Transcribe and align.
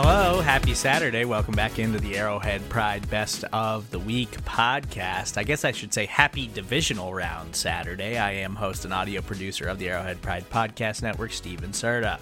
Hello, 0.00 0.40
happy 0.40 0.74
Saturday. 0.74 1.24
Welcome 1.24 1.56
back 1.56 1.80
into 1.80 1.98
the 1.98 2.16
Arrowhead 2.16 2.66
Pride 2.68 3.10
Best 3.10 3.42
of 3.52 3.90
the 3.90 3.98
Week 3.98 4.30
podcast. 4.44 5.36
I 5.36 5.42
guess 5.42 5.64
I 5.64 5.72
should 5.72 5.92
say 5.92 6.06
happy 6.06 6.48
divisional 6.54 7.12
round 7.12 7.56
Saturday. 7.56 8.16
I 8.16 8.30
am 8.34 8.54
host 8.54 8.84
and 8.84 8.94
audio 8.94 9.22
producer 9.22 9.66
of 9.66 9.80
the 9.80 9.88
Arrowhead 9.88 10.22
Pride 10.22 10.48
Podcast 10.50 11.02
Network, 11.02 11.32
Steven 11.32 11.72
Serta. 11.72 12.20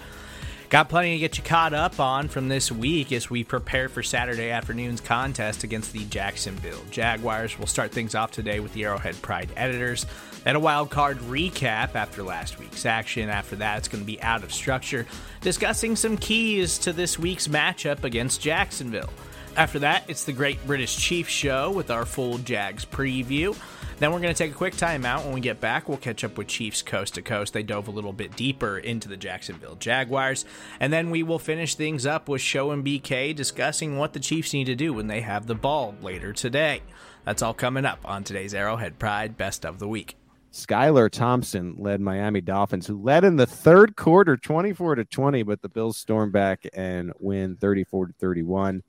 Got 0.69 0.89
plenty 0.89 1.13
to 1.13 1.19
get 1.19 1.37
you 1.37 1.43
caught 1.43 1.75
up 1.75 1.99
on 1.99 2.29
from 2.29 2.47
this 2.49 2.71
week 2.71 3.11
as 3.11 3.29
we 3.29 3.43
prepare 3.43 3.89
for 3.89 4.01
Saturday 4.01 4.49
afternoon's 4.49 4.99
contest 4.99 5.63
against 5.63 5.93
the 5.93 6.03
Jacksonville 6.05 6.81
Jaguars. 6.89 7.59
We'll 7.59 7.67
start 7.67 7.91
things 7.91 8.15
off 8.15 8.31
today 8.31 8.59
with 8.59 8.73
the 8.73 8.85
Arrowhead 8.85 9.21
Pride 9.21 9.51
editors. 9.55 10.07
Then 10.43 10.55
a 10.55 10.59
wild 10.59 10.89
card 10.89 11.17
recap 11.19 11.95
after 11.95 12.23
last 12.23 12.59
week's 12.59 12.85
action. 12.85 13.29
After 13.29 13.57
that, 13.57 13.79
it's 13.79 13.87
going 13.87 14.03
to 14.03 14.07
be 14.07 14.21
out 14.21 14.43
of 14.43 14.53
structure, 14.53 15.05
discussing 15.41 15.95
some 15.95 16.17
keys 16.17 16.77
to 16.79 16.93
this 16.93 17.19
week's 17.19 17.47
matchup 17.47 18.03
against 18.03 18.41
Jacksonville. 18.41 19.09
After 19.57 19.79
that, 19.79 20.03
it's 20.07 20.23
the 20.23 20.33
Great 20.33 20.63
British 20.67 20.95
Chief 20.95 21.27
Show 21.27 21.71
with 21.71 21.89
our 21.89 22.05
full 22.05 22.37
Jags 22.37 22.85
preview. 22.85 23.57
Then 23.97 24.11
we're 24.11 24.19
going 24.19 24.33
to 24.33 24.37
take 24.37 24.51
a 24.51 24.55
quick 24.55 24.75
timeout. 24.75 25.25
When 25.25 25.33
we 25.33 25.39
get 25.39 25.59
back, 25.59 25.89
we'll 25.89 25.97
catch 25.97 26.23
up 26.23 26.37
with 26.37 26.45
Chiefs 26.45 26.83
coast 26.83 27.15
to 27.15 27.23
coast. 27.23 27.53
They 27.53 27.63
dove 27.63 27.87
a 27.87 27.91
little 27.91 28.13
bit 28.13 28.35
deeper 28.35 28.77
into 28.77 29.09
the 29.09 29.17
Jacksonville 29.17 29.73
Jaguars. 29.73 30.45
And 30.79 30.93
then 30.93 31.09
we 31.09 31.23
will 31.23 31.39
finish 31.39 31.73
things 31.73 32.05
up 32.05 32.29
with 32.29 32.39
Show 32.39 32.69
and 32.69 32.85
BK 32.85 33.35
discussing 33.35 33.97
what 33.97 34.13
the 34.13 34.19
Chiefs 34.19 34.53
need 34.53 34.65
to 34.65 34.75
do 34.75 34.93
when 34.93 35.07
they 35.07 35.21
have 35.21 35.47
the 35.47 35.55
ball 35.55 35.95
later 36.03 36.33
today. 36.33 36.83
That's 37.25 37.41
all 37.41 37.55
coming 37.55 37.85
up 37.85 37.99
on 38.05 38.23
today's 38.23 38.53
Arrowhead 38.53 38.99
Pride 38.99 39.37
Best 39.37 39.65
of 39.65 39.79
the 39.79 39.87
Week. 39.87 40.15
Skylar 40.57 41.11
Thompson 41.11 41.75
led 41.77 42.01
Miami 42.01 42.41
Dolphins, 42.41 42.87
who 42.87 42.99
led 42.99 43.23
in 43.23 43.35
the 43.35 43.45
third 43.45 43.95
quarter 43.95 44.35
24 44.35 44.95
to 44.95 45.05
20, 45.05 45.43
but 45.43 45.61
the 45.61 45.69
Bills 45.69 45.97
storm 45.97 46.31
back 46.31 46.65
and 46.73 47.13
win 47.19 47.55
34 47.57 48.07
to 48.07 48.13
31. 48.13 48.81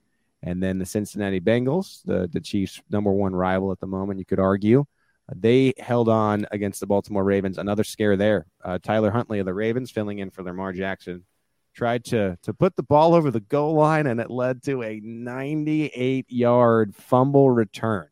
And 0.43 0.63
then 0.63 0.79
the 0.79 0.87
Cincinnati 0.87 1.41
Bengals, 1.41 2.03
the, 2.07 2.27
the 2.33 2.41
Chiefs' 2.41 2.81
number 2.89 3.13
one 3.13 3.37
rival 3.37 3.71
at 3.71 3.81
the 3.81 3.87
moment, 3.87 4.19
you 4.19 4.25
could 4.25 4.41
argue, 4.41 4.87
they 5.35 5.75
held 5.77 6.09
on 6.09 6.47
against 6.53 6.81
the 6.81 6.87
Baltimore 6.87 7.23
Ravens. 7.23 7.59
Another 7.59 7.85
scare 7.85 8.17
there. 8.17 8.47
Uh, 8.65 8.79
Tyler 8.83 9.11
Huntley 9.11 9.39
of 9.39 9.45
the 9.45 9.53
Ravens, 9.53 9.91
filling 9.91 10.21
in 10.21 10.31
for 10.31 10.43
Lamar 10.43 10.73
Jackson, 10.73 11.25
tried 11.75 12.03
to 12.07 12.39
to 12.43 12.55
put 12.55 12.77
the 12.77 12.83
ball 12.83 13.15
over 13.15 13.31
the 13.31 13.41
goal 13.41 13.75
line, 13.75 14.07
and 14.07 14.21
it 14.21 14.31
led 14.31 14.63
to 14.63 14.83
a 14.83 15.01
98 15.05 16.33
yard 16.33 16.97
fumble 16.97 17.51
return 17.51 18.09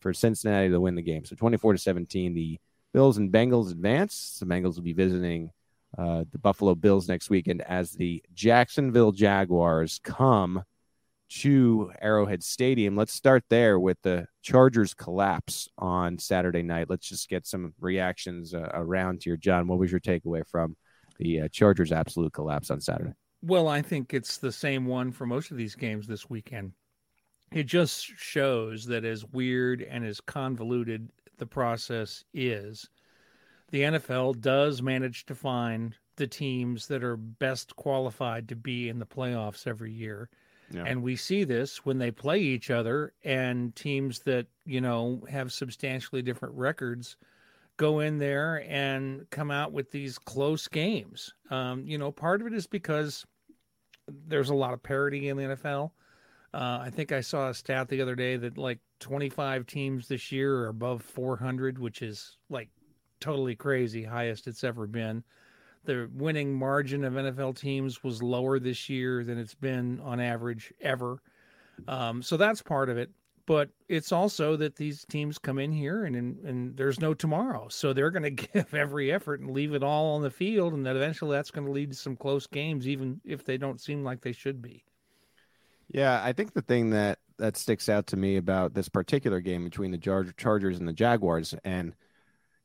for 0.00 0.12
Cincinnati 0.12 0.68
to 0.68 0.78
win 0.78 0.94
the 0.94 1.00
game. 1.00 1.24
So 1.24 1.36
24 1.36 1.72
to 1.72 1.78
17, 1.78 2.34
the 2.34 2.60
Bills 2.92 3.18
and 3.18 3.32
Bengals 3.32 3.70
advance. 3.70 4.38
The 4.38 4.46
Bengals 4.46 4.76
will 4.76 4.82
be 4.82 4.92
visiting 4.92 5.50
uh, 5.96 6.24
the 6.30 6.38
Buffalo 6.38 6.74
Bills 6.74 7.08
next 7.08 7.30
weekend 7.30 7.62
as 7.62 7.92
the 7.92 8.22
Jacksonville 8.34 9.12
Jaguars 9.12 10.00
come 10.02 10.62
to 11.40 11.90
Arrowhead 12.00 12.42
Stadium. 12.42 12.94
Let's 12.94 13.14
start 13.14 13.44
there 13.48 13.80
with 13.80 13.96
the 14.02 14.26
Chargers 14.42 14.92
collapse 14.92 15.68
on 15.78 16.18
Saturday 16.18 16.62
night. 16.62 16.90
Let's 16.90 17.08
just 17.08 17.28
get 17.28 17.46
some 17.46 17.74
reactions 17.80 18.52
uh, 18.52 18.70
around 18.74 19.22
here. 19.24 19.36
John, 19.36 19.66
what 19.66 19.78
was 19.78 19.90
your 19.90 20.00
takeaway 20.00 20.46
from 20.46 20.76
the 21.18 21.42
uh, 21.42 21.48
Chargers' 21.48 21.92
absolute 21.92 22.32
collapse 22.32 22.70
on 22.70 22.80
Saturday? 22.80 23.14
Well, 23.42 23.66
I 23.66 23.82
think 23.82 24.12
it's 24.12 24.36
the 24.36 24.52
same 24.52 24.86
one 24.86 25.10
for 25.10 25.26
most 25.26 25.50
of 25.50 25.56
these 25.56 25.74
games 25.74 26.06
this 26.06 26.28
weekend. 26.28 26.72
It 27.50 27.64
just 27.64 28.04
shows 28.04 28.86
that 28.86 29.04
as 29.04 29.24
weird 29.26 29.82
and 29.82 30.04
as 30.04 30.20
convoluted 30.20 31.10
the 31.42 31.46
process 31.46 32.24
is, 32.32 32.88
the 33.70 33.82
NFL 33.82 34.40
does 34.40 34.80
manage 34.80 35.26
to 35.26 35.34
find 35.34 35.96
the 36.16 36.26
teams 36.26 36.86
that 36.86 37.02
are 37.02 37.16
best 37.16 37.74
qualified 37.74 38.48
to 38.48 38.56
be 38.56 38.88
in 38.88 38.98
the 38.98 39.06
playoffs 39.06 39.66
every 39.66 39.92
year 39.92 40.30
yeah. 40.72 40.84
And 40.86 41.02
we 41.02 41.16
see 41.16 41.44
this 41.44 41.84
when 41.84 41.98
they 41.98 42.10
play 42.10 42.40
each 42.40 42.70
other 42.70 43.12
and 43.24 43.74
teams 43.76 44.20
that, 44.20 44.46
you 44.64 44.80
know, 44.80 45.22
have 45.28 45.52
substantially 45.52 46.22
different 46.22 46.54
records 46.54 47.16
go 47.76 48.00
in 48.00 48.18
there 48.18 48.64
and 48.68 49.28
come 49.30 49.50
out 49.50 49.72
with 49.72 49.90
these 49.90 50.18
close 50.18 50.68
games. 50.68 51.34
Um, 51.50 51.86
you 51.86 51.98
know, 51.98 52.10
part 52.10 52.40
of 52.40 52.46
it 52.46 52.54
is 52.54 52.66
because 52.66 53.26
there's 54.26 54.50
a 54.50 54.54
lot 54.54 54.72
of 54.72 54.82
parity 54.82 55.28
in 55.28 55.36
the 55.36 55.44
NFL. 55.44 55.90
Uh, 56.54 56.80
I 56.82 56.90
think 56.90 57.12
I 57.12 57.22
saw 57.22 57.48
a 57.48 57.54
stat 57.54 57.88
the 57.88 58.02
other 58.02 58.14
day 58.14 58.36
that 58.36 58.58
like 58.58 58.78
25 59.00 59.66
teams 59.66 60.08
this 60.08 60.30
year 60.30 60.58
are 60.58 60.68
above 60.68 61.02
400, 61.02 61.78
which 61.78 62.02
is 62.02 62.36
like 62.50 62.68
totally 63.20 63.56
crazy, 63.56 64.04
highest 64.04 64.46
it's 64.46 64.64
ever 64.64 64.86
been 64.86 65.24
the 65.84 66.08
winning 66.14 66.54
margin 66.54 67.04
of 67.04 67.14
NFL 67.14 67.56
teams 67.56 68.04
was 68.04 68.22
lower 68.22 68.58
this 68.58 68.88
year 68.88 69.24
than 69.24 69.38
it's 69.38 69.54
been 69.54 70.00
on 70.00 70.20
average 70.20 70.72
ever. 70.80 71.22
Um, 71.88 72.22
so 72.22 72.36
that's 72.36 72.62
part 72.62 72.88
of 72.88 72.98
it. 72.98 73.10
But 73.44 73.70
it's 73.88 74.12
also 74.12 74.56
that 74.56 74.76
these 74.76 75.04
teams 75.06 75.36
come 75.36 75.58
in 75.58 75.72
here 75.72 76.04
and, 76.04 76.14
and, 76.14 76.38
and 76.44 76.76
there's 76.76 77.00
no 77.00 77.12
tomorrow. 77.12 77.66
So 77.68 77.92
they're 77.92 78.12
going 78.12 78.22
to 78.36 78.46
give 78.46 78.72
every 78.72 79.12
effort 79.12 79.40
and 79.40 79.50
leave 79.50 79.74
it 79.74 79.82
all 79.82 80.14
on 80.14 80.22
the 80.22 80.30
field. 80.30 80.74
And 80.74 80.86
that 80.86 80.94
eventually 80.94 81.36
that's 81.36 81.50
going 81.50 81.66
to 81.66 81.72
lead 81.72 81.90
to 81.90 81.96
some 81.96 82.16
close 82.16 82.46
games, 82.46 82.86
even 82.86 83.20
if 83.24 83.44
they 83.44 83.58
don't 83.58 83.80
seem 83.80 84.04
like 84.04 84.20
they 84.20 84.32
should 84.32 84.62
be. 84.62 84.84
Yeah, 85.88 86.20
I 86.22 86.32
think 86.32 86.54
the 86.54 86.62
thing 86.62 86.90
that, 86.90 87.18
that 87.38 87.56
sticks 87.56 87.88
out 87.88 88.06
to 88.08 88.16
me 88.16 88.36
about 88.36 88.74
this 88.74 88.88
particular 88.88 89.40
game 89.40 89.64
between 89.64 89.90
the 89.90 90.32
Chargers 90.36 90.78
and 90.78 90.88
the 90.88 90.92
Jaguars, 90.92 91.54
and– 91.64 91.94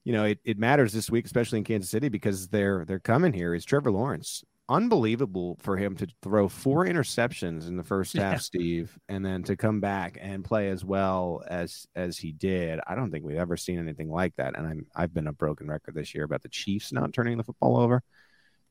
you 0.07 0.13
know, 0.13 0.23
it, 0.23 0.39
it 0.45 0.57
matters 0.57 0.94
this 0.94 1.09
week, 1.09 1.25
especially 1.25 1.57
in 1.57 1.66
Kansas 1.66 1.91
City, 1.91 2.07
because 2.07 2.47
they're 2.47 2.85
they're 2.85 2.97
coming 2.97 3.33
here. 3.33 3.53
Is 3.53 3.66
Trevor 3.66 3.91
Lawrence 3.91 4.41
unbelievable 4.69 5.57
for 5.59 5.75
him 5.75 5.97
to 5.97 6.07
throw 6.22 6.47
four 6.47 6.85
interceptions 6.85 7.67
in 7.67 7.75
the 7.75 7.83
first 7.83 8.13
half, 8.17 8.35
yeah. 8.35 8.39
Steve, 8.39 8.97
and 9.09 9.25
then 9.25 9.44
to 9.44 9.57
come 9.57 9.81
back 9.81 10.17
and 10.22 10.45
play 10.45 10.69
as 10.69 10.85
well 10.85 11.44
as 11.49 11.88
as 11.94 12.17
he 12.17 12.31
did. 12.31 12.79
I 12.88 12.95
don't 12.95 13.11
think 13.11 13.25
we've 13.25 13.35
ever 13.35 13.57
seen 13.57 13.79
anything 13.79 14.09
like 14.09 14.34
that. 14.38 14.57
And 14.57 14.66
I'm 14.66 14.85
I've 14.95 15.13
been 15.13 15.28
a 15.28 15.34
broken 15.34 15.67
record 15.67 15.94
this 15.94 16.16
year 16.16 16.23
about 16.23 16.41
the 16.41 16.47
Chiefs 16.47 16.94
not 16.94 17.11
turning 17.11 17.35
the 17.38 17.44
football 17.44 17.75
over. 17.75 18.01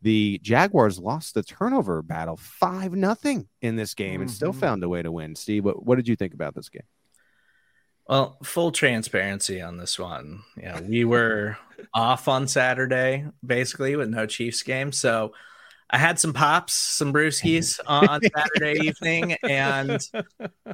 The 0.06 0.39
Jaguars 0.41 1.00
lost 1.00 1.34
the 1.34 1.43
turnover 1.43 2.00
battle 2.00 2.37
five 2.37 2.94
nothing 2.94 3.49
in 3.61 3.75
this 3.75 3.93
game 3.94 4.12
mm-hmm. 4.12 4.22
and 4.22 4.31
still 4.31 4.53
mm-hmm. 4.53 4.61
found 4.61 4.84
a 4.84 4.89
way 4.89 5.03
to 5.03 5.11
win. 5.11 5.34
Steve, 5.34 5.65
what, 5.65 5.84
what 5.84 5.97
did 5.97 6.06
you 6.06 6.15
think 6.15 6.33
about 6.33 6.55
this 6.55 6.69
game? 6.69 6.84
Well, 8.09 8.39
full 8.44 8.71
transparency 8.71 9.61
on 9.61 9.78
this 9.78 9.99
one. 9.99 10.44
Yeah, 10.56 10.81
we 10.81 11.05
were 11.05 11.59
off 11.93 12.28
on 12.28 12.47
Saturday, 12.47 13.27
basically, 13.44 13.97
with 13.97 14.09
no 14.09 14.27
Chiefs 14.27 14.62
game. 14.62 14.93
So 14.93 15.33
I 15.88 15.98
had 15.98 16.19
some 16.19 16.32
pops, 16.32 16.72
some 16.72 17.12
brewskis 17.12 17.78
on 17.87 18.20
Saturday 18.37 18.88
evening, 18.88 19.37
and 19.49 20.00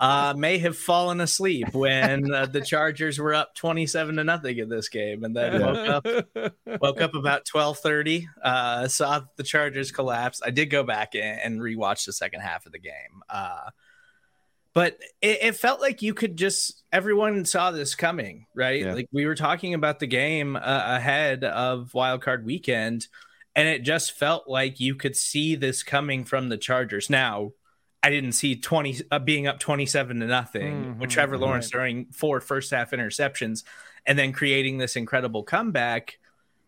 uh, 0.01 0.35
may 0.37 0.59
have 0.59 0.77
fallen 0.77 1.21
asleep 1.21 1.75
when 1.75 2.33
uh, 2.33 2.47
the 2.47 2.63
Chargers 2.63 3.19
were 3.19 3.35
up 3.35 3.55
twenty-seven 3.55 4.17
to 4.17 4.25
nothing 4.25 4.57
in 4.59 4.71
this 4.71 4.89
game, 4.89 5.23
and 5.25 5.37
then 5.37 5.61
woke 5.61 5.89
up 5.89 6.07
woke 6.81 7.01
up 7.01 7.15
about 7.15 7.45
twelve 7.45 7.79
thirty. 7.79 8.27
Uh, 8.43 8.89
saw 8.89 9.23
the 9.37 9.43
Chargers 9.43 9.93
collapse. 9.93 10.41
I 10.43 10.51
did 10.51 10.71
go 10.71 10.83
back 10.83 11.15
and 11.15 11.61
rewatch 11.61 12.07
the 12.07 12.13
second 12.13 12.41
half 12.41 12.65
of 12.65 12.73
the 12.73 12.79
game. 12.79 13.23
Uh, 13.29 13.71
but 14.75 14.99
it, 15.21 15.39
it, 15.43 15.57
felt 15.57 15.83
like 15.83 16.01
you 16.01 16.15
could 16.15 16.39
just 16.39 16.83
everyone 16.91 17.45
saw 17.45 17.71
this 17.71 17.95
coming 17.95 18.47
right 18.55 18.81
yeah. 18.81 18.95
like 18.95 19.09
we 19.13 19.27
were 19.27 19.35
talking 19.35 19.75
about 19.75 19.99
the 19.99 20.07
game 20.07 20.57
uh, 20.57 20.61
ahead 20.63 21.45
of 21.45 21.93
Wild 21.93 22.23
Card 22.23 22.47
weekend 22.47 23.07
and 23.55 23.69
it 23.69 23.83
just 23.83 24.13
felt 24.13 24.49
like 24.49 24.81
you 24.81 24.95
could 24.95 25.17
see 25.17 25.55
this 25.55 25.83
coming 25.83 26.25
from 26.25 26.49
the 26.49 26.57
chargers 26.57 27.11
now 27.11 27.53
i 28.03 28.11
didn't 28.11 28.33
see 28.33 28.57
20 28.57 29.03
uh, 29.11 29.19
being 29.19 29.47
up 29.47 29.59
27 29.59 30.21
to 30.21 30.27
nothing 30.27 30.73
mm-hmm, 30.73 31.01
with 31.01 31.11
trevor 31.11 31.39
lawrence 31.39 31.67
right. 31.67 31.71
throwing 31.73 32.07
four 32.13 32.41
first 32.41 32.71
half 32.71 32.91
interceptions 32.93 33.65
and 34.07 34.19
then 34.19 34.33
creating 34.33 34.79
this 34.79 34.97
incredible 34.97 35.43
comeback 35.43 36.19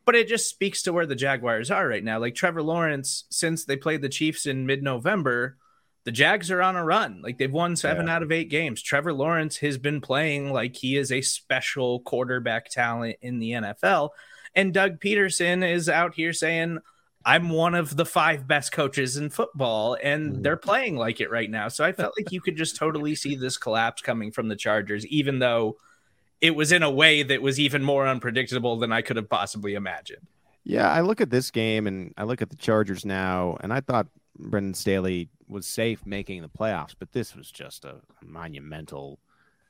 But 0.05 0.15
it 0.15 0.29
just 0.29 0.49
speaks 0.49 0.83
to 0.83 0.93
where 0.93 1.07
the 1.07 1.15
Jaguars 1.15 1.71
are 1.71 1.89
right 1.89 2.05
now. 2.05 2.19
Like 2.19 2.35
Trevor 2.35 2.63
Lawrence, 2.63 3.25
since 3.31 3.65
they 3.65 3.77
played 3.77 4.03
the 4.03 4.09
Chiefs 4.09 4.47
in 4.47 4.67
mid 4.67 4.83
November, 4.83 5.57
the 6.05 6.13
Jags 6.13 6.51
are 6.51 6.61
on 6.61 6.77
a 6.77 6.85
run. 6.85 7.23
Like 7.23 7.39
they've 7.39 7.51
won 7.51 7.77
seven 7.77 8.07
yeah. 8.07 8.17
out 8.17 8.23
of 8.23 8.31
eight 8.31 8.51
games. 8.51 8.83
Trevor 8.83 9.15
Lawrence 9.15 9.57
has 9.59 9.79
been 9.79 10.01
playing 10.01 10.53
like 10.53 10.77
he 10.77 10.97
is 10.97 11.11
a 11.11 11.23
special 11.23 12.01
quarterback 12.01 12.69
talent 12.69 13.17
in 13.23 13.39
the 13.39 13.53
NFL. 13.53 14.11
And 14.57 14.73
Doug 14.73 15.01
Pederson 15.01 15.69
is 15.69 15.89
out 15.89 16.15
here 16.15 16.33
saying, 16.33 16.79
I'm 17.25 17.49
one 17.49 17.75
of 17.75 17.97
the 17.97 18.05
five 18.05 18.47
best 18.47 18.71
coaches 18.73 19.17
in 19.17 19.31
football, 19.31 19.97
and 20.03 20.33
mm. 20.33 20.43
they're 20.43 20.57
playing 20.57 20.97
like 20.97 21.21
it 21.21 21.31
right 21.31 21.51
now. 21.51 21.69
So 21.69 21.85
I 21.85 21.93
felt 21.93 22.15
like 22.19 22.33
you 22.33 22.41
could 22.41 22.57
just 22.57 22.77
totally 22.77 23.15
see 23.15 23.35
this 23.35 23.57
collapse 23.57 24.03
coming 24.03 24.31
from 24.31 24.49
the 24.49 24.57
Chargers, 24.57 25.07
even 25.07 25.39
though 25.39 25.79
it 26.41 26.55
was 26.55 26.73
in 26.73 26.83
a 26.83 26.91
way 26.91 27.23
that 27.23 27.41
was 27.41 27.59
even 27.59 27.83
more 27.83 28.07
unpredictable 28.07 28.79
than 28.79 28.93
I 28.93 29.01
could 29.01 29.17
have 29.17 29.31
possibly 29.31 29.75
imagined. 29.75 30.27
Yeah, 30.65 30.91
I 30.91 31.01
look 31.01 31.21
at 31.21 31.31
this 31.31 31.51
game 31.51 31.87
and 31.87 32.13
I 32.17 32.25
look 32.25 32.43
at 32.43 32.51
the 32.51 32.57
Chargers 32.57 33.05
now, 33.05 33.57
and 33.61 33.73
I 33.73 33.81
thought 33.81 34.09
Brandon 34.39 34.75
Staley 34.75 35.31
was 35.49 35.67
safe 35.67 36.05
making 36.05 36.43
the 36.43 36.49
playoffs, 36.49 36.95
but 36.99 37.13
this 37.13 37.35
was 37.35 37.51
just 37.51 37.85
a 37.85 37.97
monumental 38.23 39.19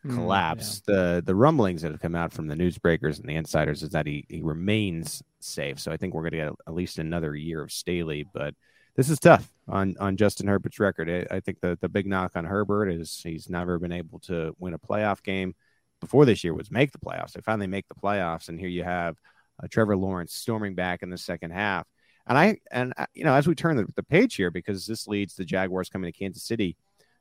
collapse. 0.08 0.80
Mm, 0.80 0.88
yeah. 0.88 0.94
The 0.94 1.22
the 1.26 1.34
rumblings 1.34 1.82
that 1.82 1.92
have 1.92 2.00
come 2.00 2.14
out 2.14 2.32
from 2.32 2.46
the 2.46 2.54
newsbreakers 2.54 3.18
and 3.18 3.28
the 3.28 3.36
insiders 3.36 3.82
is 3.82 3.90
that 3.90 4.06
he, 4.06 4.24
he 4.28 4.42
remains 4.42 5.22
safe. 5.40 5.80
So 5.80 5.92
I 5.92 5.96
think 5.96 6.14
we're 6.14 6.22
going 6.22 6.32
to 6.32 6.36
get 6.38 6.52
at 6.66 6.74
least 6.74 6.98
another 6.98 7.34
year 7.34 7.62
of 7.62 7.72
Staley, 7.72 8.26
but 8.32 8.54
this 8.96 9.08
is 9.08 9.18
tough 9.18 9.50
on 9.68 9.96
on 9.98 10.16
Justin 10.16 10.46
Herbert's 10.46 10.80
record. 10.80 11.10
I, 11.10 11.36
I 11.36 11.40
think 11.40 11.60
the 11.60 11.78
the 11.80 11.88
big 11.88 12.06
knock 12.06 12.32
on 12.34 12.44
Herbert 12.44 12.88
is 12.88 13.20
he's 13.22 13.48
never 13.48 13.78
been 13.78 13.92
able 13.92 14.20
to 14.20 14.54
win 14.58 14.74
a 14.74 14.78
playoff 14.78 15.22
game. 15.22 15.54
Before 16.00 16.26
this 16.26 16.44
year 16.44 16.52
was 16.52 16.70
make 16.70 16.92
the 16.92 16.98
playoffs. 16.98 17.32
They 17.32 17.40
finally 17.40 17.66
make 17.66 17.88
the 17.88 17.94
playoffs, 17.94 18.48
and 18.48 18.60
here 18.60 18.68
you 18.68 18.84
have 18.84 19.16
uh, 19.62 19.68
Trevor 19.70 19.96
Lawrence 19.96 20.34
storming 20.34 20.74
back 20.74 21.02
in 21.02 21.08
the 21.08 21.16
second 21.16 21.52
half 21.52 21.86
and 22.26 22.38
I 22.38 22.58
and 22.70 22.94
uh, 22.96 23.06
you 23.14 23.24
know, 23.24 23.34
as 23.34 23.46
we 23.46 23.54
turn 23.54 23.76
the, 23.76 23.86
the 23.96 24.02
page 24.02 24.34
here, 24.34 24.50
because 24.50 24.86
this 24.86 25.06
leads 25.06 25.34
the 25.34 25.44
Jaguars 25.44 25.88
coming 25.88 26.10
to 26.10 26.18
Kansas 26.18 26.42
City. 26.42 26.76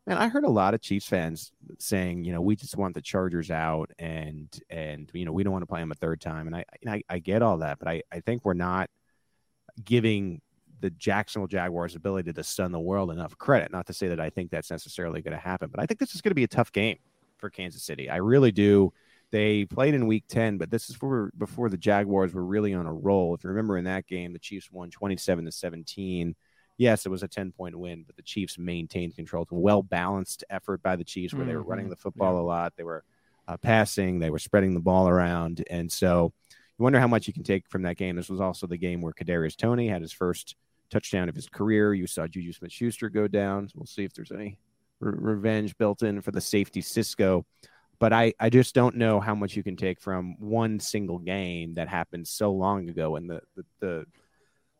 Man, 0.06 0.18
I 0.18 0.28
heard 0.28 0.44
a 0.44 0.50
lot 0.50 0.74
of 0.74 0.82
Chiefs 0.82 1.08
fans 1.08 1.52
saying, 1.80 2.26
you 2.26 2.34
know, 2.34 2.42
we 2.42 2.58
just 2.58 2.76
want 2.76 2.94
the 2.94 3.02
Chargers 3.02 3.50
out, 3.50 3.92
and 3.98 4.50
and 4.70 5.10
you 5.14 5.24
know, 5.24 5.32
we 5.32 5.44
don't 5.44 5.54
want 5.54 5.64
to 5.64 5.68
play 5.68 5.80
them 5.80 5.92
a 5.92 5.96
third 5.96 6.20
time. 6.20 6.48
And 6.48 6.56
I, 6.56 6.66
I, 6.86 7.04
I 7.10 7.20
get 7.20 7.42
all 7.42 7.60
that, 7.60 7.80
but 7.80 7.88
I, 7.88 8.04
I 8.12 8.20
think 8.20 8.44
we're 8.44 8.54
not 8.54 8.90
giving 9.84 10.42
the 10.82 10.90
Jacksonville 10.90 11.48
Jaguars' 11.48 11.96
ability 11.96 12.34
to 12.34 12.44
stun 12.44 12.74
the 12.74 12.80
world 12.80 13.12
enough 13.12 13.38
credit. 13.38 13.72
Not 13.72 13.88
to 13.88 13.94
say 13.94 14.10
that 14.10 14.20
I 14.20 14.30
think 14.30 14.52
that's 14.52 14.70
necessarily 14.70 15.22
going 15.22 15.36
to 15.36 15.42
happen, 15.42 15.70
but 15.70 15.82
I 15.82 15.86
think 15.86 16.02
this 16.02 16.14
is 16.14 16.22
going 16.22 16.32
to 16.32 16.36
be 16.36 16.44
a 16.44 16.48
tough 16.48 16.74
game 16.74 16.98
for 17.38 17.50
Kansas 17.50 17.84
City. 17.84 18.10
I 18.10 18.18
really 18.18 18.52
do. 18.52 18.92
They 19.32 19.64
played 19.66 19.94
in 19.94 20.06
week 20.06 20.26
10, 20.28 20.58
but 20.58 20.70
this 20.70 20.90
is 20.90 20.98
for 20.98 21.32
before 21.38 21.70
the 21.70 21.78
Jaguars 21.78 22.34
were 22.34 22.44
really 22.44 22.74
on 22.74 22.86
a 22.86 22.94
roll. 22.94 23.34
If 23.34 23.44
you 23.44 23.50
remember 23.50 23.78
in 23.78 23.86
that 23.86 24.06
game, 24.06 24.34
the 24.34 24.40
Chiefs 24.40 24.70
won 24.70 24.92
27 24.92 25.46
to 25.46 25.52
17. 25.52 26.36
Yes, 26.78 27.06
it 27.06 27.10
was 27.10 27.24
a 27.24 27.28
10 27.28 27.52
point 27.52 27.78
win, 27.78 28.04
but 28.06 28.16
the 28.16 28.24
Chiefs 28.24 28.58
maintained 28.58 29.16
control. 29.16 29.44
It's 29.44 29.52
a 29.52 29.56
well 29.56 29.84
balanced 29.84 30.44
effort 30.50 30.82
by 30.82 30.96
the 30.96 31.04
Chiefs 31.04 31.34
where 31.34 31.42
mm-hmm. 31.42 31.50
they 31.50 31.56
were 31.56 31.64
running 31.64 31.86
mm-hmm. 31.86 31.92
the 31.92 31.98
football 31.98 32.34
yeah. 32.34 32.42
a 32.42 32.44
lot. 32.44 32.74
They 32.76 32.84
were 32.84 33.04
uh, 33.48 33.58
passing, 33.58 34.20
they 34.20 34.30
were 34.30 34.40
spreading 34.40 34.74
the 34.74 34.80
ball 34.80 35.08
around. 35.08 35.64
And 35.70 35.92
so 35.92 36.34
you 36.48 36.84
wonder 36.84 37.00
how 37.00 37.08
much 37.08 37.28
you 37.28 37.34
can 37.34 37.44
take 37.44 37.68
from 37.70 37.84
that 37.84 37.98
game. 37.98 38.16
This 38.16 38.30
was 38.30 38.42
also 38.42 38.68
the 38.68 38.78
game 38.78 39.02
where 39.02 39.14
Kadarius 39.14 39.56
Toney 39.56 39.88
had 39.88 40.02
his 40.02 40.14
first 40.14 40.56
touchdown 40.90 41.30
of 41.30 41.36
his 41.36 41.48
career. 41.48 41.94
You 41.94 42.08
saw 42.08 42.28
Juju 42.28 42.54
Smith 42.54 42.72
Schuster 42.72 43.10
go 43.10 43.28
down. 43.28 43.68
So 43.68 43.74
we'll 43.78 43.86
see 43.86 44.04
if 44.04 44.14
there's 44.14 44.32
any 44.32 44.58
re- 45.00 45.14
revenge 45.16 45.78
built 45.78 46.02
in 46.04 46.22
for 46.22 46.32
the 46.32 46.42
safety 46.42 46.82
Cisco 46.82 47.46
but 48.04 48.12
I, 48.12 48.34
I 48.38 48.50
just 48.50 48.76
don't 48.76 48.98
know 48.98 49.22
how 49.22 49.34
much 49.34 49.56
you 49.56 49.64
can 49.64 49.78
take 49.78 50.02
from 50.02 50.36
one 50.38 50.82
single 50.82 51.20
game 51.20 51.76
that 51.76 51.88
happened 51.88 52.28
so 52.28 52.52
long 52.52 52.90
ago. 52.90 53.16
And 53.16 53.30
the, 53.30 53.42
the, 53.56 53.64
the 53.80 54.06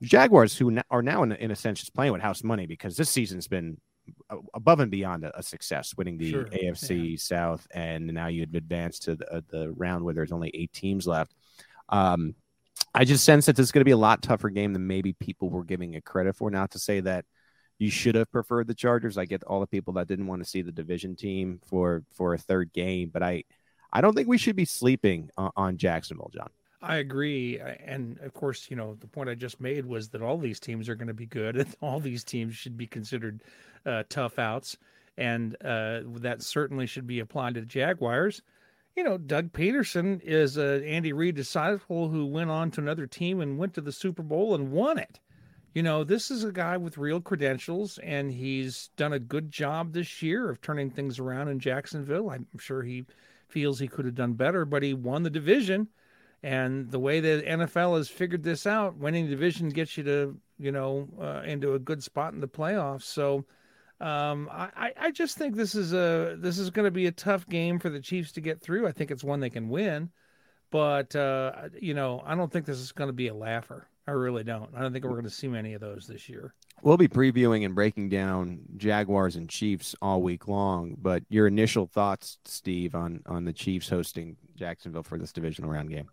Jaguars, 0.04 0.58
who 0.58 0.78
are 0.90 1.02
now 1.02 1.24
in, 1.24 1.32
in 1.32 1.52
a 1.52 1.56
sense 1.56 1.80
just 1.80 1.96
playing 1.96 2.14
with 2.14 2.22
house 2.22 2.44
money 2.44 2.66
because 2.66 2.96
this 2.96 3.10
season's 3.10 3.48
been 3.48 3.78
above 4.54 4.80
and 4.80 4.92
beyond 4.92 5.24
a, 5.24 5.38
a 5.38 5.44
success, 5.44 5.96
winning 5.98 6.18
the 6.18 6.32
sure. 6.32 6.46
AFC 6.46 7.12
yeah. 7.12 7.18
South, 7.18 7.68
and 7.74 8.08
now 8.08 8.28
you've 8.28 8.54
advanced 8.54 9.04
to 9.04 9.16
the, 9.16 9.34
uh, 9.34 9.42
the, 9.50 9.72
round 9.72 10.04
where 10.04 10.14
there's 10.14 10.32
only 10.32 10.52
eight 10.54 10.74
teams 10.74 11.08
left. 11.08 11.34
Um, 11.90 12.36
I 12.94 13.06
just 13.06 13.24
sense 13.24 13.46
that 13.46 13.56
this 13.56 13.66
is 13.66 13.72
going 13.72 13.82
to 13.82 13.86
be 13.86 13.92
a 13.92 13.98
lot 13.98 14.22
tougher 14.22 14.50
game 14.50 14.74
than 14.74 14.88
maybe 14.88 15.14
people 15.14 15.50
were 15.50 15.64
giving 15.64 15.94
it 15.94 16.06
credit 16.06 16.36
for. 16.36 16.52
Not 16.52 16.72
to 16.72 16.80
say 16.80 17.00
that 17.02 17.26
you 17.80 17.90
should 17.90 18.16
have 18.16 18.32
preferred 18.32 18.68
the 18.68 18.76
Chargers. 18.76 19.18
I 19.18 19.26
get 19.26 19.44
all 19.44 19.60
the 19.60 19.68
people 19.68 19.94
that 19.94 20.08
didn't 20.08 20.28
want 20.28 20.44
to 20.44 20.50
see 20.50 20.62
the 20.62 20.72
division 20.72 21.16
team 21.16 21.60
for 21.68 22.04
for 22.16 22.34
a 22.34 22.38
third 22.38 22.72
game, 22.74 23.10
but 23.12 23.24
I 23.24 23.44
I 23.92 24.02
don't 24.02 24.16
think 24.16 24.28
we 24.28 24.38
should 24.38 24.56
be 24.56 24.66
sleeping 24.66 25.30
on, 25.38 25.52
on 25.56 25.78
Jacksonville, 25.78 26.32
John. 26.34 26.50
I 26.84 26.98
agree, 26.98 27.60
and 27.60 28.20
of 28.20 28.34
course, 28.34 28.70
you 28.70 28.76
know 28.76 28.96
the 29.00 29.08
point 29.08 29.30
I 29.30 29.36
just 29.36 29.60
made 29.62 29.86
was 29.86 30.10
that 30.10 30.22
all 30.22 30.38
these 30.38 30.60
teams 30.60 30.90
are 30.90 30.96
going 30.96 31.08
to 31.08 31.14
be 31.14 31.26
good, 31.26 31.56
and 31.58 31.76
all 31.82 32.00
these 32.00 32.24
teams 32.24 32.56
should 32.56 32.78
be 32.78 32.88
considered 32.88 33.42
uh, 33.86 34.04
tough 34.10 34.38
outs, 34.38 34.78
and 35.18 35.56
uh, 35.64 36.02
that 36.18 36.42
certainly 36.42 36.86
should 36.86 37.08
be 37.08 37.20
applied 37.20 37.56
to 37.56 37.62
the 37.62 37.66
Jaguars. 37.66 38.42
You 38.96 39.04
know, 39.04 39.18
Doug 39.18 39.54
Pederson 39.54 40.22
is 40.22 40.58
a 40.58 40.86
Andy 40.86 41.14
Reid 41.14 41.36
disciple 41.36 42.10
who 42.10 42.28
went 42.28 42.52
on 42.52 42.70
to 42.72 42.82
another 42.82 43.08
team 43.08 43.42
and 43.42 43.58
went 43.58 43.74
to 43.74 43.82
the 43.82 43.92
Super 43.92 44.22
Bowl 44.22 44.54
and 44.54 44.72
won 44.72 45.00
it 45.00 45.20
you 45.74 45.82
know, 45.82 46.04
this 46.04 46.30
is 46.30 46.44
a 46.44 46.52
guy 46.52 46.78
with 46.78 46.98
real 47.00 47.20
credentials, 47.20 47.98
and 48.00 48.32
he's 48.32 48.90
done 48.96 49.14
a 49.14 49.20
good 49.20 49.52
job 49.52 49.92
this 49.92 50.22
year 50.22 50.50
of 50.50 50.62
turning 50.62 50.92
things 50.92 51.18
around 51.18 51.48
in 51.48 51.60
Jacksonville. 51.60 52.30
I'm 52.30 52.46
sure 52.60 52.84
he 52.84 53.06
feels 53.48 53.80
he 53.80 53.88
could 53.88 54.06
have 54.06 54.16
done 54.16 54.34
better, 54.34 54.66
but 54.66 54.84
he 54.84 54.94
won 54.94 55.24
the 55.24 55.32
division. 55.32 55.88
And 56.44 56.92
the 56.92 57.00
way 57.00 57.22
the 57.22 57.42
NFL 57.42 57.98
has 57.98 58.10
figured 58.10 58.44
this 58.44 58.68
out, 58.68 58.98
winning 58.98 59.30
division 59.30 59.70
gets 59.70 59.98
you 59.98 60.04
to, 60.04 60.38
you 60.60 60.74
know, 60.74 61.08
uh, 61.20 61.42
into 61.46 61.74
a 61.74 61.80
good 61.80 62.04
spot 62.04 62.34
in 62.34 62.42
the 62.42 62.50
playoffs. 62.50 63.04
So 63.04 63.46
um, 64.02 64.50
I, 64.52 64.92
I 65.00 65.12
just 65.12 65.38
think 65.38 65.56
this 65.56 65.74
is 65.74 65.94
a 65.94 66.36
this 66.38 66.60
is 66.60 66.70
going 66.70 66.84
to 66.84 66.92
be 66.92 67.08
a 67.08 67.12
tough 67.12 67.48
game 67.48 67.80
for 67.80 67.90
the 67.90 68.02
Chiefs 68.02 68.34
to 68.34 68.42
get 68.42 68.60
through. 68.60 68.86
I 68.86 68.92
think 68.92 69.10
it's 69.10 69.24
one 69.24 69.40
they 69.40 69.50
can 69.50 69.70
win, 69.70 70.10
but 70.70 71.16
uh, 71.16 71.70
you 71.80 71.94
know, 71.94 72.22
I 72.26 72.36
don't 72.36 72.52
think 72.52 72.66
this 72.66 72.80
is 72.80 72.92
going 72.92 73.08
to 73.08 73.14
be 73.14 73.30
a 73.30 73.34
laugher. 73.34 73.88
I 74.06 74.12
really 74.12 74.44
don't. 74.44 74.70
I 74.76 74.82
don't 74.82 74.92
think 74.92 75.06
we're 75.06 75.12
going 75.12 75.24
to 75.24 75.30
see 75.30 75.48
many 75.48 75.74
of 75.74 75.80
those 75.80 76.06
this 76.06 76.28
year. 76.28 76.54
We'll 76.82 76.98
be 76.98 77.08
previewing 77.08 77.64
and 77.64 77.74
breaking 77.74 78.10
down 78.10 78.60
Jaguars 78.76 79.38
and 79.38 79.48
Chiefs 79.48 79.96
all 80.02 80.22
week 80.22 80.50
long. 80.50 80.98
But 81.02 81.24
your 81.30 81.48
initial 81.48 81.88
thoughts, 81.88 82.38
Steve, 82.44 82.96
on 82.96 83.22
on 83.26 83.46
the 83.46 83.54
Chiefs 83.54 83.88
hosting 83.88 84.36
Jacksonville 84.58 85.04
for 85.04 85.18
this 85.18 85.32
divisional 85.32 85.72
round 85.72 85.90
game? 85.90 86.10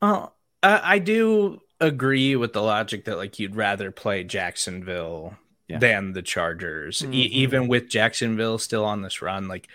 Oh, 0.00 0.32
I 0.62 0.98
do 0.98 1.60
agree 1.80 2.34
with 2.36 2.52
the 2.52 2.62
logic 2.62 3.04
that 3.04 3.16
like 3.16 3.38
you'd 3.38 3.56
rather 3.56 3.90
play 3.90 4.24
Jacksonville 4.24 5.36
yeah. 5.68 5.78
than 5.78 6.12
the 6.12 6.22
Chargers, 6.22 7.02
mm-hmm. 7.02 7.14
e- 7.14 7.26
even 7.26 7.68
with 7.68 7.88
Jacksonville 7.88 8.58
still 8.58 8.84
on 8.84 9.02
this 9.02 9.22
run. 9.22 9.48
Like 9.48 9.68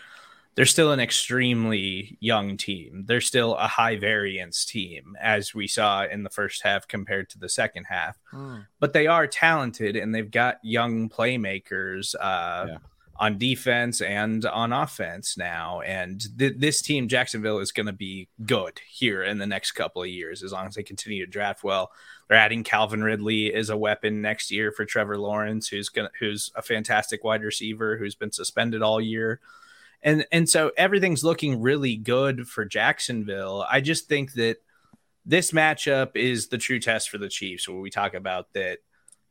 they're 0.55 0.65
still 0.65 0.91
an 0.91 0.99
extremely 0.99 2.17
young 2.19 2.57
team. 2.57 3.05
They're 3.07 3.21
still 3.21 3.55
a 3.55 3.67
high 3.67 3.95
variance 3.95 4.65
team, 4.65 5.15
as 5.21 5.53
we 5.55 5.67
saw 5.67 6.05
in 6.05 6.23
the 6.23 6.29
first 6.29 6.63
half 6.63 6.87
compared 6.87 7.29
to 7.31 7.39
the 7.39 7.49
second 7.49 7.85
half. 7.85 8.17
Mm. 8.33 8.67
But 8.79 8.93
they 8.93 9.07
are 9.07 9.25
talented 9.25 9.95
and 9.95 10.13
they've 10.13 10.29
got 10.29 10.57
young 10.63 11.09
playmakers 11.09 12.13
uh, 12.15 12.65
yeah. 12.67 12.77
On 13.17 13.37
defense 13.37 14.01
and 14.01 14.45
on 14.45 14.73
offense 14.73 15.37
now. 15.37 15.81
And 15.81 16.21
th- 16.37 16.55
this 16.57 16.81
team, 16.81 17.07
Jacksonville, 17.07 17.59
is 17.59 17.71
going 17.71 17.85
to 17.85 17.93
be 17.93 18.27
good 18.45 18.81
here 18.87 19.23
in 19.23 19.37
the 19.37 19.45
next 19.45 19.73
couple 19.73 20.01
of 20.01 20.09
years 20.09 20.43
as 20.43 20.51
long 20.51 20.67
as 20.67 20.75
they 20.75 20.83
continue 20.83 21.25
to 21.25 21.31
draft 21.31 21.63
well. 21.63 21.91
They're 22.27 22.37
adding 22.37 22.63
Calvin 22.63 23.03
Ridley 23.03 23.53
as 23.53 23.69
a 23.69 23.77
weapon 23.77 24.21
next 24.21 24.49
year 24.51 24.71
for 24.71 24.85
Trevor 24.85 25.17
Lawrence, 25.17 25.67
who's 25.67 25.89
gonna, 25.89 26.09
who's 26.19 26.51
a 26.55 26.61
fantastic 26.61 27.23
wide 27.23 27.43
receiver 27.43 27.97
who's 27.97 28.15
been 28.15 28.31
suspended 28.31 28.81
all 28.81 28.99
year 28.99 29.39
and 30.03 30.25
and 30.31 30.49
so 30.49 30.71
everything's 30.77 31.23
looking 31.23 31.61
really 31.61 31.95
good 31.95 32.47
for 32.47 32.65
Jacksonville. 32.65 33.65
I 33.69 33.79
just 33.79 34.07
think 34.07 34.33
that 34.33 34.57
this 35.25 35.51
matchup 35.51 36.15
is 36.15 36.47
the 36.47 36.57
true 36.57 36.79
test 36.79 37.09
for 37.09 37.17
the 37.17 37.29
Chiefs, 37.29 37.67
when 37.67 37.79
we 37.79 37.89
talk 37.89 38.13
about 38.13 38.51
that 38.53 38.79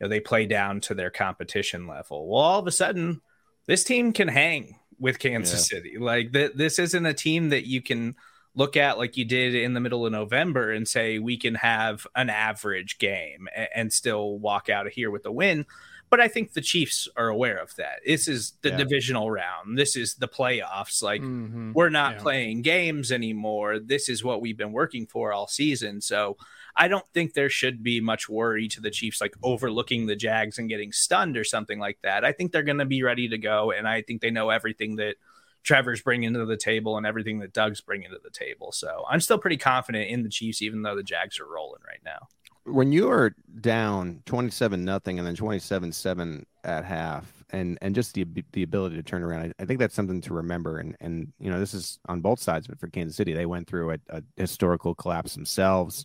you 0.00 0.06
know, 0.06 0.08
they 0.08 0.20
play 0.20 0.46
down 0.46 0.80
to 0.82 0.94
their 0.94 1.10
competition 1.10 1.86
level. 1.86 2.26
Well, 2.26 2.40
all 2.40 2.58
of 2.58 2.66
a 2.66 2.72
sudden, 2.72 3.20
this 3.66 3.84
team 3.84 4.12
can 4.12 4.28
hang 4.28 4.76
with 4.98 5.18
Kansas 5.18 5.70
yeah. 5.70 5.78
City. 5.78 5.98
Like 5.98 6.32
th- 6.32 6.52
this 6.54 6.78
isn't 6.78 7.06
a 7.06 7.14
team 7.14 7.50
that 7.50 7.66
you 7.66 7.82
can 7.82 8.16
look 8.54 8.76
at 8.76 8.98
like 8.98 9.16
you 9.16 9.24
did 9.24 9.54
in 9.54 9.74
the 9.74 9.80
middle 9.80 10.04
of 10.04 10.12
November 10.12 10.70
and 10.70 10.86
say 10.86 11.18
we 11.18 11.36
can 11.36 11.54
have 11.56 12.06
an 12.14 12.28
average 12.30 12.98
game 12.98 13.48
and, 13.54 13.68
and 13.74 13.92
still 13.92 14.38
walk 14.38 14.68
out 14.68 14.86
of 14.86 14.92
here 14.92 15.10
with 15.10 15.24
a 15.26 15.32
win 15.32 15.66
but 16.12 16.20
I 16.20 16.28
think 16.28 16.52
the 16.52 16.60
Chiefs 16.60 17.08
are 17.16 17.28
aware 17.28 17.56
of 17.56 17.74
that. 17.76 18.00
This 18.04 18.28
is 18.28 18.52
the 18.60 18.68
yeah. 18.68 18.76
divisional 18.76 19.30
round. 19.30 19.78
This 19.78 19.96
is 19.96 20.16
the 20.16 20.28
playoffs. 20.28 21.02
Like 21.02 21.22
mm-hmm. 21.22 21.72
we're 21.72 21.88
not 21.88 22.16
yeah. 22.16 22.20
playing 22.20 22.60
games 22.60 23.10
anymore. 23.10 23.78
This 23.78 24.10
is 24.10 24.22
what 24.22 24.42
we've 24.42 24.58
been 24.58 24.72
working 24.72 25.06
for 25.06 25.32
all 25.32 25.46
season. 25.46 26.02
So 26.02 26.36
I 26.74 26.88
don't 26.88 27.06
think 27.12 27.34
there 27.34 27.50
should 27.50 27.82
be 27.82 28.00
much 28.00 28.28
worry 28.28 28.68
to 28.68 28.80
the 28.80 28.90
Chiefs 28.90 29.20
like 29.20 29.34
overlooking 29.42 30.06
the 30.06 30.16
Jags 30.16 30.58
and 30.58 30.68
getting 30.68 30.92
stunned 30.92 31.36
or 31.36 31.44
something 31.44 31.78
like 31.78 31.98
that. 32.02 32.24
I 32.24 32.32
think 32.32 32.52
they're 32.52 32.62
going 32.62 32.78
to 32.78 32.86
be 32.86 33.02
ready 33.02 33.28
to 33.28 33.38
go 33.38 33.70
and 33.72 33.86
I 33.86 34.02
think 34.02 34.20
they 34.20 34.30
know 34.30 34.50
everything 34.50 34.96
that 34.96 35.16
Trevor's 35.62 36.02
bringing 36.02 36.32
to 36.34 36.44
the 36.44 36.56
table 36.56 36.96
and 36.96 37.06
everything 37.06 37.38
that 37.40 37.52
Doug's 37.52 37.80
bringing 37.80 38.10
to 38.10 38.18
the 38.22 38.30
table. 38.30 38.72
So 38.72 39.04
I'm 39.08 39.20
still 39.20 39.38
pretty 39.38 39.58
confident 39.58 40.08
in 40.08 40.22
the 40.22 40.28
Chiefs, 40.28 40.62
even 40.62 40.82
though 40.82 40.96
the 40.96 41.02
Jags 41.02 41.38
are 41.38 41.46
rolling 41.46 41.82
right 41.86 42.00
now. 42.04 42.28
When 42.64 42.92
you 42.92 43.10
are 43.10 43.34
down 43.60 44.22
27 44.26 44.84
nothing 44.84 45.18
and 45.18 45.26
then 45.26 45.34
27 45.34 45.92
seven 45.92 46.46
at 46.64 46.84
half, 46.84 47.44
and 47.50 47.76
and 47.82 47.94
just 47.94 48.14
the 48.14 48.24
the 48.52 48.62
ability 48.62 48.96
to 48.96 49.02
turn 49.02 49.22
around, 49.22 49.52
I, 49.58 49.62
I, 49.62 49.66
think 49.66 49.80
that's 49.80 49.96
something 49.96 50.20
to 50.22 50.34
remember. 50.34 50.78
And 50.78 50.96
and 51.00 51.32
you 51.40 51.50
know 51.50 51.58
this 51.58 51.74
is 51.74 51.98
on 52.06 52.20
both 52.20 52.38
sides 52.38 52.68
but 52.68 52.78
for 52.78 52.86
Kansas 52.86 53.16
City. 53.16 53.32
They 53.32 53.46
went 53.46 53.66
through 53.66 53.90
a, 53.90 53.98
a 54.10 54.22
historical 54.36 54.94
collapse 54.94 55.34
themselves 55.34 56.04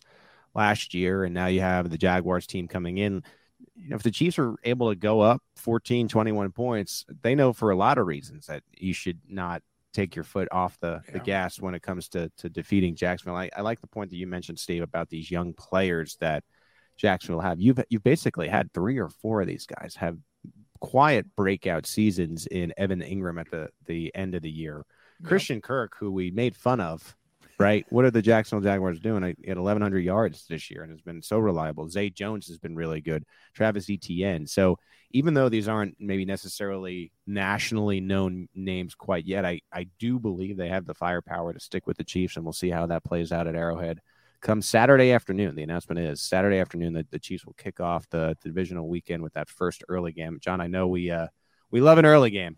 last 0.54 0.94
year, 0.94 1.24
and 1.24 1.34
now 1.34 1.46
you 1.46 1.60
have 1.60 1.90
the 1.90 1.98
Jaguars 1.98 2.46
team 2.46 2.68
coming 2.68 2.98
in 2.98 3.22
you 3.80 3.90
know, 3.90 3.96
if 3.96 4.02
the 4.02 4.10
Chiefs 4.10 4.38
are 4.38 4.56
able 4.64 4.90
to 4.90 4.96
go 4.96 5.20
up 5.20 5.42
14, 5.56 6.08
21 6.08 6.52
points, 6.52 7.04
they 7.22 7.34
know 7.34 7.52
for 7.52 7.70
a 7.70 7.76
lot 7.76 7.98
of 7.98 8.06
reasons 8.06 8.46
that 8.46 8.62
you 8.76 8.92
should 8.92 9.20
not 9.28 9.62
take 9.92 10.14
your 10.14 10.24
foot 10.24 10.48
off 10.52 10.78
the, 10.80 11.00
yeah. 11.06 11.12
the 11.12 11.20
gas 11.20 11.60
when 11.60 11.74
it 11.74 11.82
comes 11.82 12.08
to, 12.10 12.30
to 12.38 12.48
defeating 12.48 12.94
Jacksonville. 12.94 13.36
I, 13.36 13.50
I 13.56 13.62
like 13.62 13.80
the 13.80 13.86
point 13.86 14.10
that 14.10 14.16
you 14.16 14.26
mentioned, 14.26 14.58
Steve, 14.58 14.82
about 14.82 15.08
these 15.08 15.30
young 15.30 15.54
players 15.54 16.16
that 16.20 16.44
Jacksonville 16.96 17.40
have. 17.40 17.60
You've 17.60 17.80
you've 17.88 18.02
basically 18.02 18.48
had 18.48 18.72
three 18.72 18.98
or 18.98 19.08
four 19.08 19.40
of 19.40 19.46
these 19.46 19.66
guys 19.66 19.94
have 19.96 20.18
quiet 20.80 21.26
breakout 21.36 21.86
seasons 21.86 22.46
in 22.46 22.72
Evan 22.76 23.00
Engram 23.00 23.40
at 23.40 23.50
the, 23.50 23.68
the 23.86 24.14
end 24.14 24.34
of 24.34 24.42
the 24.42 24.50
year. 24.50 24.84
Yep. 25.20 25.28
Christian 25.28 25.60
Kirk, 25.60 25.94
who 25.98 26.10
we 26.10 26.30
made 26.30 26.56
fun 26.56 26.80
of 26.80 27.16
right? 27.58 27.84
What 27.90 28.04
are 28.04 28.10
the 28.10 28.22
Jacksonville 28.22 28.70
Jaguars 28.70 29.00
doing? 29.00 29.22
He 29.22 29.48
had 29.48 29.58
1,100 29.58 29.98
yards 29.98 30.46
this 30.46 30.70
year 30.70 30.82
and 30.82 30.92
has 30.92 31.00
been 31.00 31.22
so 31.22 31.38
reliable. 31.38 31.88
Zay 31.88 32.08
Jones 32.08 32.46
has 32.48 32.58
been 32.58 32.76
really 32.76 33.00
good. 33.00 33.24
Travis 33.52 33.90
Etienne. 33.90 34.46
So 34.46 34.78
even 35.10 35.34
though 35.34 35.48
these 35.48 35.68
aren't 35.68 35.96
maybe 35.98 36.24
necessarily 36.24 37.10
nationally 37.26 38.00
known 38.00 38.48
names 38.54 38.94
quite 38.94 39.24
yet, 39.24 39.44
I, 39.44 39.60
I 39.72 39.88
do 39.98 40.20
believe 40.20 40.56
they 40.56 40.68
have 40.68 40.86
the 40.86 40.94
firepower 40.94 41.52
to 41.52 41.60
stick 41.60 41.86
with 41.86 41.96
the 41.96 42.04
Chiefs, 42.04 42.36
and 42.36 42.44
we'll 42.44 42.52
see 42.52 42.70
how 42.70 42.86
that 42.86 43.04
plays 43.04 43.32
out 43.32 43.48
at 43.48 43.56
Arrowhead. 43.56 44.00
Come 44.40 44.62
Saturday 44.62 45.10
afternoon, 45.10 45.56
the 45.56 45.64
announcement 45.64 45.98
is 45.98 46.22
Saturday 46.22 46.58
afternoon 46.58 46.92
that 46.92 47.10
the 47.10 47.18
Chiefs 47.18 47.44
will 47.44 47.54
kick 47.54 47.80
off 47.80 48.08
the, 48.10 48.36
the 48.40 48.50
divisional 48.50 48.88
weekend 48.88 49.22
with 49.22 49.32
that 49.32 49.48
first 49.48 49.82
early 49.88 50.12
game. 50.12 50.38
John, 50.40 50.60
I 50.60 50.68
know 50.68 50.86
we 50.86 51.10
uh, 51.10 51.26
we 51.72 51.80
love 51.80 51.98
an 51.98 52.06
early 52.06 52.30
game 52.30 52.56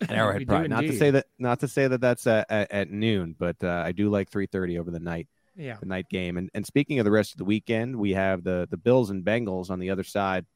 at 0.00 0.12
Arrowhead 0.12 0.46
Pride. 0.46 0.70
Not 0.70 0.82
to 0.82 0.96
say 0.96 1.10
that 1.10 1.26
not 1.38 1.60
to 1.60 1.68
say 1.68 1.88
that 1.88 2.00
that's 2.00 2.26
at, 2.26 2.50
at, 2.50 2.70
at 2.72 2.90
noon, 2.90 3.34
but 3.38 3.56
uh, 3.62 3.82
I 3.84 3.92
do 3.92 4.10
like 4.10 4.30
3:30 4.30 4.78
over 4.78 4.90
the 4.90 5.00
night. 5.00 5.28
Yeah, 5.56 5.76
the 5.78 5.86
night 5.86 6.08
game. 6.08 6.36
And 6.36 6.50
and 6.54 6.66
speaking 6.66 6.98
of 6.98 7.04
the 7.04 7.10
rest 7.10 7.32
of 7.32 7.38
the 7.38 7.44
weekend, 7.44 7.96
we 7.96 8.12
have 8.12 8.42
the 8.44 8.66
the 8.70 8.76
Bills 8.76 9.10
and 9.10 9.24
Bengals 9.24 9.70
on 9.70 9.78
the 9.78 9.90
other 9.90 10.04
side 10.04 10.46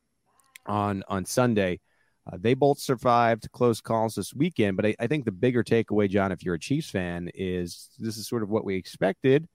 on 0.66 1.04
on 1.08 1.24
Sunday. 1.24 1.80
Uh, 2.30 2.36
they 2.38 2.54
both 2.54 2.78
survived 2.78 3.50
close 3.52 3.80
calls 3.80 4.14
this 4.14 4.34
weekend, 4.34 4.76
but 4.76 4.84
I, 4.84 4.94
I, 5.00 5.06
think 5.06 5.24
the 5.24 5.32
bigger 5.32 5.64
takeaway, 5.64 6.10
John, 6.10 6.30
if 6.30 6.42
you're 6.42 6.56
a 6.56 6.60
Chiefs 6.60 6.90
fan, 6.90 7.30
is 7.34 7.88
this 7.98 8.18
is 8.18 8.28
sort 8.28 8.42
of 8.42 8.50
what 8.50 8.66
we 8.66 8.74
expected: 8.74 9.48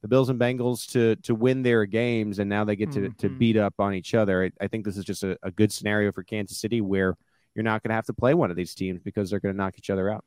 the 0.00 0.08
Bills 0.08 0.30
and 0.30 0.40
Bengals 0.40 0.90
to 0.92 1.16
to 1.16 1.34
win 1.34 1.62
their 1.62 1.84
games, 1.84 2.38
and 2.38 2.48
now 2.48 2.64
they 2.64 2.76
get 2.76 2.92
to 2.92 3.00
mm-hmm. 3.00 3.18
to 3.18 3.28
beat 3.28 3.58
up 3.58 3.74
on 3.78 3.94
each 3.94 4.14
other. 4.14 4.44
I, 4.44 4.64
I 4.64 4.68
think 4.68 4.84
this 4.86 4.96
is 4.96 5.04
just 5.04 5.22
a, 5.22 5.36
a 5.42 5.50
good 5.50 5.72
scenario 5.72 6.12
for 6.12 6.22
Kansas 6.22 6.58
City 6.58 6.80
where 6.80 7.16
you're 7.54 7.62
not 7.62 7.82
going 7.82 7.90
to 7.90 7.94
have 7.94 8.06
to 8.06 8.14
play 8.14 8.34
one 8.34 8.50
of 8.50 8.56
these 8.56 8.74
teams 8.74 9.02
because 9.02 9.30
they're 9.30 9.40
going 9.40 9.54
to 9.54 9.56
knock 9.56 9.74
each 9.78 9.90
other 9.90 10.10
out. 10.10 10.24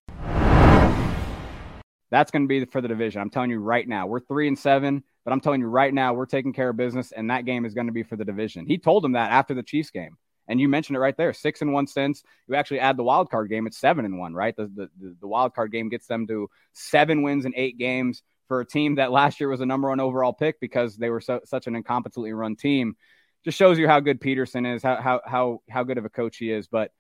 That's 2.10 2.32
going 2.32 2.44
to 2.44 2.48
be 2.48 2.64
for 2.66 2.80
the 2.80 2.88
division. 2.88 3.22
I'm 3.22 3.30
telling 3.30 3.50
you 3.50 3.60
right 3.60 3.88
now, 3.88 4.08
we're 4.08 4.22
three 4.22 4.48
and 4.48 4.58
seven, 4.58 5.04
but 5.26 5.34
I'm 5.34 5.42
telling 5.42 5.62
you 5.62 5.68
right 5.68 5.94
now, 5.94 6.14
we're 6.14 6.26
taking 6.26 6.54
care 6.54 6.70
of 6.70 6.78
business, 6.78 7.12
and 7.12 7.30
that 7.30 7.46
game 7.46 7.66
is 7.66 7.74
going 7.74 7.88
to 7.88 7.94
be 7.94 8.04
for 8.04 8.16
the 8.16 8.24
division. 8.24 8.66
He 8.66 8.78
told 8.78 9.04
him 9.04 9.14
that 9.14 9.32
after 9.32 9.54
the 9.54 9.64
Chiefs 9.64 9.92
game. 9.92 10.18
And 10.48 10.62
you 10.62 10.70
mentioned 10.70 10.96
it 10.96 11.02
right 11.02 11.18
there, 11.18 11.34
six 11.34 11.62
and 11.62 11.74
one 11.74 11.88
since 11.88 12.24
you 12.48 12.56
actually 12.56 12.80
add 12.80 12.96
the 12.96 13.04
wild 13.04 13.30
card 13.30 13.50
game. 13.50 13.68
It's 13.68 13.78
seven 13.78 14.06
and 14.06 14.18
one, 14.18 14.34
right? 14.34 14.56
The, 14.56 14.72
the 14.74 14.90
the 15.20 15.28
wild 15.28 15.54
card 15.54 15.74
game 15.74 15.90
gets 15.90 16.08
them 16.08 16.26
to 16.28 16.50
seven 16.72 17.22
wins 17.22 17.44
in 17.44 17.54
eight 17.56 17.78
games 17.78 18.24
for 18.48 18.62
a 18.62 18.66
team 18.66 18.96
that 18.96 19.12
last 19.12 19.42
year 19.42 19.50
was 19.50 19.60
a 19.60 19.66
number 19.66 19.90
one 19.90 20.00
overall 20.00 20.32
pick 20.32 20.62
because 20.62 20.96
they 20.96 21.10
were 21.10 21.20
so, 21.20 21.42
such 21.44 21.68
an 21.68 21.82
incompetently 21.82 22.34
run 22.34 22.56
team. 22.56 22.96
Just 23.44 23.58
shows 23.58 23.78
you 23.78 23.90
how 23.90 24.00
good 24.00 24.22
Pederson 24.22 24.74
is, 24.74 24.82
how 24.82 25.02
how 25.02 25.22
how 25.26 25.62
how 25.70 25.84
good 25.84 25.98
of 25.98 26.06
a 26.06 26.10
coach 26.10 26.38
he 26.38 26.50
is. 26.50 26.68
But 26.68 26.92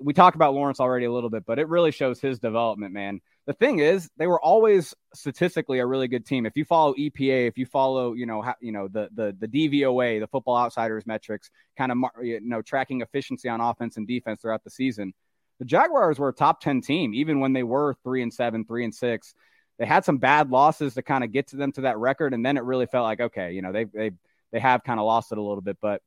we 0.00 0.12
talked 0.12 0.34
about 0.34 0.54
Lawrence 0.54 0.80
already 0.80 1.06
a 1.06 1.12
little 1.12 1.30
bit, 1.30 1.44
but 1.46 1.58
it 1.58 1.68
really 1.68 1.92
shows 1.92 2.20
his 2.20 2.38
development, 2.38 2.92
man. 2.92 3.20
The 3.46 3.52
thing 3.52 3.78
is, 3.78 4.10
they 4.16 4.26
were 4.26 4.40
always 4.40 4.94
statistically 5.14 5.78
a 5.78 5.86
really 5.86 6.08
good 6.08 6.26
team. 6.26 6.46
If 6.46 6.56
you 6.56 6.64
follow 6.64 6.94
EPA, 6.94 7.48
if 7.48 7.56
you 7.56 7.64
follow, 7.64 8.12
you 8.12 8.26
know, 8.26 8.44
you 8.60 8.72
know 8.72 8.88
the 8.88 9.08
the 9.14 9.36
the 9.38 9.48
DVOA, 9.48 10.20
the 10.20 10.26
Football 10.26 10.56
Outsiders 10.56 11.06
metrics, 11.06 11.50
kind 11.76 11.92
of 11.92 11.98
you 12.22 12.40
know 12.42 12.60
tracking 12.60 13.00
efficiency 13.00 13.48
on 13.48 13.60
offense 13.60 13.96
and 13.96 14.06
defense 14.06 14.42
throughout 14.42 14.64
the 14.64 14.70
season, 14.70 15.14
the 15.58 15.64
Jaguars 15.64 16.18
were 16.18 16.28
a 16.28 16.34
top 16.34 16.60
ten 16.60 16.80
team 16.80 17.14
even 17.14 17.40
when 17.40 17.52
they 17.52 17.62
were 17.62 17.94
three 18.02 18.22
and 18.22 18.32
seven, 18.32 18.64
three 18.64 18.84
and 18.84 18.94
six. 18.94 19.34
They 19.78 19.86
had 19.86 20.04
some 20.04 20.18
bad 20.18 20.50
losses 20.50 20.94
to 20.94 21.02
kind 21.02 21.22
of 21.22 21.30
get 21.30 21.48
to 21.48 21.56
them 21.56 21.70
to 21.72 21.82
that 21.82 21.98
record, 21.98 22.34
and 22.34 22.44
then 22.44 22.56
it 22.56 22.64
really 22.64 22.86
felt 22.86 23.04
like 23.04 23.20
okay, 23.20 23.52
you 23.52 23.62
know, 23.62 23.72
they 23.72 23.84
they 23.84 24.10
they 24.52 24.60
have 24.60 24.82
kind 24.82 24.98
of 24.98 25.06
lost 25.06 25.32
it 25.32 25.38
a 25.38 25.42
little 25.42 25.62
bit, 25.62 25.78
but 25.80 26.02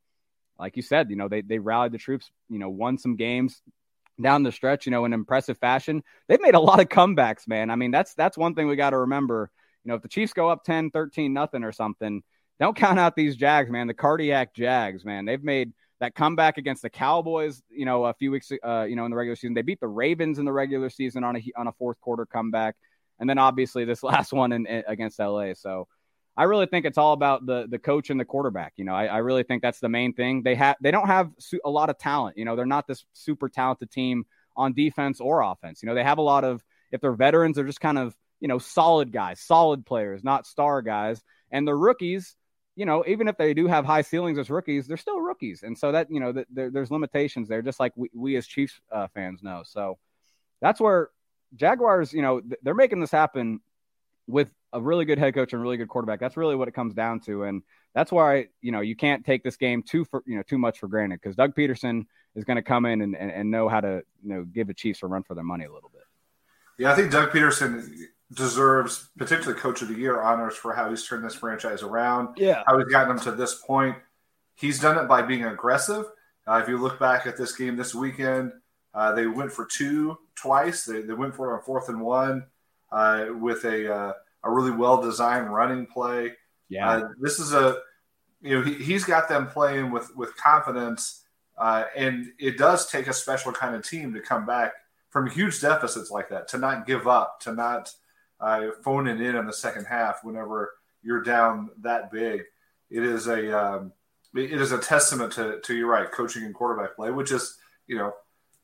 like 0.62 0.78
you 0.78 0.84
said, 0.84 1.10
you 1.10 1.16
know, 1.16 1.28
they 1.28 1.42
they 1.42 1.60
rallied 1.60 1.92
the 1.92 1.98
troops, 1.98 2.32
you 2.48 2.60
know, 2.60 2.70
won 2.70 2.98
some 2.98 3.16
games 3.16 3.62
down 4.22 4.44
the 4.44 4.52
stretch, 4.52 4.86
you 4.86 4.92
know, 4.92 5.06
in 5.06 5.12
impressive 5.12 5.58
fashion. 5.58 6.04
They've 6.28 6.42
made 6.42 6.54
a 6.54 6.60
lot 6.60 6.80
of 6.80 6.88
comebacks, 6.88 7.48
man. 7.48 7.72
I 7.72 7.76
mean, 7.76 7.90
that's 7.90 8.14
that's 8.14 8.38
one 8.38 8.54
thing 8.54 8.68
we 8.68 8.76
got 8.76 8.92
to 8.92 9.00
remember. 9.00 9.50
You 9.84 9.90
know, 9.90 9.96
if 9.96 10.04
the 10.04 10.08
Chiefs 10.08 10.34
go 10.34 10.50
up 10.50 10.64
10, 10.64 10.92
13 10.92 11.34
nothing 11.34 11.64
or 11.64 11.72
something, 11.72 12.22
don't 12.60 12.78
count 12.78 13.00
out 13.00 13.16
these 13.16 13.36
Jags, 13.36 13.72
man. 13.72 13.88
The 13.88 13.96
cardiac 13.96 14.54
Jags, 14.54 15.04
man. 15.04 15.26
They've 15.26 15.44
made 15.44 15.74
that 16.00 16.14
comeback 16.14 16.60
against 16.60 16.84
the 16.84 16.90
Cowboys, 16.92 17.64
you 17.70 17.86
know, 17.86 18.06
a 18.06 18.14
few 18.14 18.30
weeks 18.30 18.52
uh, 18.64 18.84
you 18.84 18.96
know, 18.96 19.06
in 19.06 19.12
the 19.12 19.18
regular 19.18 19.36
season. 19.36 19.56
They 19.56 19.64
beat 19.64 19.80
the 19.80 19.88
Ravens 19.88 20.38
in 20.38 20.46
the 20.46 20.54
regular 20.54 20.92
season 20.92 21.24
on 21.24 21.36
a 21.36 21.44
on 21.58 21.68
a 21.68 21.72
fourth 21.74 22.00
quarter 22.02 22.28
comeback. 22.28 22.76
And 23.20 23.28
then 23.28 23.40
obviously 23.40 23.84
this 23.84 24.04
last 24.12 24.32
one 24.32 24.52
in, 24.52 24.68
in 24.68 24.84
against 24.88 25.18
LA. 25.18 25.54
So 25.56 25.88
I 26.38 26.44
really 26.44 26.66
think 26.66 26.86
it's 26.86 26.98
all 26.98 27.14
about 27.14 27.46
the 27.46 27.68
the 27.70 27.80
coach 27.80 28.10
and 28.10 28.20
the 28.20 28.26
quarterback. 28.26 28.74
You 28.78 28.86
know, 28.86 28.94
I, 28.94 29.06
I 29.06 29.18
really 29.18 29.44
think 29.44 29.62
that's 29.62 29.80
the 29.80 29.90
main 29.90 30.14
thing. 30.14 30.44
They 30.44 30.56
have 30.56 30.78
they 30.82 30.92
don't 30.92 31.08
have 31.08 31.32
su- 31.40 31.62
a 31.66 31.70
lot 31.70 31.90
of 31.90 31.98
talent. 31.98 32.38
You 32.38 32.46
know, 32.46 32.56
they're 32.56 32.66
not 32.66 32.88
this 32.88 33.06
super 33.14 33.50
talented 33.50 33.92
team 33.92 34.26
on 34.56 34.74
defense 34.74 35.20
or 35.20 35.42
offense. 35.42 35.82
You 35.82 35.88
know, 35.88 35.96
they 35.96 36.04
have 36.04 36.18
a 36.18 36.24
lot 36.24 36.44
of 36.44 36.64
if 36.92 37.02
they're 37.02 37.14
veterans, 37.14 37.56
they're 37.56 37.66
just 37.66 37.82
kind 37.82 37.98
of 37.98 38.16
you 38.40 38.48
know 38.48 38.60
solid 38.60 39.12
guys, 39.12 39.40
solid 39.42 39.86
players, 39.86 40.24
not 40.24 40.48
star 40.48 40.82
guys. 40.82 41.22
And 41.52 41.68
the 41.68 41.76
rookies, 41.76 42.38
you 42.76 42.86
know, 42.86 43.04
even 43.06 43.28
if 43.28 43.38
they 43.38 43.54
do 43.54 43.68
have 43.68 43.86
high 43.86 44.02
ceilings 44.02 44.40
as 44.40 44.50
rookies, 44.50 44.88
they're 44.88 44.98
still 44.98 45.20
rookies. 45.20 45.64
And 45.64 45.78
so 45.78 45.92
that 45.92 46.08
you 46.10 46.22
know, 46.22 46.32
the, 46.32 46.46
there's 46.50 46.92
limitations 46.92 47.50
there, 47.50 47.62
just 47.62 47.80
like 47.80 47.92
we, 47.98 48.10
we 48.14 48.36
as 48.38 48.48
Chiefs 48.48 48.80
uh, 48.90 49.08
fans 49.14 49.44
know. 49.44 49.64
So 49.66 49.98
that's 50.62 50.80
where 50.80 51.10
Jaguars, 51.56 52.14
you 52.14 52.22
know, 52.22 52.42
they're 52.62 52.74
making 52.74 53.02
this 53.02 53.12
happen 53.12 53.60
with 54.28 54.50
a 54.74 54.82
really 54.82 55.06
good 55.06 55.18
head 55.18 55.34
coach 55.34 55.54
and 55.54 55.62
really 55.62 55.78
good 55.78 55.90
quarterback. 55.90 56.20
That's 56.20 56.38
really 56.38 56.56
what 56.56 56.68
it 56.68 56.74
comes 56.74 56.94
down 56.94 57.20
to, 57.22 57.44
and 57.44 57.64
that's 57.94 58.12
why 58.12 58.48
you 58.62 58.72
know 58.72 58.82
you 58.82 58.96
can't 58.96 59.26
take 59.26 59.44
this 59.44 59.58
game 59.58 59.84
too 59.84 60.06
for 60.06 60.24
you 60.26 60.36
know 60.36 60.44
too 60.44 60.58
much 60.58 60.80
for 60.80 60.88
granted 60.88 61.20
because 61.22 61.36
Doug 61.36 61.56
Pederson 61.56 62.06
is 62.36 62.44
going 62.44 62.56
to 62.56 62.62
come 62.62 62.86
in 62.86 63.02
and, 63.02 63.16
and, 63.16 63.32
and 63.32 63.52
know 63.52 63.68
how 63.68 63.82
to 63.82 64.04
you 64.24 64.34
know 64.34 64.44
give 64.44 64.68
the 64.68 64.74
Chiefs 64.74 65.04
a 65.04 65.08
run 65.08 65.24
for 65.24 65.36
their 65.36 65.44
money 65.44 65.66
a 65.66 65.72
little 65.72 65.92
bit. 65.94 66.04
Yeah, 66.78 66.92
I 66.92 66.96
think 66.96 67.12
Doug 67.12 67.32
Pederson 67.32 67.92
deserves 68.34 69.10
potentially 69.18 69.56
Coach 69.56 69.82
of 69.82 69.90
the 69.90 69.96
Year 69.96 70.22
honors 70.22 70.56
for 70.56 70.74
how 70.74 70.90
he's 70.90 71.06
turned 71.06 71.26
this 71.26 71.36
franchise 71.36 71.84
around. 71.84 72.38
Yeah, 72.38 72.64
how 72.66 72.78
he's 72.78 72.88
gotten 72.88 73.16
them 73.16 73.24
to 73.26 73.32
this 73.32 73.56
point. 73.56 73.98
He's 74.56 74.80
done 74.80 74.98
it 74.98 75.08
by 75.08 75.22
being 75.22 75.46
aggressive. 75.46 76.06
Uh, 76.48 76.60
if 76.64 76.70
you 76.70 76.78
look 76.78 77.00
back 77.00 77.28
at 77.28 77.38
this 77.38 77.56
game 77.56 77.76
this 77.76 77.94
weekend, 77.94 78.52
uh, 78.94 79.14
they 79.14 79.28
went 79.28 79.52
for 79.52 79.66
two 79.66 80.18
twice. 80.36 80.86
They, 80.86 81.02
they 81.02 81.14
went 81.14 81.36
for 81.36 81.58
a 81.58 81.62
fourth 81.62 81.90
and 81.90 82.02
one 82.02 82.46
uh, 82.92 83.28
with 83.40 83.64
a 83.64 83.94
uh, 83.94 84.14
a 84.44 84.52
really 84.52 84.72
well 84.72 85.02
designed 85.02 85.54
running 85.54 85.86
play. 85.86 86.34
Yeah, 86.70 86.90
uh, 86.90 87.10
this 87.20 87.40
is 87.40 87.54
a 87.54 87.78
you 88.42 88.58
know 88.58 88.64
he, 88.64 88.76
he's 88.76 89.04
got 89.04 89.30
them 89.30 89.48
playing 89.48 89.92
with 89.92 90.16
with 90.16 90.36
confidence, 90.36 91.24
uh, 91.58 91.86
and 91.96 92.32
it 92.40 92.58
does 92.58 92.90
take 92.90 93.08
a 93.08 93.14
special 93.14 93.52
kind 93.52 93.76
of 93.76 93.88
team 93.88 94.14
to 94.14 94.22
come 94.22 94.46
back 94.46 94.74
from 95.10 95.30
huge 95.30 95.60
deficits 95.62 96.10
like 96.10 96.30
that 96.30 96.48
to 96.50 96.58
not 96.58 96.88
give 96.88 97.08
up, 97.08 97.40
to 97.42 97.54
not 97.54 97.92
uh, 98.40 98.68
phone 98.84 99.08
it 99.08 99.22
in 99.22 99.36
in 99.36 99.46
the 99.46 99.54
second 99.54 99.86
half 99.86 100.24
whenever 100.24 100.74
you're 101.04 101.22
down 101.22 101.70
that 101.82 102.12
big. 102.12 102.44
It 102.90 103.04
is 103.04 103.28
a 103.28 103.58
um, 103.58 103.94
it 104.36 104.62
is 104.62 104.72
a 104.72 104.80
testament 104.80 105.34
to 105.34 105.60
to 105.62 105.76
your 105.76 105.88
right 105.88 106.12
coaching 106.12 106.44
and 106.44 106.54
quarterback 106.54 106.96
play, 106.96 107.12
which 107.12 107.32
is 107.32 107.58
you 107.88 107.98
know 107.98 108.14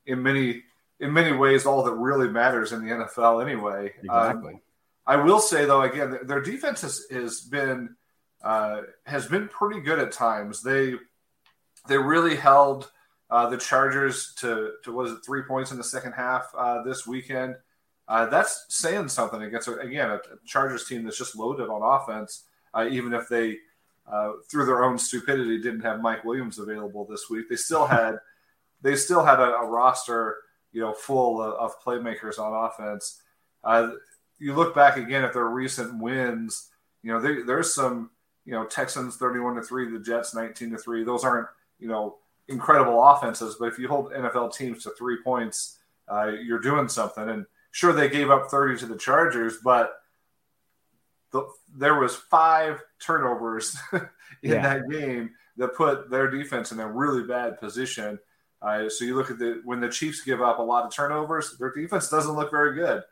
in 0.06 0.24
many 0.24 0.64
in 1.00 1.14
many 1.14 1.36
ways 1.36 1.66
all 1.66 1.84
that 1.84 1.94
really 1.94 2.28
matters 2.28 2.72
in 2.72 2.84
the 2.84 2.92
NFL 2.92 3.46
anyway. 3.46 3.94
Exactly. 4.04 4.54
Um, 4.54 4.62
I 5.08 5.16
will 5.16 5.40
say 5.40 5.66
though, 5.66 5.82
again, 5.82 6.20
their 6.24 6.42
defense 6.42 6.82
has, 6.82 7.06
has 7.10 7.42
been 7.42 7.96
uh, 8.44 8.82
has 9.06 9.26
been 9.26 9.48
pretty 9.48 9.82
good 9.82 10.00
at 10.00 10.12
times. 10.12 10.62
They 10.62 10.96
they 11.88 11.98
really 11.98 12.36
held 12.36 12.92
uh, 13.30 13.50
the 13.50 13.58
Chargers 13.58 14.34
to 14.40 14.74
to 14.84 14.92
was 14.92 15.14
it 15.14 15.20
three 15.26 15.44
points 15.44 15.72
in 15.72 15.78
the 15.78 15.84
second 15.84 16.12
half 16.12 16.52
uh, 16.58 16.84
this 16.84 17.08
weekend. 17.08 17.56
Uh, 18.08 18.26
that's 18.28 18.66
saying 18.70 19.08
something 19.08 19.42
against 19.42 19.68
again 19.68 20.12
a 20.12 20.20
Chargers 20.46 20.88
team 20.88 21.04
that's 21.04 21.18
just 21.18 21.36
loaded 21.36 21.70
on 21.70 21.82
offense. 21.82 22.44
Uh, 22.74 22.88
even 22.92 23.14
if 23.14 23.28
they 23.28 23.58
uh, 24.12 24.34
through 24.52 24.66
their 24.66 24.84
own 24.84 24.98
stupidity 24.98 25.62
didn't 25.62 25.82
have 25.82 26.02
Mike 26.02 26.24
Williams 26.24 26.60
available 26.60 27.06
this 27.06 27.30
week, 27.30 27.50
they 27.50 27.56
still 27.56 27.88
had 27.88 28.18
they 28.82 28.96
still 28.96 29.24
had 29.24 29.40
a, 29.40 29.56
a 29.56 29.66
roster 29.66 30.38
you 30.72 30.82
know, 30.82 30.94
full 30.94 31.42
of, 31.42 31.54
of 31.56 31.82
playmakers 31.84 32.38
on 32.38 32.70
offense. 32.70 33.22
You 34.40 34.54
look 34.54 34.76
back 34.76 34.98
again 34.98 35.24
at 35.24 35.34
their 35.34 35.48
recent 35.48 36.00
wins. 36.00 36.70
You 37.04 37.14
know, 37.14 37.20
they, 37.20 37.42
there's 37.42 37.74
some, 37.74 38.12
you 38.46 38.54
know, 38.54 38.66
Texans 38.66 39.18
31 39.18 39.56
to 39.56 39.62
three, 39.62 39.92
the 39.92 40.00
Jets 40.00 40.36
19 40.36 40.72
to 40.72 40.78
three. 40.78 41.04
Those 41.04 41.24
aren't, 41.24 41.48
you 41.80 41.88
know, 41.88 42.18
incredible 42.48 43.04
offenses, 43.04 43.56
but 43.60 43.68
if 43.68 43.78
you 43.80 43.88
hold 43.88 44.12
NFL 44.12 44.56
teams 44.56 44.84
to 44.84 44.92
three 44.92 45.18
points, 45.24 45.78
uh, 46.08 46.28
you're 46.28 46.60
doing 46.60 46.88
something. 46.88 47.28
And 47.28 47.46
sure, 47.72 47.94
they 47.94 48.10
gave 48.10 48.30
up 48.30 48.50
30 48.50 48.80
to 48.80 48.86
the 48.86 48.98
Chargers, 48.98 49.58
but 49.64 50.00
the, 51.32 51.48
there 51.76 52.00
was 52.00 52.16
five 52.16 52.82
turnovers 53.00 53.78
in 53.94 54.02
yeah. 54.42 54.62
that 54.62 54.90
game 54.90 55.32
that 55.58 55.76
put 55.76 56.10
their 56.10 56.30
defense 56.30 56.72
in 56.72 56.80
a 56.80 56.88
really 56.88 57.24
bad 57.24 57.60
position. 57.60 58.20
Uh, 58.62 58.90
so 58.90 59.06
you 59.06 59.16
look 59.16 59.30
at 59.30 59.38
the 59.38 59.62
when 59.66 59.80
the 59.80 59.90
Chiefs 59.90 60.22
give 60.22 60.42
up 60.42 60.60
a 60.60 60.64
lot 60.64 60.86
of 60.86 60.94
turnovers, 60.94 61.58
their 61.58 61.72
defense 61.72 62.10
doesn't 62.10 62.36
look 62.36 62.50
very 62.50 62.76
good, 62.76 63.04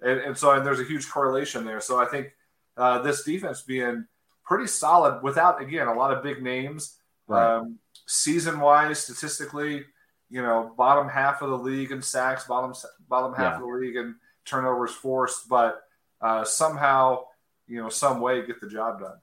and, 0.00 0.20
and 0.20 0.38
so 0.38 0.52
and 0.52 0.64
there's 0.64 0.80
a 0.80 0.84
huge 0.84 1.08
correlation 1.08 1.64
there. 1.64 1.80
So 1.80 1.98
I 1.98 2.06
think 2.06 2.28
uh, 2.76 3.00
this 3.02 3.24
defense 3.24 3.62
being 3.62 4.06
pretty 4.44 4.66
solid 4.66 5.22
without 5.22 5.60
again 5.60 5.88
a 5.88 5.94
lot 5.94 6.12
of 6.12 6.22
big 6.22 6.42
names, 6.42 6.98
right. 7.26 7.58
um, 7.58 7.78
season 8.06 8.60
wise 8.60 8.98
statistically, 8.98 9.84
you 10.30 10.42
know, 10.42 10.72
bottom 10.76 11.08
half 11.08 11.42
of 11.42 11.50
the 11.50 11.58
league 11.58 11.92
in 11.92 12.02
sacks, 12.02 12.44
bottom 12.44 12.74
bottom 13.08 13.32
half 13.34 13.52
yeah. 13.52 13.54
of 13.56 13.60
the 13.60 13.66
league 13.66 13.96
in 13.96 14.16
turnovers 14.44 14.92
forced, 14.92 15.48
but 15.48 15.82
uh, 16.20 16.44
somehow 16.44 17.24
you 17.66 17.82
know 17.82 17.88
some 17.88 18.20
way 18.20 18.46
get 18.46 18.60
the 18.60 18.68
job 18.68 19.00
done. 19.00 19.16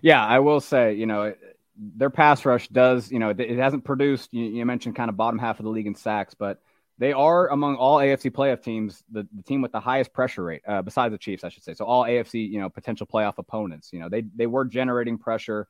Yeah, 0.00 0.24
I 0.24 0.40
will 0.40 0.60
say, 0.60 0.94
you 0.94 1.06
know, 1.06 1.34
their 1.76 2.10
pass 2.10 2.44
rush 2.44 2.68
does, 2.68 3.10
you 3.10 3.18
know, 3.18 3.30
it 3.30 3.58
hasn't 3.58 3.84
produced. 3.84 4.32
You, 4.32 4.44
you, 4.44 4.66
mentioned 4.66 4.96
kind 4.96 5.08
of 5.08 5.16
bottom 5.16 5.38
half 5.38 5.60
of 5.60 5.64
the 5.64 5.70
league 5.70 5.86
in 5.86 5.94
sacks, 5.94 6.34
but 6.34 6.60
they 6.98 7.12
are 7.12 7.48
among 7.48 7.76
all 7.76 7.98
AFC 7.98 8.30
playoff 8.30 8.62
teams 8.62 9.02
the, 9.10 9.26
the 9.34 9.42
team 9.42 9.62
with 9.62 9.72
the 9.72 9.80
highest 9.80 10.12
pressure 10.12 10.42
rate, 10.42 10.62
uh, 10.66 10.82
besides 10.82 11.12
the 11.12 11.18
Chiefs, 11.18 11.44
I 11.44 11.48
should 11.48 11.62
say. 11.62 11.74
So 11.74 11.84
all 11.84 12.04
AFC, 12.04 12.50
you 12.50 12.60
know, 12.60 12.68
potential 12.68 13.06
playoff 13.06 13.34
opponents, 13.38 13.90
you 13.92 14.00
know, 14.00 14.08
they 14.08 14.24
they 14.34 14.46
were 14.46 14.64
generating 14.64 15.18
pressure, 15.18 15.68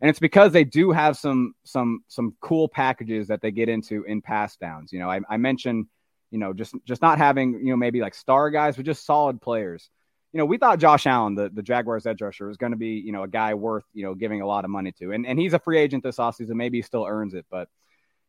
and 0.00 0.10
it's 0.10 0.18
because 0.18 0.52
they 0.52 0.64
do 0.64 0.92
have 0.92 1.16
some 1.16 1.54
some 1.64 2.00
some 2.08 2.34
cool 2.40 2.68
packages 2.68 3.28
that 3.28 3.40
they 3.40 3.50
get 3.50 3.68
into 3.68 4.04
in 4.04 4.20
pass 4.20 4.56
downs. 4.56 4.92
You 4.92 4.98
know, 4.98 5.10
I, 5.10 5.20
I 5.28 5.36
mentioned, 5.38 5.86
you 6.30 6.38
know, 6.38 6.52
just 6.52 6.74
just 6.84 7.02
not 7.02 7.18
having 7.18 7.54
you 7.54 7.70
know 7.70 7.76
maybe 7.76 8.00
like 8.00 8.14
star 8.14 8.50
guys, 8.50 8.76
but 8.76 8.84
just 8.84 9.06
solid 9.06 9.40
players 9.40 9.90
you 10.32 10.38
know, 10.38 10.44
we 10.44 10.58
thought 10.58 10.78
Josh 10.78 11.06
Allen, 11.06 11.34
the, 11.34 11.48
the 11.48 11.62
Jaguars 11.62 12.06
edge 12.06 12.20
rusher, 12.20 12.46
was 12.46 12.58
going 12.58 12.72
to 12.72 12.78
be, 12.78 13.02
you 13.04 13.12
know, 13.12 13.22
a 13.22 13.28
guy 13.28 13.54
worth, 13.54 13.84
you 13.94 14.04
know, 14.04 14.14
giving 14.14 14.42
a 14.42 14.46
lot 14.46 14.64
of 14.64 14.70
money 14.70 14.92
to. 14.92 15.12
And, 15.12 15.26
and 15.26 15.38
he's 15.38 15.54
a 15.54 15.58
free 15.58 15.78
agent 15.78 16.02
this 16.02 16.18
offseason. 16.18 16.50
Maybe 16.50 16.78
he 16.78 16.82
still 16.82 17.06
earns 17.08 17.32
it, 17.32 17.46
but, 17.50 17.68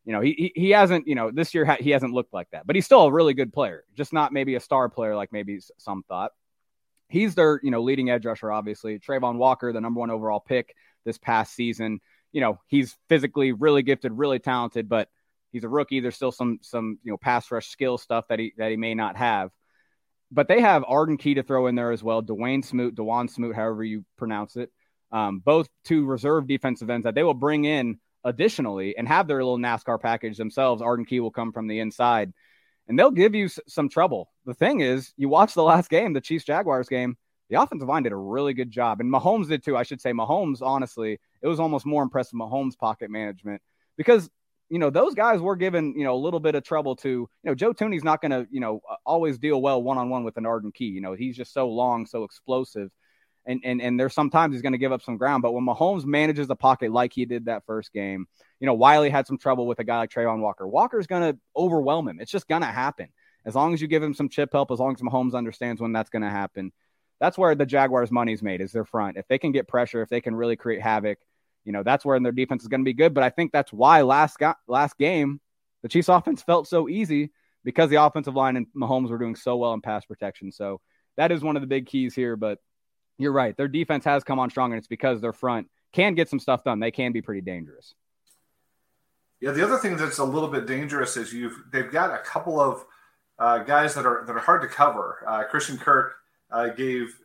you 0.04 0.12
know, 0.12 0.20
he, 0.20 0.52
he, 0.54 0.70
hasn't, 0.70 1.06
you 1.06 1.14
know, 1.14 1.30
this 1.30 1.54
year 1.54 1.76
he 1.78 1.90
hasn't 1.90 2.12
looked 2.12 2.32
like 2.32 2.48
that, 2.52 2.66
but 2.66 2.74
he's 2.74 2.84
still 2.84 3.02
a 3.02 3.12
really 3.12 3.34
good 3.34 3.52
player, 3.52 3.84
just 3.94 4.12
not 4.12 4.32
maybe 4.32 4.54
a 4.54 4.60
star 4.60 4.88
player 4.88 5.14
like 5.14 5.32
maybe 5.32 5.60
some 5.78 6.02
thought. 6.08 6.32
He's 7.08 7.34
their, 7.34 7.60
you 7.62 7.70
know, 7.70 7.82
leading 7.82 8.08
edge 8.08 8.24
rusher, 8.24 8.52
obviously. 8.52 8.98
Travon 8.98 9.36
Walker, 9.36 9.72
the 9.72 9.80
number 9.80 10.00
one 10.00 10.10
overall 10.10 10.40
pick 10.40 10.74
this 11.04 11.18
past 11.18 11.54
season. 11.54 12.00
You 12.32 12.40
know, 12.40 12.60
he's 12.68 12.96
physically 13.08 13.52
really 13.52 13.82
gifted, 13.82 14.12
really 14.12 14.38
talented, 14.38 14.88
but 14.88 15.08
he's 15.52 15.64
a 15.64 15.68
rookie. 15.68 16.00
There's 16.00 16.14
still 16.14 16.32
some, 16.32 16.60
some, 16.62 16.98
you 17.02 17.10
know, 17.10 17.16
pass 17.16 17.50
rush 17.50 17.68
skill 17.68 17.98
stuff 17.98 18.28
that 18.28 18.38
he, 18.38 18.52
that 18.58 18.70
he 18.70 18.76
may 18.76 18.94
not 18.94 19.16
have 19.16 19.50
but 20.30 20.48
they 20.48 20.60
have 20.60 20.84
Arden 20.86 21.16
Key 21.16 21.34
to 21.34 21.42
throw 21.42 21.66
in 21.66 21.74
there 21.74 21.90
as 21.90 22.02
well. 22.02 22.22
Dwayne 22.22 22.64
Smoot, 22.64 22.94
Dewan 22.94 23.28
Smoot, 23.28 23.56
however 23.56 23.82
you 23.82 24.04
pronounce 24.16 24.56
it. 24.56 24.70
Um, 25.12 25.40
both 25.40 25.68
two 25.84 26.04
reserve 26.04 26.46
defensive 26.46 26.88
ends 26.88 27.04
that 27.04 27.14
they 27.14 27.24
will 27.24 27.34
bring 27.34 27.64
in 27.64 27.98
additionally 28.24 28.96
and 28.96 29.08
have 29.08 29.26
their 29.26 29.38
little 29.38 29.58
NASCAR 29.58 30.00
package 30.00 30.36
themselves. 30.36 30.82
Arden 30.82 31.04
Key 31.04 31.20
will 31.20 31.30
come 31.30 31.52
from 31.52 31.66
the 31.66 31.80
inside 31.80 32.32
and 32.88 32.98
they'll 32.98 33.10
give 33.10 33.34
you 33.34 33.46
s- 33.46 33.60
some 33.66 33.88
trouble. 33.88 34.30
The 34.46 34.54
thing 34.54 34.80
is, 34.80 35.12
you 35.16 35.28
watch 35.28 35.54
the 35.54 35.62
last 35.62 35.90
game, 35.90 36.12
the 36.12 36.20
Chiefs 36.20 36.44
Jaguars 36.44 36.88
game, 36.88 37.16
the 37.48 37.60
offensive 37.60 37.88
line 37.88 38.02
did 38.02 38.12
a 38.12 38.16
really 38.16 38.54
good 38.54 38.70
job. 38.70 39.00
And 39.00 39.12
Mahomes 39.12 39.48
did 39.48 39.64
too. 39.64 39.76
I 39.76 39.82
should 39.82 40.00
say, 40.00 40.12
Mahomes, 40.12 40.62
honestly, 40.62 41.18
it 41.42 41.48
was 41.48 41.60
almost 41.60 41.86
more 41.86 42.02
impressive 42.02 42.38
Mahomes' 42.38 42.78
pocket 42.78 43.10
management 43.10 43.62
because 43.96 44.30
you 44.70 44.78
know, 44.78 44.88
those 44.88 45.14
guys 45.14 45.40
were 45.40 45.56
given, 45.56 45.94
you 45.96 46.04
know, 46.04 46.14
a 46.14 46.16
little 46.16 46.38
bit 46.38 46.54
of 46.54 46.62
trouble 46.62 46.94
to, 46.94 47.08
you 47.08 47.28
know, 47.42 47.56
Joe 47.56 47.74
Thuney's 47.74 48.04
not 48.04 48.22
going 48.22 48.30
to, 48.30 48.46
you 48.52 48.60
know, 48.60 48.80
always 49.04 49.36
deal 49.36 49.60
well 49.60 49.82
one 49.82 49.98
on 49.98 50.08
one 50.08 50.22
with 50.22 50.36
an 50.36 50.46
Arden 50.46 50.70
Key. 50.70 50.86
You 50.86 51.00
know, 51.00 51.12
he's 51.12 51.36
just 51.36 51.52
so 51.52 51.68
long, 51.68 52.06
so 52.06 52.22
explosive. 52.22 52.90
And, 53.46 53.60
and, 53.64 53.80
and 53.80 53.98
there's 53.98 54.14
sometimes 54.14 54.54
he's 54.54 54.62
going 54.62 54.72
to 54.72 54.78
give 54.78 54.92
up 54.92 55.02
some 55.02 55.16
ground. 55.16 55.42
But 55.42 55.52
when 55.52 55.64
Mahomes 55.64 56.04
manages 56.04 56.46
the 56.46 56.56
pocket 56.56 56.92
like 56.92 57.12
he 57.12 57.24
did 57.24 57.46
that 57.46 57.64
first 57.64 57.92
game, 57.92 58.26
you 58.60 58.66
know, 58.66 58.74
Wylie 58.74 59.10
had 59.10 59.26
some 59.26 59.38
trouble 59.38 59.66
with 59.66 59.78
a 59.78 59.84
guy 59.84 59.98
like 59.98 60.10
Travon 60.10 60.40
Walker. 60.40 60.68
Walker's 60.68 61.06
going 61.06 61.32
to 61.32 61.38
overwhelm 61.56 62.06
him. 62.06 62.20
It's 62.20 62.30
just 62.30 62.48
going 62.48 62.60
to 62.60 62.68
happen. 62.68 63.08
As 63.46 63.54
long 63.54 63.72
as 63.72 63.80
you 63.80 63.88
give 63.88 64.02
him 64.02 64.14
some 64.14 64.28
chip 64.28 64.50
help, 64.52 64.70
as 64.70 64.78
long 64.78 64.94
as 64.94 65.00
Mahomes 65.00 65.34
understands 65.34 65.80
when 65.80 65.92
that's 65.92 66.10
going 66.10 66.22
to 66.22 66.30
happen, 66.30 66.72
that's 67.18 67.38
where 67.38 67.54
the 67.54 67.66
Jaguars' 67.66 68.10
money's 68.10 68.42
made 68.42 68.60
is 68.60 68.72
their 68.72 68.84
front. 68.84 69.16
If 69.16 69.26
they 69.28 69.38
can 69.38 69.52
get 69.52 69.68
pressure, 69.68 70.02
if 70.02 70.08
they 70.08 70.20
can 70.20 70.34
really 70.34 70.56
create 70.56 70.82
havoc, 70.82 71.18
you 71.64 71.72
know, 71.72 71.82
that's 71.82 72.04
where 72.04 72.18
their 72.20 72.32
defense 72.32 72.62
is 72.62 72.68
going 72.68 72.80
to 72.80 72.84
be 72.84 72.94
good. 72.94 73.14
But 73.14 73.24
I 73.24 73.30
think 73.30 73.52
that's 73.52 73.72
why 73.72 74.02
last 74.02 74.38
last 74.66 74.98
game, 74.98 75.40
the 75.82 75.88
Chiefs 75.88 76.08
offense 76.10 76.42
felt 76.42 76.68
so 76.68 76.88
easy 76.88 77.30
because 77.64 77.90
the 77.90 78.02
offensive 78.02 78.34
line 78.34 78.56
and 78.56 78.66
Mahomes 78.74 79.10
were 79.10 79.18
doing 79.18 79.36
so 79.36 79.56
well 79.56 79.74
in 79.74 79.80
pass 79.80 80.04
protection. 80.04 80.52
So 80.52 80.80
that 81.16 81.30
is 81.32 81.42
one 81.42 81.56
of 81.56 81.62
the 81.62 81.66
big 81.66 81.86
keys 81.86 82.14
here. 82.14 82.36
But 82.36 82.58
you're 83.20 83.32
right. 83.32 83.56
Their 83.56 83.68
defense 83.68 84.04
has 84.04 84.24
come 84.24 84.38
on 84.38 84.50
strong, 84.50 84.72
and 84.72 84.78
it's 84.78 84.88
because 84.88 85.20
their 85.20 85.32
front 85.32 85.68
can 85.92 86.14
get 86.14 86.28
some 86.28 86.38
stuff 86.38 86.64
done. 86.64 86.80
They 86.80 86.90
can 86.90 87.12
be 87.12 87.22
pretty 87.22 87.40
dangerous. 87.40 87.94
Yeah, 89.40 89.52
the 89.52 89.64
other 89.64 89.78
thing 89.78 89.96
that's 89.96 90.18
a 90.18 90.24
little 90.24 90.48
bit 90.48 90.66
dangerous 90.66 91.16
is 91.16 91.32
you've 91.32 91.62
they've 91.72 91.90
got 91.90 92.12
a 92.12 92.18
couple 92.18 92.60
of 92.60 92.84
uh, 93.38 93.58
guys 93.58 93.94
that 93.94 94.04
are 94.04 94.24
that 94.26 94.36
are 94.36 94.40
hard 94.40 94.62
to 94.62 94.68
cover. 94.68 95.24
Uh, 95.26 95.44
Christian 95.44 95.78
Kirk 95.78 96.14
uh, 96.50 96.68
gave 96.68 97.16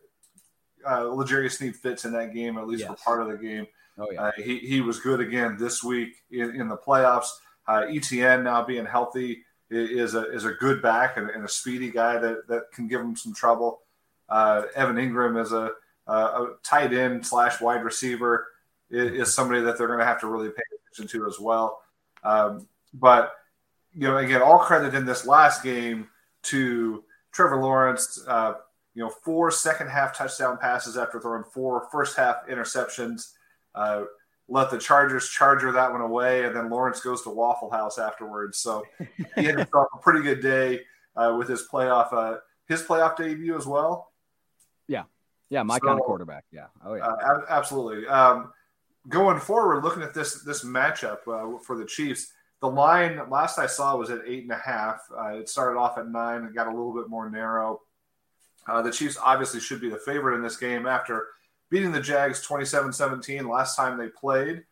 uh, 0.88 1.03
L'Jarius 1.03 1.58
Sneed 1.58 1.75
fits 1.75 2.05
in 2.05 2.13
that 2.13 2.34
game, 2.34 2.58
at 2.58 2.67
least 2.67 2.81
yes. 2.81 2.89
for 2.89 2.95
part 2.95 3.21
of 3.21 3.27
the 3.27 3.38
game. 3.38 3.67
Oh, 3.97 4.08
yeah. 4.12 4.23
Uh, 4.23 4.31
he, 4.38 4.60
he 4.60 4.81
was 4.81 4.99
good 4.99 5.19
again 5.19 5.58
this 5.58 5.84
week 5.84 6.15
in, 6.31 6.60
in 6.60 6.67
the 6.67 6.77
playoffs. 6.77 7.29
Uh, 7.67 7.86
Etienne 7.89 8.43
now 8.43 8.63
being 8.63 8.86
healthy 8.86 9.43
is 9.71 10.13
a, 10.13 10.31
is 10.31 10.45
a 10.45 10.51
good 10.51 10.81
back 10.81 11.17
and, 11.17 11.29
and, 11.29 11.43
a 11.43 11.47
speedy 11.47 11.89
guy 11.89 12.19
that, 12.19 12.47
that 12.47 12.71
can 12.71 12.88
give 12.88 13.01
him 13.01 13.15
some 13.15 13.34
trouble. 13.34 13.81
Uh, 14.29 14.63
Evan 14.75 14.97
Engram 14.97 15.41
is 15.41 15.51
a, 15.51 15.71
a, 16.08 16.48
tight 16.63 16.94
end 16.94 17.26
slash 17.26 17.62
wide 17.62 17.84
receiver 17.84 18.48
is, 18.89 19.28
is 19.28 19.34
somebody 19.34 19.62
that 19.62 19.78
they're 19.78 19.88
going 19.88 20.00
to 20.00 20.06
have 20.06 20.22
to 20.22 20.28
really 20.28 20.50
pay 20.50 20.63
attention 20.91 21.08
to 21.20 21.28
as 21.28 21.39
well. 21.39 21.82
Um, 22.24 22.68
but, 22.94 23.34
you 23.94 24.08
know, 24.08 24.18
again, 24.18 24.41
all 24.41 24.60
credit 24.60 24.94
in 24.94 25.06
this 25.06 25.26
last 25.26 25.63
game 25.63 26.08
to 26.44 27.04
Trevor 27.32 27.62
Lawrence, 27.62 28.24
uh, 28.28 28.54
you 28.94 29.04
know, 29.04 29.10
four 29.10 29.52
second 29.52 29.89
half 29.89 30.18
touchdown 30.18 30.58
passes 30.58 30.98
after 30.98 31.20
throwing 31.20 31.44
four 31.44 31.88
first 31.91 32.15
half 32.15 32.48
interceptions. 32.50 33.34
Uh, 33.74 34.04
let 34.48 34.70
the 34.70 34.78
Chargers 34.78 35.30
charger 35.30 35.72
that 35.72 35.91
one 35.91 36.02
away, 36.02 36.46
and 36.46 36.56
then 36.56 36.70
Lawrence 36.70 37.02
goes 37.02 37.24
to 37.24 37.30
Waffle 37.30 37.72
House 37.72 37.98
afterwards. 37.98 38.60
So 38.60 38.84
he 39.36 39.44
had 39.44 39.58
himself 39.58 39.88
a 39.94 39.98
pretty 39.98 40.22
good 40.22 40.41
day 40.41 40.82
uh, 41.15 41.36
with 41.38 41.48
his 41.48 41.68
playoff 41.68 42.13
uh, 42.13 42.38
his 42.68 42.84
playoff 42.84 43.18
debut 43.18 43.58
as 43.58 43.65
well. 43.65 44.12
Yeah, 44.88 45.04
yeah, 45.56 45.63
my 45.63 45.78
so, 45.78 45.88
kind 45.88 46.00
of 46.00 46.06
quarterback. 46.06 46.44
Yeah, 46.52 46.68
oh 46.86 46.96
yeah, 46.96 47.08
uh, 47.08 47.46
absolutely. 47.48 48.08
Um, 48.08 48.52
going 49.08 49.39
forward, 49.39 49.84
looking 49.84 50.04
at 50.04 50.13
this 50.13 50.44
this 50.44 50.65
matchup 50.65 51.20
uh, 51.28 51.60
for 51.60 51.78
the 51.78 51.86
Chiefs, 51.86 52.34
the 52.60 52.68
line 52.68 53.22
last 53.30 53.58
I 53.58 53.68
saw 53.68 53.96
was 53.96 54.10
at 54.10 54.20
eight 54.28 54.44
and 54.44 54.52
a 54.52 54.58
half. 54.58 55.00
Uh, 55.18 55.36
it 55.36 55.48
started 55.48 55.80
off 55.80 55.98
at 55.98 56.10
nine 56.10 56.41
and 56.41 56.54
got 56.54 56.68
a 56.68 56.72
little 56.72 56.94
bit 56.94 57.10
more 57.10 57.30
narrow. 57.30 57.82
Uh, 58.68 58.82
the 58.82 58.91
Chiefs 58.91 59.18
obviously 59.24 59.62
should 59.62 59.80
be 59.80 59.89
the 59.89 59.98
favorite 59.98 60.36
in 60.36 60.44
this 60.44 60.58
game 60.58 60.86
after 60.86 61.28
beating 61.70 61.91
the 61.91 62.02
Jags 62.02 62.41
27 62.41 62.91
17 62.91 63.48
last 63.48 63.76
time 63.76 63.98
they 63.98 64.10
played. 64.10 64.63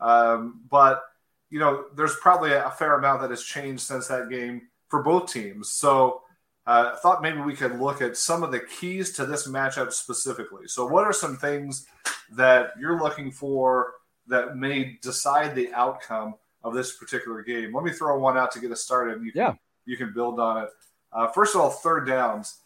Um, 0.00 0.62
but, 0.70 1.02
you 1.50 1.58
know, 1.58 1.84
there's 1.94 2.16
probably 2.16 2.52
a 2.52 2.70
fair 2.70 2.96
amount 2.96 3.20
that 3.20 3.30
has 3.30 3.42
changed 3.42 3.82
since 3.82 4.08
that 4.08 4.30
game 4.30 4.62
for 4.88 5.02
both 5.02 5.32
teams. 5.32 5.70
So 5.70 6.22
uh, 6.66 6.92
I 6.94 6.98
thought 6.98 7.22
maybe 7.22 7.40
we 7.40 7.54
could 7.54 7.80
look 7.80 8.00
at 8.00 8.16
some 8.16 8.42
of 8.42 8.52
the 8.52 8.60
keys 8.60 9.12
to 9.14 9.26
this 9.26 9.48
matchup 9.48 9.92
specifically. 9.92 10.68
So, 10.68 10.86
what 10.86 11.04
are 11.04 11.12
some 11.12 11.36
things 11.36 11.86
that 12.32 12.70
you're 12.78 13.00
looking 13.00 13.32
for 13.32 13.94
that 14.28 14.56
may 14.56 14.98
decide 15.02 15.54
the 15.54 15.72
outcome 15.74 16.36
of 16.62 16.74
this 16.74 16.96
particular 16.96 17.42
game? 17.42 17.74
Let 17.74 17.84
me 17.84 17.90
throw 17.90 18.16
one 18.18 18.38
out 18.38 18.52
to 18.52 18.60
get 18.60 18.70
us 18.70 18.82
started. 18.82 19.16
And 19.16 19.26
you 19.26 19.32
can, 19.32 19.40
yeah. 19.40 19.54
you 19.86 19.96
can 19.96 20.12
build 20.12 20.38
on 20.38 20.64
it. 20.64 20.70
Uh, 21.12 21.26
first 21.28 21.54
of 21.56 21.60
all, 21.60 21.70
third 21.70 22.06
downs. 22.06 22.60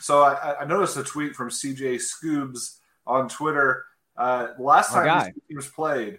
So 0.00 0.22
I, 0.22 0.60
I, 0.60 0.64
noticed 0.64 0.96
a 0.96 1.02
tweet 1.02 1.34
from 1.34 1.48
CJ 1.48 2.00
Scoobs 2.00 2.78
on 3.06 3.28
Twitter. 3.28 3.86
Uh, 4.16 4.48
last 4.58 4.92
time 4.92 5.32
these 5.34 5.42
teams 5.48 5.68
played, 5.68 6.18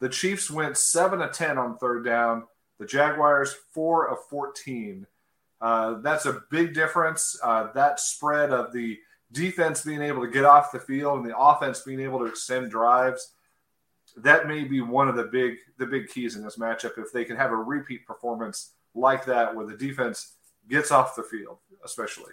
the 0.00 0.08
Chiefs 0.08 0.50
went 0.50 0.76
seven 0.76 1.20
of 1.20 1.32
ten 1.32 1.58
on 1.58 1.78
third 1.78 2.04
down. 2.04 2.44
The 2.78 2.86
Jaguars 2.86 3.54
four 3.72 4.08
of 4.08 4.18
fourteen. 4.30 5.06
Uh, 5.60 5.94
that's 6.00 6.26
a 6.26 6.42
big 6.50 6.74
difference. 6.74 7.38
Uh, 7.42 7.72
that 7.72 8.00
spread 8.00 8.50
of 8.50 8.72
the 8.72 8.98
defense 9.32 9.82
being 9.82 10.02
able 10.02 10.22
to 10.22 10.30
get 10.30 10.44
off 10.44 10.72
the 10.72 10.78
field 10.78 11.20
and 11.20 11.28
the 11.28 11.36
offense 11.36 11.80
being 11.80 12.00
able 12.00 12.18
to 12.20 12.26
extend 12.26 12.70
drives. 12.70 13.32
That 14.16 14.48
may 14.48 14.64
be 14.64 14.80
one 14.80 15.08
of 15.08 15.16
the 15.16 15.24
big 15.24 15.56
the 15.78 15.86
big 15.86 16.08
keys 16.08 16.36
in 16.36 16.42
this 16.42 16.56
matchup. 16.56 16.98
If 16.98 17.12
they 17.12 17.24
can 17.24 17.36
have 17.36 17.50
a 17.50 17.56
repeat 17.56 18.06
performance 18.06 18.72
like 18.94 19.24
that 19.26 19.54
where 19.54 19.66
the 19.66 19.76
defense 19.76 20.34
gets 20.68 20.90
off 20.90 21.14
the 21.14 21.22
field, 21.22 21.58
especially. 21.84 22.32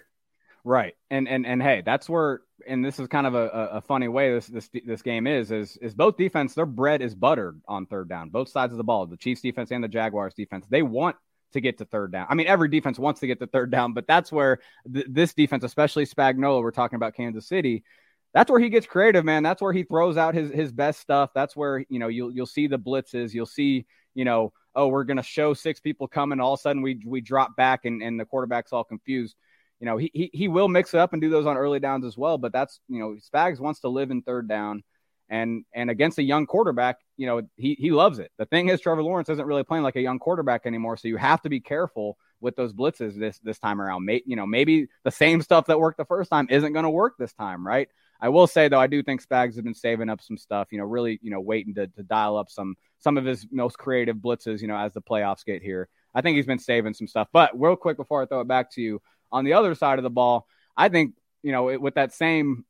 Right, 0.64 0.96
and 1.10 1.28
and 1.28 1.46
and 1.46 1.62
hey, 1.62 1.82
that's 1.86 2.08
where, 2.08 2.40
and 2.66 2.84
this 2.84 2.98
is 2.98 3.06
kind 3.06 3.24
of 3.24 3.36
a, 3.36 3.48
a 3.72 3.80
funny 3.80 4.08
way 4.08 4.32
this 4.32 4.48
this 4.48 4.68
this 4.84 5.00
game 5.00 5.28
is 5.28 5.52
is 5.52 5.76
is 5.76 5.94
both 5.94 6.16
defense. 6.16 6.54
Their 6.54 6.66
bread 6.66 7.02
is 7.02 7.14
buttered 7.14 7.60
on 7.68 7.86
third 7.86 8.08
down, 8.08 8.30
both 8.30 8.48
sides 8.48 8.72
of 8.72 8.78
the 8.78 8.82
ball. 8.82 9.06
The 9.06 9.16
Chiefs 9.16 9.42
defense 9.42 9.70
and 9.70 9.84
the 9.84 9.88
Jaguars 9.88 10.34
defense. 10.34 10.66
They 10.68 10.82
want 10.82 11.14
to 11.56 11.60
get 11.60 11.78
to 11.78 11.84
third 11.84 12.12
down. 12.12 12.26
I 12.30 12.34
mean, 12.34 12.46
every 12.46 12.68
defense 12.68 12.98
wants 12.98 13.20
to 13.20 13.26
get 13.26 13.40
to 13.40 13.46
third 13.46 13.70
down, 13.70 13.92
but 13.92 14.06
that's 14.06 14.30
where 14.30 14.60
th- 14.92 15.06
this 15.08 15.34
defense, 15.34 15.64
especially 15.64 16.06
Spagnuolo, 16.06 16.62
we're 16.62 16.70
talking 16.70 16.96
about 16.96 17.14
Kansas 17.14 17.48
City. 17.48 17.84
That's 18.32 18.50
where 18.50 18.60
he 18.60 18.68
gets 18.68 18.86
creative, 18.86 19.24
man. 19.24 19.42
That's 19.42 19.60
where 19.60 19.72
he 19.72 19.82
throws 19.82 20.16
out 20.16 20.34
his 20.34 20.50
his 20.50 20.72
best 20.72 21.00
stuff. 21.00 21.30
That's 21.34 21.56
where 21.56 21.84
you 21.88 21.98
know 21.98 22.08
you'll 22.08 22.32
you'll 22.32 22.46
see 22.46 22.66
the 22.66 22.78
blitzes. 22.78 23.34
You'll 23.34 23.46
see 23.46 23.86
you 24.14 24.24
know 24.24 24.52
oh 24.74 24.88
we're 24.88 25.04
gonna 25.04 25.22
show 25.22 25.54
six 25.54 25.80
people 25.80 26.06
coming. 26.06 26.40
All 26.40 26.54
of 26.54 26.60
a 26.60 26.62
sudden 26.62 26.82
we 26.82 27.00
we 27.06 27.20
drop 27.20 27.56
back 27.56 27.84
and 27.84 28.02
and 28.02 28.20
the 28.20 28.24
quarterback's 28.26 28.72
all 28.72 28.84
confused 28.84 29.36
you 29.80 29.86
know, 29.86 29.96
he, 29.96 30.10
he 30.14 30.30
he 30.32 30.48
will 30.48 30.68
mix 30.68 30.94
it 30.94 31.00
up 31.00 31.12
and 31.12 31.20
do 31.20 31.28
those 31.28 31.46
on 31.46 31.56
early 31.56 31.80
downs 31.80 32.04
as 32.04 32.16
well. 32.16 32.38
But 32.38 32.52
that's 32.52 32.80
you 32.88 32.98
know, 32.98 33.16
Spags 33.16 33.60
wants 33.60 33.80
to 33.80 33.88
live 33.88 34.10
in 34.10 34.22
third 34.22 34.48
down, 34.48 34.82
and 35.28 35.64
and 35.74 35.90
against 35.90 36.18
a 36.18 36.22
young 36.22 36.46
quarterback, 36.46 36.98
you 37.16 37.26
know, 37.26 37.42
he 37.56 37.74
he 37.78 37.90
loves 37.90 38.18
it. 38.18 38.30
The 38.38 38.46
thing 38.46 38.68
is, 38.68 38.80
Trevor 38.80 39.02
Lawrence 39.02 39.28
isn't 39.28 39.46
really 39.46 39.64
playing 39.64 39.84
like 39.84 39.96
a 39.96 40.00
young 40.00 40.18
quarterback 40.18 40.66
anymore, 40.66 40.96
so 40.96 41.08
you 41.08 41.16
have 41.16 41.42
to 41.42 41.48
be 41.48 41.60
careful 41.60 42.16
with 42.40 42.56
those 42.56 42.72
blitzes 42.72 43.18
this 43.18 43.38
this 43.40 43.58
time 43.58 43.80
around. 43.80 44.04
May, 44.04 44.22
you 44.26 44.36
know, 44.36 44.46
maybe 44.46 44.86
the 45.04 45.10
same 45.10 45.42
stuff 45.42 45.66
that 45.66 45.80
worked 45.80 45.98
the 45.98 46.04
first 46.04 46.30
time 46.30 46.46
isn't 46.50 46.72
going 46.72 46.84
to 46.84 46.90
work 46.90 47.14
this 47.18 47.32
time, 47.32 47.66
right? 47.66 47.88
I 48.20 48.28
will 48.28 48.46
say 48.46 48.68
though, 48.68 48.80
I 48.80 48.86
do 48.86 49.02
think 49.02 49.22
Spags 49.22 49.54
has 49.54 49.62
been 49.62 49.74
saving 49.74 50.08
up 50.08 50.22
some 50.22 50.38
stuff. 50.38 50.68
You 50.70 50.78
know, 50.78 50.84
really, 50.84 51.18
you 51.22 51.30
know, 51.30 51.40
waiting 51.40 51.74
to 51.74 51.86
to 51.88 52.02
dial 52.02 52.36
up 52.36 52.50
some 52.50 52.76
some 52.98 53.18
of 53.18 53.24
his 53.24 53.46
most 53.50 53.78
creative 53.78 54.16
blitzes. 54.16 54.60
You 54.60 54.68
know, 54.68 54.76
as 54.76 54.92
the 54.92 55.02
playoffs 55.02 55.44
get 55.44 55.62
here, 55.62 55.88
I 56.14 56.22
think 56.22 56.36
he's 56.36 56.46
been 56.46 56.58
saving 56.58 56.94
some 56.94 57.06
stuff. 57.06 57.28
But 57.32 57.58
real 57.60 57.76
quick 57.76 57.96
before 57.96 58.22
I 58.22 58.26
throw 58.26 58.40
it 58.40 58.48
back 58.48 58.70
to 58.72 58.80
you 58.80 59.02
on 59.30 59.44
the 59.44 59.52
other 59.52 59.74
side 59.74 59.98
of 59.98 60.02
the 60.02 60.10
ball, 60.10 60.46
I 60.76 60.88
think, 60.88 61.14
you 61.42 61.52
know, 61.52 61.68
it, 61.68 61.80
with 61.80 61.94
that 61.96 62.12
same, 62.12 62.64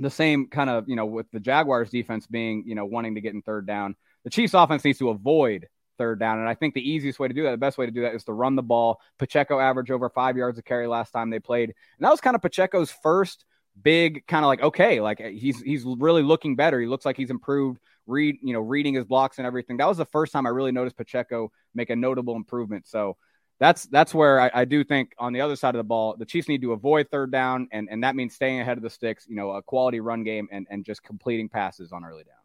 the 0.00 0.10
same 0.10 0.48
kind 0.48 0.70
of, 0.70 0.88
you 0.88 0.96
know, 0.96 1.06
with 1.06 1.30
the 1.30 1.40
Jaguars 1.40 1.90
defense 1.90 2.26
being, 2.26 2.64
you 2.66 2.74
know, 2.74 2.86
wanting 2.86 3.14
to 3.14 3.20
get 3.20 3.34
in 3.34 3.42
third 3.42 3.66
down, 3.66 3.94
the 4.24 4.30
Chiefs 4.30 4.54
offense 4.54 4.84
needs 4.84 4.98
to 4.98 5.10
avoid 5.10 5.68
third 5.98 6.18
down. 6.18 6.38
And 6.38 6.48
I 6.48 6.54
think 6.54 6.74
the 6.74 6.88
easiest 6.88 7.18
way 7.18 7.28
to 7.28 7.34
do 7.34 7.42
that, 7.44 7.50
the 7.50 7.58
best 7.58 7.78
way 7.78 7.86
to 7.86 7.92
do 7.92 8.02
that 8.02 8.14
is 8.14 8.24
to 8.24 8.32
run 8.32 8.56
the 8.56 8.62
ball. 8.62 9.00
Pacheco 9.18 9.60
averaged 9.60 9.90
over 9.90 10.08
five 10.08 10.36
yards 10.36 10.58
of 10.58 10.64
carry 10.64 10.86
last 10.86 11.10
time 11.10 11.30
they 11.30 11.38
played. 11.38 11.68
And 11.68 12.04
that 12.04 12.10
was 12.10 12.20
kind 12.20 12.34
of 12.34 12.42
Pacheco's 12.42 12.90
first 13.02 13.44
big 13.80 14.26
kind 14.26 14.44
of 14.44 14.48
like, 14.48 14.62
okay, 14.62 15.00
like 15.00 15.20
eh, 15.20 15.30
he's, 15.30 15.60
he's 15.60 15.84
really 15.84 16.22
looking 16.22 16.56
better. 16.56 16.80
He 16.80 16.86
looks 16.86 17.04
like 17.04 17.16
he's 17.16 17.30
improved 17.30 17.80
read, 18.06 18.36
you 18.42 18.52
know, 18.52 18.60
reading 18.60 18.94
his 18.94 19.04
blocks 19.04 19.38
and 19.38 19.46
everything. 19.46 19.76
That 19.76 19.88
was 19.88 19.96
the 19.96 20.04
first 20.06 20.32
time 20.32 20.46
I 20.46 20.50
really 20.50 20.72
noticed 20.72 20.96
Pacheco 20.96 21.52
make 21.74 21.90
a 21.90 21.96
notable 21.96 22.36
improvement. 22.36 22.86
So 22.86 23.16
that's 23.60 23.84
that's 23.84 24.14
where 24.14 24.40
I, 24.40 24.50
I, 24.54 24.64
do 24.64 24.82
think 24.82 25.12
on 25.18 25.34
the 25.34 25.42
other 25.42 25.54
side 25.54 25.74
of 25.74 25.78
the 25.78 25.84
ball, 25.84 26.16
the 26.16 26.24
Chiefs 26.24 26.48
need 26.48 26.62
to 26.62 26.72
avoid 26.72 27.10
third 27.10 27.30
down, 27.30 27.68
and, 27.70 27.88
and 27.90 28.02
that 28.02 28.16
means 28.16 28.34
staying 28.34 28.58
ahead 28.58 28.78
of 28.78 28.82
the 28.82 28.88
sticks, 28.88 29.26
you 29.28 29.36
know, 29.36 29.50
a 29.50 29.62
quality 29.62 30.00
run 30.00 30.24
game 30.24 30.48
and, 30.50 30.66
and 30.70 30.82
just 30.82 31.04
completing 31.04 31.46
passes 31.48 31.92
on 31.92 32.02
early 32.02 32.24
downs. 32.24 32.36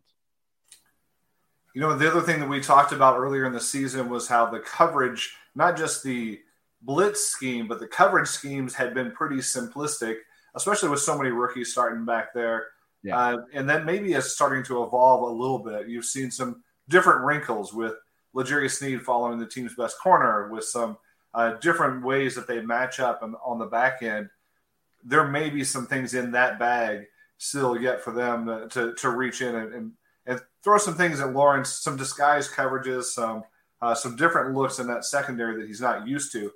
You 1.73 1.81
know, 1.81 1.97
the 1.97 2.11
other 2.11 2.21
thing 2.21 2.41
that 2.41 2.49
we 2.49 2.59
talked 2.59 2.91
about 2.91 3.17
earlier 3.17 3.45
in 3.45 3.53
the 3.53 3.61
season 3.61 4.09
was 4.09 4.27
how 4.27 4.45
the 4.49 4.59
coverage, 4.59 5.35
not 5.55 5.77
just 5.77 6.03
the 6.03 6.39
blitz 6.81 7.21
scheme, 7.27 7.67
but 7.67 7.79
the 7.79 7.87
coverage 7.87 8.27
schemes 8.27 8.75
had 8.75 8.93
been 8.93 9.11
pretty 9.11 9.37
simplistic, 9.37 10.17
especially 10.55 10.89
with 10.89 10.99
so 10.99 11.17
many 11.17 11.29
rookies 11.29 11.71
starting 11.71 12.05
back 12.05 12.33
there. 12.33 12.67
Yeah. 13.03 13.17
Uh, 13.17 13.37
and 13.53 13.69
then 13.69 13.85
maybe 13.85 14.13
it's 14.13 14.33
starting 14.33 14.63
to 14.65 14.83
evolve 14.83 15.21
a 15.21 15.33
little 15.33 15.59
bit. 15.59 15.87
You've 15.87 16.05
seen 16.05 16.29
some 16.29 16.61
different 16.89 17.21
wrinkles 17.21 17.73
with 17.73 17.93
L'Jarius 18.33 18.79
Sneed 18.79 19.01
following 19.01 19.39
the 19.39 19.45
team's 19.45 19.75
best 19.75 19.97
corner, 20.01 20.49
with 20.49 20.65
some 20.65 20.97
uh, 21.35 21.53
different 21.55 22.03
ways 22.03 22.33
that 22.35 22.47
they 22.47 22.61
match 22.61 22.99
up 22.99 23.21
and 23.21 23.35
on 23.45 23.59
the 23.59 23.65
back 23.65 24.01
end. 24.01 24.29
There 25.03 25.27
may 25.27 25.49
be 25.49 25.63
some 25.63 25.85
things 25.85 26.13
in 26.13 26.31
that 26.31 26.57
bag 26.57 27.07
still 27.37 27.79
yet 27.79 28.01
for 28.01 28.11
them 28.11 28.47
to, 28.47 28.67
to, 28.69 28.93
to 28.95 29.09
reach 29.09 29.41
in 29.41 29.53
and, 29.53 29.73
and, 29.73 29.91
and, 30.25 30.41
throw 30.63 30.77
some 30.77 30.95
things 30.95 31.19
at 31.19 31.33
Lawrence, 31.33 31.69
some 31.69 31.97
disguised 31.97 32.51
coverages, 32.51 33.03
some 33.03 33.43
uh, 33.81 33.93
some 33.93 34.15
different 34.15 34.55
looks 34.55 34.79
in 34.79 34.87
that 34.87 35.03
secondary 35.05 35.57
that 35.57 35.67
he's 35.67 35.81
not 35.81 36.07
used 36.07 36.31
to, 36.31 36.49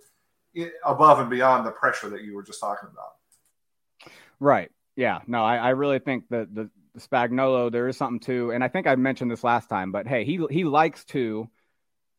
above 0.84 1.20
and 1.20 1.30
beyond 1.30 1.68
the 1.68 1.72
pressure 1.72 2.10
that 2.10 2.24
you 2.24 2.34
were 2.34 2.42
just 2.42 2.60
talking 2.60 2.90
about. 2.92 4.14
Right. 4.40 4.72
Yeah. 4.96 5.20
No, 5.28 5.44
I, 5.44 5.58
I 5.58 5.70
really 5.72 6.00
think 6.00 6.24
that 6.30 6.56
the, 6.56 6.72
the 6.96 7.02
Spagnuolo, 7.02 7.72
there 7.72 7.88
is 7.88 7.98
something 7.98 8.22
to, 8.22 8.52
and 8.52 8.64
I 8.64 8.70
think 8.70 8.88
I 8.88 8.96
mentioned 8.96 9.30
this 9.30 9.44
last 9.44 9.68
time, 9.70 9.92
but 9.92 10.08
hey, 10.08 10.24
he 10.24 10.44
he 10.50 10.64
likes 10.64 11.06
to 11.06 11.50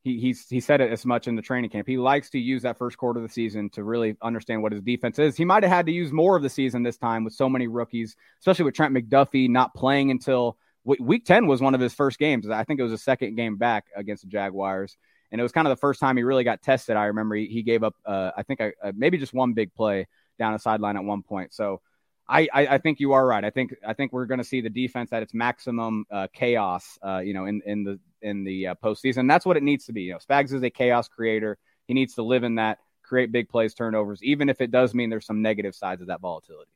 he 0.03 0.19
he's 0.19 0.49
he 0.49 0.61
said 0.61 0.81
it 0.81 0.91
as 0.91 1.05
much 1.05 1.29
in 1.29 1.37
the 1.37 1.43
training 1.43 1.71
camp. 1.71 1.87
He 1.87 1.99
likes 1.99 2.31
to 2.31 2.39
use 2.39 2.63
that 2.63 2.79
first 2.79 2.97
quarter 2.97 3.21
of 3.21 3.27
the 3.27 3.33
season 3.33 3.69
to 3.71 3.85
really 3.85 4.17
understand 4.23 4.63
what 4.63 4.73
his 4.73 4.81
defense 4.81 5.19
is. 5.19 5.37
He 5.37 5.45
might 5.45 5.63
have 5.63 5.73
had 5.73 5.87
to 5.87 5.93
use 5.93 6.13
more 6.13 6.37
of 6.37 6.43
the 6.43 6.49
season 6.49 6.83
this 6.83 6.97
time 6.97 7.25
with 7.25 7.35
so 7.35 7.49
many 7.49 7.69
rookies, 7.69 8.17
especially 8.39 8.65
with 8.65 8.75
Trent 8.75 8.95
McDuffie 8.95 9.49
not 9.49 9.75
playing 9.75 10.11
until 10.11 10.57
week 10.85 11.27
10 11.27 11.47
was 11.47 11.61
one 11.61 11.75
of 11.75 11.81
his 11.81 11.93
first 11.93 12.19
games. 12.19 12.49
I 12.49 12.65
think 12.65 12.81
it 12.81 12.83
was 12.83 12.93
a 12.93 12.99
second 12.99 13.37
game 13.37 13.57
back 13.57 13.87
against 13.95 14.23
the 14.23 14.29
Jaguars. 14.29 14.97
And 15.31 15.41
it 15.41 15.43
was 15.43 15.53
kind 15.53 15.67
of 15.67 15.71
the 15.71 15.81
first 15.81 16.01
time 16.01 16.17
he 16.17 16.25
really 16.25 16.43
got 16.43 16.63
tested. 16.63 16.97
I 16.97 17.05
remember 17.05 17.37
he, 17.37 17.47
he 17.47 17.63
gave 17.63 17.85
up, 17.85 17.95
uh, 18.05 18.33
I 18.37 18.43
think, 18.43 18.61
uh, 18.61 18.93
maybe 18.97 19.19
just 19.19 19.33
one 19.33 19.53
big 19.53 19.73
play 19.75 20.09
down 20.39 20.55
the 20.55 20.59
sideline 20.59 20.97
at 20.97 21.05
one 21.05 21.23
point. 21.23 21.53
So 21.55 21.81
I, 22.29 22.49
I, 22.53 22.67
I 22.67 22.79
think 22.79 22.99
you 22.99 23.13
are 23.13 23.25
right. 23.25 23.45
I 23.45 23.51
think 23.51 23.75
I 23.87 23.93
think 23.93 24.13
we're 24.13 24.27
going 24.27 24.39
to 24.39 24.45
see 24.45 24.61
the 24.61 24.71
defense 24.71 25.13
at 25.13 25.23
its 25.23 25.35
maximum 25.35 26.05
uh, 26.11 26.29
chaos, 26.33 26.99
uh, 27.05 27.19
you 27.19 27.35
know, 27.35 27.45
in 27.45 27.61
in 27.67 27.83
the 27.85 27.99
in 28.23 28.45
the 28.45 28.69
uh, 28.69 28.75
postseason. 28.83 29.29
That's 29.29 29.47
what 29.47 29.57
it 29.57 29.63
needs 29.63 29.87
to 29.87 29.93
be. 29.93 30.03
You 30.03 30.13
know, 30.13 30.19
Spags 30.19 30.53
is 30.53 30.63
a 30.63 30.71
chaos 30.71 31.09
creator. 31.09 31.59
He 31.87 31.95
needs 31.95 32.15
to 32.15 32.23
live 32.23 32.45
in 32.45 32.57
that, 32.57 32.79
create 33.03 33.33
big 33.33 33.49
plays, 33.49 33.75
turnovers, 33.75 34.23
even 34.23 34.49
if 34.49 34.61
it 34.61 34.71
does 34.71 34.95
mean 34.95 35.11
there's 35.11 35.27
some 35.27 35.43
negative 35.43 35.75
sides 35.75 36.01
of 36.01 36.09
that 36.09 36.21
volatility. 36.21 36.71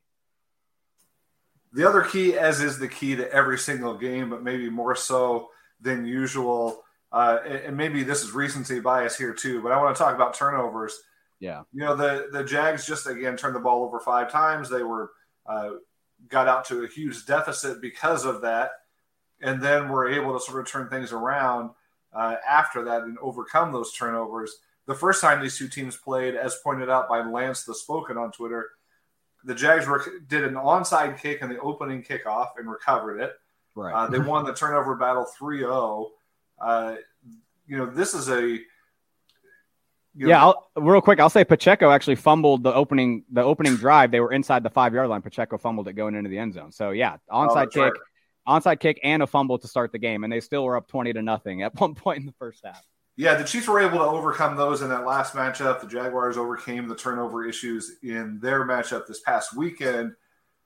The 1.73 1.87
other 1.87 2.03
key, 2.03 2.37
as 2.37 2.61
is 2.61 2.79
the 2.79 2.87
key 2.87 3.15
to 3.17 3.31
every 3.31 3.57
single 3.57 3.97
game, 3.97 4.29
but 4.29 4.43
maybe 4.43 4.69
more 4.69 4.95
so 4.95 5.49
than 5.81 6.05
usual, 6.05 6.83
uh, 7.11 7.39
and 7.45 7.75
maybe 7.75 8.03
this 8.03 8.23
is 8.23 8.31
recency 8.31 8.79
bias 8.79 9.17
here 9.17 9.33
too, 9.33 9.61
but 9.61 9.71
I 9.71 9.81
want 9.81 9.95
to 9.95 10.01
talk 10.01 10.15
about 10.15 10.33
turnovers. 10.33 10.97
Yeah, 11.39 11.63
you 11.73 11.81
know 11.81 11.95
the 11.95 12.29
the 12.31 12.45
Jags 12.45 12.87
just 12.87 13.07
again 13.07 13.35
turned 13.35 13.55
the 13.55 13.59
ball 13.59 13.83
over 13.83 13.99
five 13.99 14.31
times. 14.31 14.69
They 14.69 14.83
were 14.83 15.11
uh, 15.45 15.71
got 16.29 16.47
out 16.47 16.65
to 16.65 16.83
a 16.83 16.87
huge 16.87 17.25
deficit 17.25 17.81
because 17.81 18.23
of 18.23 18.41
that 18.41 18.71
and 19.41 19.61
then 19.61 19.89
we're 19.89 20.09
able 20.09 20.33
to 20.33 20.39
sort 20.39 20.59
of 20.59 20.67
turn 20.67 20.89
things 20.89 21.11
around 21.11 21.71
uh, 22.13 22.35
after 22.47 22.83
that 22.85 23.03
and 23.03 23.17
overcome 23.19 23.71
those 23.71 23.91
turnovers. 23.93 24.57
The 24.87 24.95
first 24.95 25.21
time 25.21 25.41
these 25.41 25.57
two 25.57 25.67
teams 25.67 25.97
played, 25.97 26.35
as 26.35 26.55
pointed 26.63 26.89
out 26.89 27.09
by 27.09 27.25
Lance 27.25 27.63
the 27.63 27.75
Spoken 27.75 28.17
on 28.17 28.31
Twitter, 28.31 28.69
the 29.43 29.55
Jags 29.55 29.87
were, 29.87 30.03
did 30.27 30.43
an 30.43 30.55
onside 30.55 31.19
kick 31.19 31.41
in 31.41 31.49
the 31.49 31.59
opening 31.59 32.03
kickoff 32.03 32.49
and 32.57 32.69
recovered 32.69 33.19
it. 33.19 33.33
Right. 33.75 33.93
Uh, 33.93 34.07
they 34.07 34.19
won 34.19 34.45
the 34.45 34.53
turnover 34.53 34.95
battle 34.95 35.25
3 35.37 35.59
0. 35.59 36.11
Uh, 36.59 36.95
you 37.67 37.77
know, 37.77 37.87
this 37.87 38.13
is 38.13 38.29
a. 38.29 38.59
yeah, 40.15 40.41
I'll, 40.41 40.69
real 40.77 41.01
quick, 41.01 41.19
I'll 41.19 41.29
say 41.29 41.43
Pacheco 41.43 41.91
actually 41.91 42.15
fumbled 42.15 42.63
the 42.63 42.73
opening 42.73 43.25
the 43.29 43.43
opening 43.43 43.75
drive. 43.75 44.11
They 44.11 44.21
were 44.21 44.31
inside 44.31 44.63
the 44.63 44.69
five 44.69 44.93
yard 44.93 45.09
line. 45.09 45.21
Pacheco 45.21 45.57
fumbled 45.57 45.89
it 45.89 45.93
going 45.93 46.15
into 46.15 46.29
the 46.29 46.37
end 46.37 46.53
zone. 46.53 46.71
So 46.71 46.91
yeah, 46.91 47.17
onside 47.29 47.65
oh, 47.65 47.67
kick. 47.67 47.93
Right 47.93 48.01
onside 48.47 48.79
kick 48.79 48.99
and 49.03 49.23
a 49.23 49.27
fumble 49.27 49.57
to 49.59 49.67
start 49.67 49.91
the 49.91 49.99
game, 49.99 50.23
and 50.23 50.31
they 50.31 50.39
still 50.39 50.63
were 50.63 50.77
up 50.77 50.87
20 50.87 51.13
to 51.13 51.21
nothing 51.21 51.63
at 51.63 51.75
one 51.79 51.95
point 51.95 52.19
in 52.19 52.25
the 52.25 52.33
first 52.33 52.61
half. 52.63 52.83
Yeah, 53.17 53.35
the 53.35 53.45
Chiefs 53.45 53.67
were 53.67 53.79
able 53.79 53.99
to 53.99 54.05
overcome 54.05 54.57
those 54.57 54.81
in 54.81 54.89
that 54.89 55.05
last 55.05 55.33
matchup. 55.33 55.79
The 55.79 55.87
Jaguars 55.87 56.37
overcame 56.37 56.87
the 56.87 56.95
turnover 56.95 57.47
issues 57.47 57.93
in 58.03 58.39
their 58.41 58.65
matchup 58.65 59.07
this 59.07 59.21
past 59.21 59.55
weekend. 59.55 60.13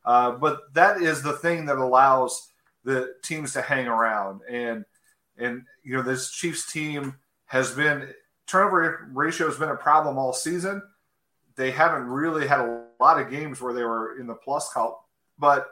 Uh, 0.03 0.31
but 0.31 0.73
that 0.73 1.01
is 1.01 1.21
the 1.21 1.33
thing 1.33 1.65
that 1.65 1.77
allows 1.77 2.49
the 2.83 3.13
teams 3.23 3.53
to 3.53 3.61
hang 3.61 3.87
around. 3.87 4.41
And 4.49 4.83
and 5.37 5.63
you 5.83 5.95
know 5.95 6.01
this 6.01 6.31
Chiefs 6.31 6.71
team 6.71 7.17
has 7.45 7.71
been 7.71 8.09
turnover 8.47 9.09
ratio 9.13 9.47
has 9.47 9.57
been 9.57 9.69
a 9.69 9.75
problem 9.75 10.17
all 10.17 10.33
season. 10.33 10.81
They 11.55 11.69
haven't 11.71 12.07
really 12.07 12.47
had 12.47 12.61
a 12.61 12.85
lot 12.99 13.19
of 13.19 13.29
games 13.29 13.61
where 13.61 13.73
they 13.73 13.83
were 13.83 14.19
in 14.19 14.25
the 14.25 14.33
plus 14.33 14.71
column, 14.73 14.95
but 15.37 15.67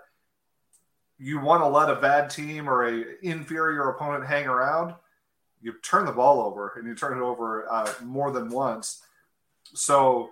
you 1.19 1.39
want 1.39 1.61
to 1.61 1.67
let 1.67 1.89
a 1.89 1.95
bad 1.95 2.29
team 2.29 2.69
or 2.69 2.87
a 2.87 3.03
inferior 3.21 3.89
opponent 3.89 4.25
hang 4.25 4.45
around, 4.47 4.93
you 5.61 5.73
turn 5.81 6.05
the 6.05 6.11
ball 6.11 6.41
over 6.41 6.73
and 6.77 6.87
you 6.87 6.95
turn 6.95 7.17
it 7.17 7.21
over 7.21 7.71
uh, 7.71 7.91
more 8.03 8.31
than 8.31 8.49
once. 8.49 9.01
So 9.73 10.29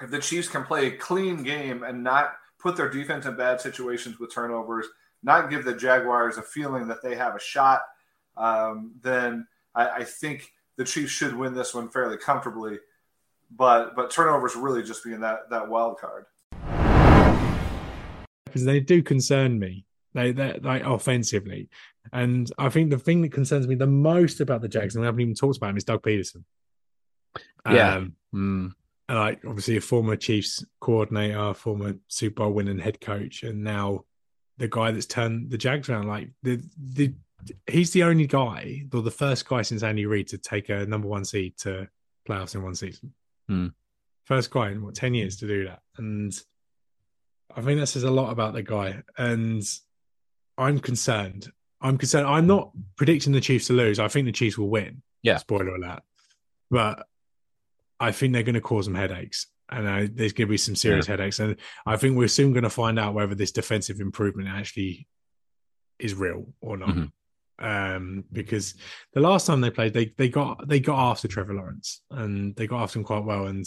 if 0.00 0.10
the 0.10 0.18
Chiefs 0.18 0.48
can 0.48 0.64
play 0.64 0.86
a 0.86 0.96
clean 0.96 1.42
game 1.42 1.82
and 1.82 2.04
not 2.04 2.34
put 2.58 2.76
their 2.76 2.90
defense 2.90 3.26
in 3.26 3.36
bad 3.36 3.60
situations 3.60 4.18
with 4.18 4.32
turnovers, 4.32 4.86
not 5.22 5.48
give 5.48 5.64
the 5.64 5.74
Jaguars 5.74 6.36
a 6.36 6.42
feeling 6.42 6.86
that 6.88 7.02
they 7.02 7.16
have 7.16 7.34
a 7.34 7.40
shot, 7.40 7.82
um, 8.36 8.92
then 9.00 9.46
I, 9.74 9.88
I 9.88 10.04
think 10.04 10.52
the 10.76 10.84
Chiefs 10.84 11.12
should 11.12 11.34
win 11.34 11.54
this 11.54 11.74
one 11.74 11.88
fairly 11.88 12.18
comfortably. 12.18 12.78
But 13.50 13.94
but 13.94 14.10
turnovers 14.10 14.56
really 14.56 14.82
just 14.82 15.04
being 15.04 15.20
that 15.20 15.50
that 15.50 15.68
wild 15.68 15.98
card 15.98 16.24
because 18.54 18.64
they 18.64 18.78
do 18.78 19.02
concern 19.02 19.58
me 19.58 19.84
they 20.14 20.32
they 20.32 20.58
like 20.62 20.84
offensively. 20.84 21.68
And 22.12 22.50
I 22.58 22.68
think 22.68 22.90
the 22.90 22.98
thing 22.98 23.22
that 23.22 23.32
concerns 23.32 23.66
me 23.66 23.74
the 23.74 23.86
most 23.86 24.40
about 24.40 24.60
the 24.62 24.68
Jags, 24.68 24.94
and 24.94 25.02
we 25.02 25.06
haven't 25.06 25.20
even 25.20 25.34
talked 25.34 25.56
about 25.56 25.70
him, 25.70 25.76
is 25.76 25.84
Doug 25.84 26.02
Pederson. 26.02 26.44
Yeah. 27.70 27.96
Um, 27.96 28.16
Mm. 28.34 28.72
and, 29.08 29.18
like 29.18 29.44
obviously 29.46 29.76
a 29.76 29.80
former 29.80 30.16
Chiefs 30.16 30.64
coordinator, 30.80 31.54
former 31.54 31.94
Super 32.08 32.42
Bowl 32.42 32.52
winning 32.52 32.78
head 32.80 33.00
coach, 33.00 33.44
and 33.44 33.62
now 33.62 34.04
the 34.58 34.66
guy 34.68 34.90
that's 34.90 35.06
turned 35.06 35.50
the 35.50 35.58
Jags 35.58 35.88
around. 35.88 36.08
Like 36.08 36.30
the 36.42 36.60
the 36.76 37.14
he's 37.68 37.92
the 37.92 38.02
only 38.02 38.26
guy, 38.26 38.82
or 38.92 39.02
the 39.02 39.10
first 39.10 39.48
guy 39.48 39.62
since 39.62 39.82
Andy 39.84 40.06
Reid 40.06 40.28
to 40.28 40.38
take 40.38 40.68
a 40.68 40.84
number 40.86 41.06
one 41.08 41.24
seed 41.24 41.56
to 41.58 41.88
playoffs 42.28 42.54
in 42.54 42.62
one 42.62 42.74
season. 42.74 43.14
Hmm. 43.48 43.68
First 44.24 44.50
guy 44.50 44.70
in 44.70 44.82
what 44.82 44.94
ten 44.94 45.14
years 45.14 45.36
to 45.38 45.46
do 45.46 45.64
that, 45.66 45.82
and 45.96 46.32
I 47.54 47.60
think 47.62 47.78
that 47.78 47.86
says 47.86 48.02
a 48.04 48.10
lot 48.10 48.32
about 48.32 48.54
the 48.54 48.62
guy. 48.62 49.02
And 49.16 49.62
I'm 50.58 50.78
concerned. 50.78 51.50
I'm 51.80 51.98
concerned. 51.98 52.26
I'm 52.26 52.46
not 52.46 52.70
predicting 52.96 53.32
the 53.32 53.40
Chiefs 53.40 53.66
to 53.66 53.72
lose. 53.72 53.98
I 53.98 54.08
think 54.08 54.26
the 54.26 54.32
Chiefs 54.32 54.56
will 54.56 54.70
win. 54.70 55.02
Yeah. 55.22 55.36
Spoiler 55.38 55.74
alert. 55.74 56.02
But 56.70 57.06
I 58.00 58.12
think 58.12 58.32
they're 58.32 58.42
going 58.42 58.54
to 58.54 58.60
cause 58.60 58.86
some 58.86 58.94
headaches. 58.94 59.46
And 59.70 59.86
uh, 59.88 60.08
there's 60.12 60.32
going 60.32 60.46
to 60.46 60.50
be 60.50 60.56
some 60.58 60.76
serious 60.76 61.06
headaches. 61.06 61.38
And 61.40 61.56
I 61.86 61.96
think 61.96 62.16
we're 62.16 62.28
soon 62.28 62.52
going 62.52 62.64
to 62.64 62.70
find 62.70 62.98
out 62.98 63.14
whether 63.14 63.34
this 63.34 63.50
defensive 63.52 64.00
improvement 64.00 64.48
actually 64.48 65.06
is 65.98 66.14
real 66.14 66.52
or 66.60 66.76
not. 66.76 66.88
Mhm. 66.90 67.12
Um, 67.58 68.24
because 68.32 68.74
the 69.12 69.20
last 69.20 69.46
time 69.46 69.60
they 69.60 69.70
played, 69.70 69.94
they 69.94 70.12
they 70.16 70.28
got 70.28 70.68
they 70.68 70.80
got 70.80 70.98
after 70.98 71.28
Trevor 71.28 71.54
Lawrence 71.54 72.02
and 72.10 72.54
they 72.56 72.66
got 72.66 72.82
after 72.82 72.98
him 72.98 73.04
quite 73.04 73.24
well. 73.24 73.46
And 73.46 73.64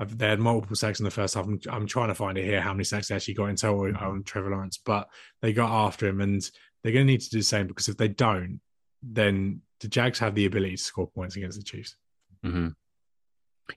I've, 0.00 0.18
they 0.18 0.28
had 0.28 0.40
multiple 0.40 0.76
sacks 0.76 0.98
in 0.98 1.04
the 1.04 1.10
first 1.10 1.34
half. 1.34 1.46
I'm, 1.46 1.60
I'm 1.70 1.86
trying 1.86 2.08
to 2.08 2.14
find 2.14 2.36
it 2.36 2.44
here 2.44 2.60
how 2.60 2.72
many 2.72 2.84
sacks 2.84 3.08
they 3.08 3.14
actually 3.14 3.34
got 3.34 3.46
in 3.46 3.56
total 3.56 3.96
on 3.96 4.24
Trevor 4.24 4.50
Lawrence, 4.50 4.78
but 4.78 5.08
they 5.40 5.52
got 5.52 5.70
after 5.70 6.08
him 6.08 6.20
and 6.20 6.42
they're 6.82 6.92
going 6.92 7.06
to 7.06 7.12
need 7.12 7.20
to 7.20 7.30
do 7.30 7.38
the 7.38 7.44
same 7.44 7.66
because 7.66 7.88
if 7.88 7.96
they 7.96 8.08
don't, 8.08 8.60
then 9.02 9.60
the 9.80 9.88
Jags 9.88 10.18
have 10.18 10.34
the 10.34 10.46
ability 10.46 10.76
to 10.76 10.82
score 10.82 11.08
points 11.08 11.36
against 11.36 11.58
the 11.58 11.64
Chiefs. 11.64 11.96
hmm 12.42 12.68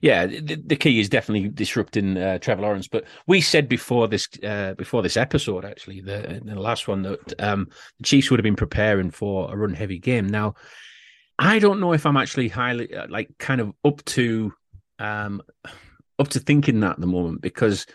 Yeah, 0.00 0.26
the, 0.26 0.56
the 0.56 0.76
key 0.76 1.00
is 1.00 1.08
definitely 1.08 1.48
disrupting 1.50 2.16
uh, 2.16 2.38
Trevor 2.38 2.62
Lawrence. 2.62 2.88
But 2.88 3.04
we 3.26 3.40
said 3.40 3.68
before 3.68 4.08
this 4.08 4.26
uh, 4.42 4.74
before 4.74 5.02
this 5.02 5.16
episode, 5.16 5.64
actually, 5.64 6.00
the, 6.00 6.40
the 6.42 6.58
last 6.58 6.88
one 6.88 7.02
that 7.02 7.40
um, 7.40 7.68
the 7.98 8.04
Chiefs 8.04 8.30
would 8.30 8.40
have 8.40 8.44
been 8.44 8.56
preparing 8.56 9.10
for 9.10 9.52
a 9.52 9.56
run 9.56 9.74
heavy 9.74 9.98
game. 9.98 10.28
Now, 10.28 10.54
I 11.38 11.58
don't 11.58 11.80
know 11.80 11.92
if 11.92 12.06
I'm 12.06 12.16
actually 12.16 12.48
highly 12.48 12.94
uh, 12.94 13.06
like 13.08 13.36
kind 13.38 13.60
of 13.60 13.72
up 13.84 14.02
to 14.06 14.52
um, 14.98 15.42
up 16.18 16.28
to 16.28 16.40
thinking 16.40 16.80
that 16.80 16.92
at 16.92 17.00
the 17.00 17.06
moment 17.06 17.42
because 17.42 17.86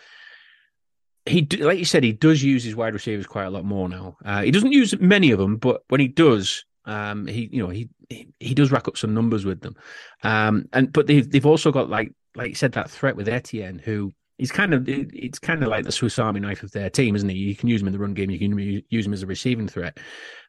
he, 1.26 1.46
like 1.58 1.78
you 1.78 1.84
said, 1.84 2.04
he 2.04 2.12
does 2.12 2.42
use 2.42 2.64
his 2.64 2.76
wide 2.76 2.94
receivers 2.94 3.26
quite 3.26 3.44
a 3.44 3.50
lot 3.50 3.64
more 3.64 3.88
now. 3.88 4.16
Uh, 4.24 4.42
he 4.42 4.50
doesn't 4.50 4.72
use 4.72 4.98
many 4.98 5.30
of 5.30 5.38
them, 5.38 5.56
but 5.56 5.82
when 5.88 6.00
he 6.00 6.08
does, 6.08 6.64
um, 6.84 7.26
he 7.26 7.48
you 7.52 7.62
know 7.62 7.68
he, 7.70 7.88
he 8.08 8.28
he 8.40 8.54
does 8.54 8.70
rack 8.72 8.88
up 8.88 8.96
some 8.96 9.14
numbers 9.14 9.44
with 9.44 9.60
them. 9.60 9.74
Um, 10.22 10.66
and 10.72 10.92
but 10.92 11.06
they've 11.06 11.28
they've 11.30 11.46
also 11.46 11.70
got 11.72 11.88
like 11.90 12.12
like 12.34 12.48
you 12.50 12.54
said 12.54 12.72
that 12.72 12.90
threat 12.90 13.16
with 13.16 13.28
Etienne, 13.28 13.78
who 13.78 14.12
he's 14.38 14.52
kind 14.52 14.72
of 14.74 14.88
it- 14.88 15.10
it's 15.12 15.38
kind 15.38 15.62
of 15.62 15.68
like 15.68 15.84
the 15.84 15.92
Swiss 15.92 16.18
Army 16.18 16.40
knife 16.40 16.62
of 16.62 16.70
their 16.72 16.90
team, 16.90 17.16
isn't 17.16 17.28
he? 17.28 17.36
You 17.36 17.56
can 17.56 17.68
use 17.68 17.80
him 17.82 17.88
in 17.88 17.92
the 17.92 17.98
run 17.98 18.14
game, 18.14 18.30
you 18.30 18.38
can 18.38 18.58
use 18.90 19.06
him 19.06 19.12
as 19.12 19.22
a 19.22 19.26
receiving 19.26 19.68
threat, 19.68 19.98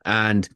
and 0.05 0.47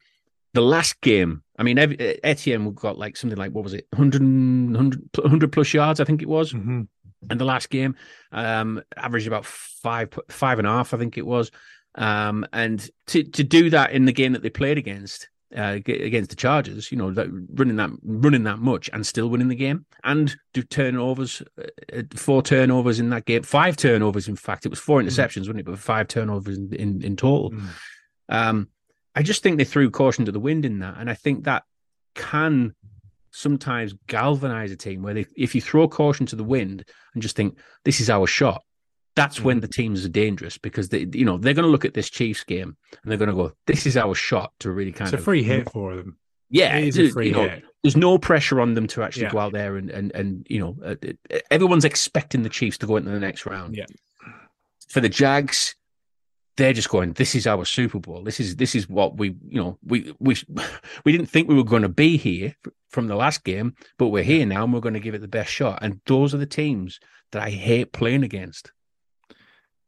the 0.54 0.62
last 0.62 1.02
game, 1.02 1.42
I 1.58 1.64
mean, 1.64 1.80
Etienne 1.80 2.74
got 2.74 2.98
like 3.00 3.18
something 3.18 3.40
like 3.40 3.52
what 3.54 3.64
was 3.64 3.74
it, 3.74 3.88
100, 3.94 4.22
100, 4.22 5.10
100 5.18 5.52
plus 5.52 5.74
yards, 5.74 6.00
I 6.00 6.04
think 6.04 6.22
it 6.22 6.28
was 6.30 6.54
Mhm. 6.54 6.88
in 7.32 7.38
the 7.40 7.44
last 7.46 7.72
game. 7.72 7.96
Um, 8.32 8.84
averaged 8.96 9.26
about 9.26 9.46
five 9.46 10.10
five 10.30 10.60
and 10.60 10.68
a 10.68 10.72
half, 10.72 10.94
I 10.94 10.98
think 10.98 11.18
it 11.18 11.26
was. 11.26 11.50
Um, 11.96 12.46
and 12.54 12.88
to 13.08 13.24
to 13.24 13.44
do 13.44 13.72
that 13.72 13.94
in 13.94 14.06
the 14.06 14.12
game 14.14 14.34
that 14.34 14.44
they 14.44 14.50
played 14.52 14.78
against 14.78 15.28
uh, 15.56 15.80
against 15.86 16.30
the 16.30 16.36
Chargers, 16.36 16.92
you 16.92 16.98
know, 16.98 17.12
that, 17.12 17.28
running 17.54 17.76
that 17.78 17.90
running 18.04 18.44
that 18.44 18.60
much 18.60 18.90
and 18.94 19.06
still 19.06 19.30
winning 19.30 19.48
the 19.48 19.56
game, 19.56 19.86
and 20.04 20.36
do 20.54 20.64
turnovers, 20.64 21.42
uh, 21.60 21.64
uh, 21.98 22.02
four 22.16 22.42
turnovers 22.42 23.00
in 23.00 23.10
that 23.10 23.26
game, 23.26 23.44
five 23.44 23.78
turnovers. 23.78 24.28
In 24.28 24.36
fact, 24.36 24.66
it 24.66 24.70
was 24.70 24.80
four 24.80 25.02
interceptions, 25.02 25.42
wasn't 25.42 25.60
it? 25.60 25.66
But 25.66 25.80
five 25.80 26.08
turnovers 26.08 26.58
in 26.58 26.74
in, 26.74 27.04
in 27.04 27.16
total. 27.16 27.52
Mm. 27.52 27.68
Um, 28.30 28.70
I 29.16 29.22
just 29.22 29.44
think 29.44 29.58
they 29.58 29.66
threw 29.66 29.92
caution 29.92 30.26
to 30.26 30.32
the 30.32 30.40
wind 30.40 30.66
in 30.66 30.80
that, 30.80 30.96
and 30.98 31.10
I 31.10 31.14
think 31.14 31.44
that 31.44 31.64
can 32.16 32.74
sometimes 33.32 33.94
galvanize 34.08 34.72
a 34.72 34.76
team 34.76 35.02
where 35.02 35.14
they, 35.14 35.26
if 35.36 35.56
you 35.56 35.62
throw 35.62 35.88
caution 35.88 36.26
to 36.28 36.36
the 36.36 36.44
wind 36.44 36.86
and 37.14 37.24
just 37.24 37.36
think 37.36 37.58
this 37.84 38.00
is 38.00 38.10
our 38.10 38.28
shot, 38.28 38.64
that's 39.16 39.42
when 39.42 39.60
the 39.60 39.68
teams 39.68 40.04
are 40.06 40.10
dangerous 40.10 40.58
because 40.58 40.90
they, 40.90 41.08
you 41.14 41.24
know, 41.26 41.38
they're 41.38 41.54
going 41.54 41.66
to 41.66 41.72
look 41.72 41.86
at 41.86 41.94
this 41.94 42.10
Chiefs 42.10 42.44
game 42.44 42.76
and 43.02 43.12
they're 43.12 43.18
going 43.18 43.30
to 43.30 43.36
go, 43.36 43.52
"This 43.68 43.86
is 43.86 43.96
our 43.98 44.16
shot 44.16 44.52
to 44.60 44.72
really 44.72 44.92
kind 44.92 45.08
It's 45.08 45.14
a 45.14 45.18
of 45.18 45.24
free 45.24 45.44
hit 45.44 45.70
for 45.72 45.96
them. 45.96 46.18
Yeah, 46.50 46.78
it 46.78 46.88
is 46.90 46.98
a 46.98 47.10
free 47.10 47.32
know, 47.32 47.48
hit. 47.48 47.64
there's 47.84 47.98
no 47.98 48.18
pressure 48.18 48.60
on 48.62 48.74
them 48.76 48.88
to 48.88 49.04
actually 49.04 49.24
Yeah. 49.24 49.32
go 49.32 49.40
out 49.40 49.54
there 49.54 49.76
and 49.78 49.90
and 49.90 50.12
and 50.14 50.46
you 50.50 50.60
know, 50.60 50.78
uh, 50.84 50.96
uh, 51.32 51.38
everyone's 51.52 51.86
expecting 51.86 52.44
the 52.44 52.50
Chiefs 52.50 52.78
to 52.80 52.88
go 52.88 52.96
into 52.98 53.12
the 53.12 53.20
next 53.20 53.46
round. 53.46 53.76
Yeah. 53.76 53.86
For 54.90 55.00
the 55.02 55.10
Jags, 55.10 55.76
they're 56.58 56.74
just 56.74 56.90
going. 56.90 57.14
This 57.14 57.34
is 57.34 57.48
our 57.48 57.66
Super 57.66 58.00
Bowl. 58.00 58.24
This 58.24 58.40
is 58.40 58.56
this 58.58 58.76
is 58.76 58.88
what 58.88 59.18
we 59.18 59.36
you 59.48 59.60
know 59.62 59.78
we 59.84 60.14
we 60.20 60.36
we 61.06 61.12
didn't 61.12 61.28
think 61.30 61.48
we 61.50 61.56
were 61.56 61.64
going 61.64 61.82
to 61.84 61.90
be 61.90 62.18
here 62.18 62.56
from 62.90 63.08
the 63.08 63.16
last 63.16 63.44
game, 63.44 63.76
but 63.98 64.10
we're 64.10 64.24
here 64.24 64.46
now 64.46 64.64
and 64.64 64.74
we're 64.74 64.80
going 64.80 64.94
to 64.94 65.00
give 65.00 65.16
it 65.16 65.22
the 65.22 65.28
best 65.28 65.52
shot. 65.52 65.80
And 65.82 66.00
those 66.06 66.34
are 66.36 66.38
the 66.40 66.46
teams 66.46 67.00
that 67.32 67.42
I 67.42 67.50
hate 67.50 67.92
playing 67.94 68.24
against. 68.24 68.72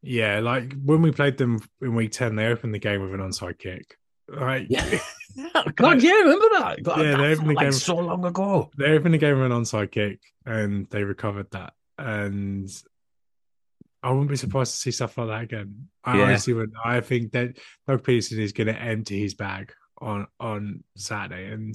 Yeah, 0.08 0.40
like 0.40 0.74
when 0.84 1.02
we 1.02 1.12
played 1.12 1.38
them 1.38 1.60
in 1.82 1.96
week 1.96 2.12
10, 2.12 2.36
they 2.36 2.46
opened 2.48 2.74
the 2.76 2.80
game 2.80 3.02
with 3.02 3.14
an 3.14 3.20
onside 3.22 3.58
kick. 3.58 3.98
Like, 4.28 4.68
Yeah. 4.70 5.00
God, 5.76 6.02
yeah, 6.02 6.14
remember 6.14 6.46
that? 6.60 6.78
Yeah, 6.86 7.18
they 7.18 7.32
opened 7.34 7.50
the 7.50 7.54
like 7.56 7.66
game- 7.66 7.72
so 7.74 7.96
long 7.98 8.24
ago. 8.24 8.70
they 8.78 8.92
opened 8.92 9.14
the 9.16 9.18
game 9.18 9.38
with 9.40 9.52
an 9.52 9.58
onside 9.64 9.92
kick 9.92 10.20
and 10.46 10.88
they 10.92 11.04
recovered 11.04 11.52
that. 11.52 11.74
And 11.98 12.70
I 14.04 14.12
wouldn't 14.12 14.30
be 14.30 14.36
surprised 14.38 14.74
to 14.74 14.78
see 14.78 14.92
stuff 14.92 15.18
like 15.18 15.28
that 15.28 15.42
again. 15.44 15.90
I 16.04 16.18
Yeah. 16.18 16.24
honestly 16.26 16.54
would. 16.54 16.72
I 16.86 17.02
think 17.02 17.32
that 17.32 17.58
Doug 17.88 18.04
Pederson 18.04 18.38
is 18.40 18.54
going 18.54 18.68
to 18.68 18.80
empty 18.80 19.20
his 19.20 19.34
bag 19.34 19.74
on 20.00 20.28
on 20.40 20.84
Saturday, 20.96 21.52
and 21.52 21.74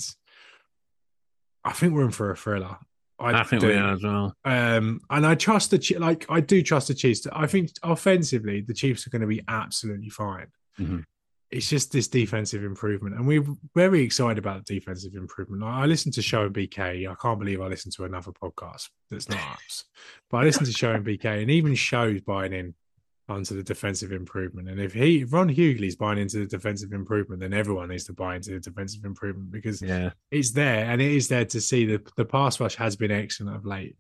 I 1.65 1.73
think 1.73 1.93
we're 1.93 2.05
in 2.05 2.11
for 2.13 2.31
a 2.31 2.37
thriller. 2.37 2.77
I, 3.21 3.43
think 3.43 3.63
do. 3.63 3.69
we 3.69 3.75
are 3.75 3.93
as 3.93 4.03
well. 4.03 4.35
Um, 4.45 5.01
and 5.11 5.27
I 5.27 5.35
trust 5.35 5.71
the 5.71 5.97
like 5.99 6.27
I 6.29 6.41
do 6.41 6.63
trust 6.63 6.89
the 6.89 6.95
Chiefs. 6.95 7.27
I 7.33 7.47
think 7.47 7.71
offensively 7.83 8.63
the 8.63 8.75
Chiefs 8.75 9.07
are 9.07 9.11
going 9.11 9.23
to 9.23 9.29
be 9.29 9.43
absolutely 9.49 10.09
fine. 10.11 10.47
Mhm. 10.79 11.05
It's 11.51 11.69
just 11.69 11.91
this 11.91 12.07
defensive 12.07 12.63
improvement, 12.63 13.17
and 13.17 13.27
we're 13.27 13.45
very 13.75 14.03
excited 14.03 14.39
about 14.39 14.65
the 14.65 14.75
defensive 14.75 15.15
improvement. 15.15 15.65
I, 15.65 15.83
I 15.83 15.87
listened 15.87 16.15
to 16.15 16.23
Show 16.23 16.47
and 16.47 16.55
BK. 16.55 17.11
I 17.11 17.15
can't 17.21 17.41
believe 17.41 17.61
I 17.61 17.67
listened 17.67 17.93
to 17.95 18.05
another 18.05 18.31
podcast 18.31 18.89
that's 19.11 19.29
not 19.29 19.41
us, 19.55 19.85
but 20.31 20.39
I 20.39 20.43
listened 20.45 20.67
to 20.67 20.73
Show 20.73 20.93
and 20.93 21.05
BK, 21.05 21.43
and 21.43 21.51
even 21.51 21.75
shows 21.75 22.21
buying 22.21 22.53
in 22.53 22.75
onto 23.31 23.55
the 23.57 23.63
defensive 23.63 24.13
improvement. 24.13 24.69
And 24.69 24.81
if 24.81 24.93
he 24.93 25.25
Ron 25.25 25.49
Hughley's 25.49 25.97
buying 25.97 26.19
into 26.19 26.39
the 26.39 26.47
defensive 26.47 26.93
improvement, 26.93 27.41
then 27.41 27.53
everyone 27.53 27.89
needs 27.89 28.05
to 28.05 28.13
buy 28.13 28.37
into 28.37 28.51
the 28.51 28.61
defensive 28.61 29.05
improvement 29.05 29.51
because 29.51 29.81
Yeah. 29.81 30.11
it's 30.31 30.51
there 30.51 30.85
and 30.91 31.01
it 31.01 31.13
is 31.13 31.29
there 31.29 31.45
to 31.47 31.61
see 31.61 31.87
the 31.87 32.03
the 32.17 32.25
pass 32.25 32.59
rush 32.61 32.75
has 32.77 32.97
been 32.97 33.11
excellent 33.11 33.57
of 33.57 33.65
late 33.65 33.97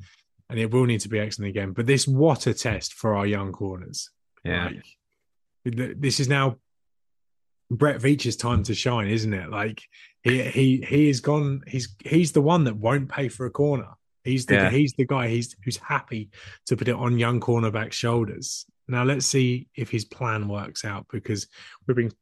and 0.48 0.58
it 0.58 0.70
will 0.72 0.84
need 0.86 1.00
to 1.00 1.08
be 1.08 1.18
excellent 1.20 1.50
again 1.50 1.72
but 1.72 1.86
this 1.86 2.06
what 2.08 2.46
a 2.46 2.54
test 2.54 2.94
for 2.94 3.16
our 3.16 3.26
young 3.26 3.52
corners 3.52 4.10
Yeah. 4.44 4.70
Like, 5.64 5.94
this 6.00 6.20
is 6.20 6.28
now 6.28 6.56
Brett 7.70 8.00
Veach's 8.00 8.36
time 8.36 8.62
to 8.64 8.74
shine 8.74 9.08
isn't 9.08 9.32
it 9.32 9.48
like 9.50 9.82
he 10.22 10.42
he 10.42 10.84
he 10.86 11.08
is 11.08 11.20
gone 11.20 11.62
he's 11.68 11.94
he's 12.04 12.32
the 12.32 12.40
one 12.42 12.64
that 12.64 12.76
won't 12.76 13.08
pay 13.08 13.28
for 13.28 13.46
a 13.46 13.50
corner 13.50 13.88
he's 14.24 14.46
the 14.46 14.54
Yeah. 14.54 14.70
he's 14.70 14.92
the 14.94 15.06
guy 15.06 15.28
he's 15.28 15.54
who's 15.64 15.76
happy 15.76 16.30
to 16.66 16.76
put 16.76 16.88
it 16.88 16.94
on 16.94 17.18
young 17.18 17.38
cornerback 17.40 17.92
shoulders 17.92 18.66
now 18.90 19.04
let's 19.04 19.26
see 19.26 19.68
if 19.74 19.90
his 19.90 20.04
plan 20.04 20.48
works 20.48 20.84
out 20.84 21.06
because 21.10 21.46
we've 21.86 21.96
been 21.96 22.12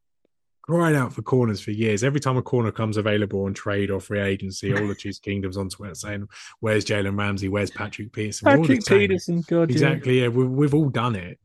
crying 0.69 0.95
out 0.95 1.11
for 1.11 1.23
corners 1.23 1.59
for 1.59 1.71
years. 1.71 2.03
Every 2.03 2.19
time 2.19 2.37
a 2.37 2.43
corner 2.43 2.71
comes 2.71 2.97
available 2.97 3.45
on 3.45 3.53
trade 3.53 3.89
or 3.89 3.99
free 3.99 4.19
agency, 4.19 4.73
all 4.73 4.87
the 4.87 4.95
Chiefs 4.95 5.19
Kingdoms 5.19 5.57
on 5.57 5.69
Twitter 5.69 5.95
saying, 5.95 6.27
"Where's 6.59 6.85
Jalen 6.85 7.17
Ramsey? 7.17 7.49
Where's 7.49 7.71
Patrick 7.71 8.13
Peterson?" 8.13 8.45
The 8.61 9.19
same. 9.19 9.41
God, 9.47 9.71
exactly. 9.71 10.21
Yeah, 10.21 10.27
we, 10.27 10.45
we've 10.45 10.73
all 10.73 10.89
done 10.89 11.15
it 11.15 11.39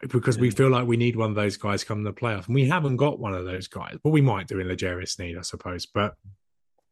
because 0.00 0.36
we 0.38 0.50
feel 0.50 0.68
like 0.68 0.86
we 0.86 0.96
need 0.96 1.16
one 1.16 1.30
of 1.30 1.36
those 1.36 1.56
guys 1.56 1.84
come 1.84 2.02
the 2.02 2.12
playoff, 2.12 2.46
and 2.46 2.54
we 2.54 2.66
haven't 2.66 2.96
got 2.96 3.18
one 3.18 3.34
of 3.34 3.44
those 3.44 3.68
guys. 3.68 3.96
But 4.02 4.10
we 4.10 4.20
might 4.20 4.48
do 4.48 4.58
in 4.58 4.68
L'Jarius 4.68 5.10
Sneed, 5.10 5.38
I 5.38 5.42
suppose. 5.42 5.86
But 5.86 6.14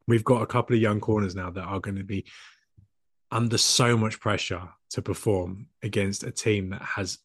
we've 0.07 0.25
got 0.25 0.43
a 0.43 0.47
couple 0.47 0.77
of 0.77 0.83
young 0.83 1.01
corners 1.01 1.35
now 1.35 1.51
that 1.51 1.63
are 1.63 1.81
going 1.81 1.97
to 1.97 2.05
be 2.05 2.25
under 3.31 3.59
so 3.59 3.97
much 3.97 4.21
pressure 4.21 4.69
to 4.91 5.03
perform 5.03 5.67
against 5.83 6.23
a 6.23 6.31
team 6.31 6.71
that 6.71 6.83
has 6.83 7.19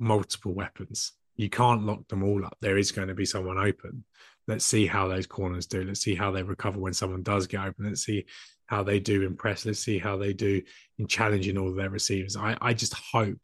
multiple 0.00 0.52
weapons. 0.52 1.12
You 1.36 1.48
can't 1.48 1.84
lock 1.84 2.08
them 2.08 2.22
all 2.22 2.44
up. 2.44 2.56
There 2.60 2.78
is 2.78 2.92
going 2.92 3.08
to 3.08 3.14
be 3.14 3.24
someone 3.24 3.58
open. 3.58 4.04
Let's 4.46 4.64
see 4.64 4.86
how 4.86 5.06
those 5.06 5.26
corners 5.26 5.66
do. 5.66 5.84
Let's 5.84 6.00
see 6.00 6.14
how 6.14 6.32
they 6.32 6.42
recover 6.42 6.80
when 6.80 6.92
someone 6.92 7.22
does 7.22 7.46
get 7.46 7.64
open. 7.64 7.86
Let's 7.86 8.02
see 8.02 8.26
how 8.66 8.82
they 8.82 8.98
do 8.98 9.22
in 9.22 9.36
press. 9.36 9.64
Let's 9.64 9.78
see 9.78 9.98
how 9.98 10.16
they 10.16 10.32
do 10.32 10.62
in 10.98 11.06
challenging 11.06 11.56
all 11.56 11.72
their 11.72 11.90
receivers. 11.90 12.36
I, 12.36 12.56
I 12.60 12.74
just 12.74 12.94
hope 12.94 13.38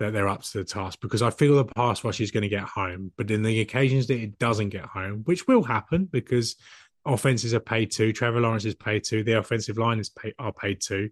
that 0.00 0.12
they're 0.12 0.28
up 0.28 0.42
to 0.42 0.58
the 0.58 0.64
task 0.64 1.00
because 1.00 1.22
I 1.22 1.30
feel 1.30 1.56
the 1.56 1.64
pass 1.64 2.04
rush 2.04 2.20
is 2.20 2.30
going 2.30 2.42
to 2.42 2.48
get 2.48 2.64
home. 2.64 3.12
But 3.16 3.30
in 3.30 3.42
the 3.42 3.60
occasions 3.60 4.06
that 4.08 4.18
it 4.18 4.38
doesn't 4.38 4.70
get 4.70 4.84
home, 4.84 5.22
which 5.24 5.46
will 5.46 5.62
happen 5.62 6.06
because 6.06 6.56
offenses 7.06 7.54
are 7.54 7.60
paid 7.60 7.90
too, 7.90 8.12
Trevor 8.12 8.40
Lawrence 8.40 8.64
is 8.64 8.74
paid 8.74 9.04
too, 9.04 9.22
the 9.22 9.38
offensive 9.38 9.78
line 9.78 10.00
is 10.00 10.08
paid, 10.08 10.34
are 10.38 10.52
paid 10.52 10.80
too. 10.80 11.10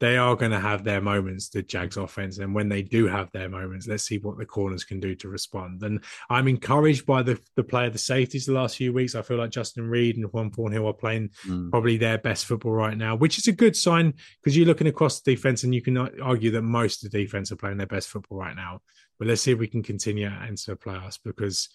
They 0.00 0.16
are 0.16 0.34
going 0.36 0.50
to 0.50 0.60
have 0.60 0.84
their 0.84 1.00
moments, 1.00 1.48
the 1.48 1.62
Jags 1.62 1.96
offense. 1.96 2.38
And 2.38 2.54
when 2.54 2.68
they 2.68 2.82
do 2.82 3.06
have 3.06 3.30
their 3.32 3.48
moments, 3.48 3.86
let's 3.86 4.02
see 4.04 4.18
what 4.18 4.38
the 4.38 4.44
corners 4.44 4.84
can 4.84 5.00
do 5.00 5.14
to 5.16 5.28
respond. 5.28 5.82
And 5.82 6.02
I'm 6.28 6.48
encouraged 6.48 7.06
by 7.06 7.22
the, 7.22 7.40
the 7.56 7.62
play 7.62 7.86
of 7.86 7.92
the 7.92 7.98
safeties 7.98 8.46
the 8.46 8.52
last 8.52 8.76
few 8.76 8.92
weeks. 8.92 9.14
I 9.14 9.22
feel 9.22 9.36
like 9.38 9.50
Justin 9.50 9.88
Reid 9.88 10.16
and 10.16 10.30
Juan 10.32 10.50
Thornhill 10.50 10.86
are 10.88 10.92
playing 10.92 11.30
Mm. 11.46 11.70
probably 11.70 11.96
their 11.96 12.18
best 12.18 12.46
football 12.46 12.72
right 12.72 12.96
now, 12.96 13.14
which 13.16 13.38
is 13.38 13.46
a 13.46 13.52
good 13.52 13.76
sign 13.76 14.14
because 14.42 14.56
you're 14.56 14.66
looking 14.66 14.86
across 14.86 15.20
the 15.20 15.34
defense 15.34 15.62
and 15.64 15.74
you 15.74 15.82
can 15.82 15.96
argue 15.96 16.50
that 16.50 16.62
most 16.62 17.04
of 17.04 17.10
the 17.10 17.22
defense 17.22 17.50
are 17.52 17.56
playing 17.56 17.76
their 17.78 17.86
best 17.86 18.08
football 18.08 18.38
right 18.38 18.56
now. 18.56 18.80
But 19.18 19.28
let's 19.28 19.42
see 19.42 19.52
if 19.52 19.58
we 19.58 19.68
can 19.68 19.82
continue 19.82 20.30
into 20.48 20.64
the 20.72 20.76
playoffs 20.76 21.18
because 21.24 21.68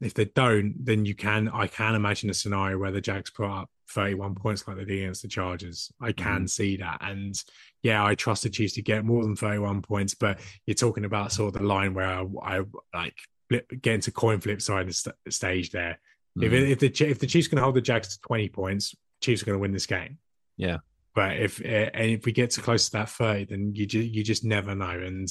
if 0.00 0.14
they 0.14 0.26
don't, 0.26 0.74
then 0.78 1.04
you 1.04 1.14
can 1.14 1.48
I 1.48 1.66
can 1.66 1.94
imagine 1.94 2.30
a 2.30 2.34
scenario 2.34 2.78
where 2.78 2.92
the 2.92 3.00
Jags 3.00 3.30
put 3.30 3.46
up 3.50 3.70
31 3.90 4.34
points 4.34 4.66
like 4.66 4.76
they 4.76 4.84
did 4.84 4.98
against 5.02 5.22
the 5.22 5.28
Chargers. 5.28 5.92
I 6.00 6.12
can 6.12 6.46
see 6.48 6.76
that. 6.78 6.98
And 7.00 7.34
yeah, 7.82 8.04
I 8.04 8.14
trust 8.14 8.42
the 8.42 8.50
Chiefs 8.50 8.74
to 8.74 8.82
get 8.82 9.04
more 9.04 9.22
than 9.22 9.36
31 9.36 9.82
points, 9.82 10.14
but 10.14 10.40
you're 10.66 10.74
talking 10.74 11.04
about 11.04 11.32
sort 11.32 11.54
of 11.54 11.60
the 11.60 11.66
line 11.66 11.94
where 11.94 12.06
I, 12.06 12.24
I 12.42 12.60
like 12.94 13.14
flip, 13.48 13.70
get 13.80 13.94
into 13.94 14.10
coin 14.10 14.40
flip 14.40 14.60
side 14.60 14.82
of 14.82 14.88
the 14.88 14.94
st- 14.94 15.16
stage 15.30 15.70
there. 15.70 15.98
If 16.40 16.52
Mm. 16.52 16.68
if 16.70 16.78
the 16.80 16.90
Chi- 16.90 17.06
if 17.06 17.18
the 17.18 17.26
Chiefs 17.26 17.48
can 17.48 17.58
hold 17.58 17.76
the 17.76 17.80
Jags 17.80 18.08
to 18.14 18.20
20 18.26 18.48
points, 18.50 18.94
Chiefs 19.22 19.42
are 19.42 19.46
going 19.46 19.56
to 19.56 19.60
win 19.60 19.72
this 19.72 19.86
game. 19.86 20.18
Yeah. 20.58 20.78
But 21.14 21.38
if 21.38 21.60
uh, 21.64 21.90
and 21.94 22.10
if 22.10 22.26
we 22.26 22.32
get 22.32 22.50
to 22.50 22.60
close 22.60 22.84
to 22.86 22.92
that 22.92 23.08
30, 23.08 23.44
then 23.46 23.74
you 23.74 23.86
just 23.86 24.08
you 24.08 24.22
just 24.22 24.44
never 24.44 24.74
know. 24.74 24.90
And 24.90 25.28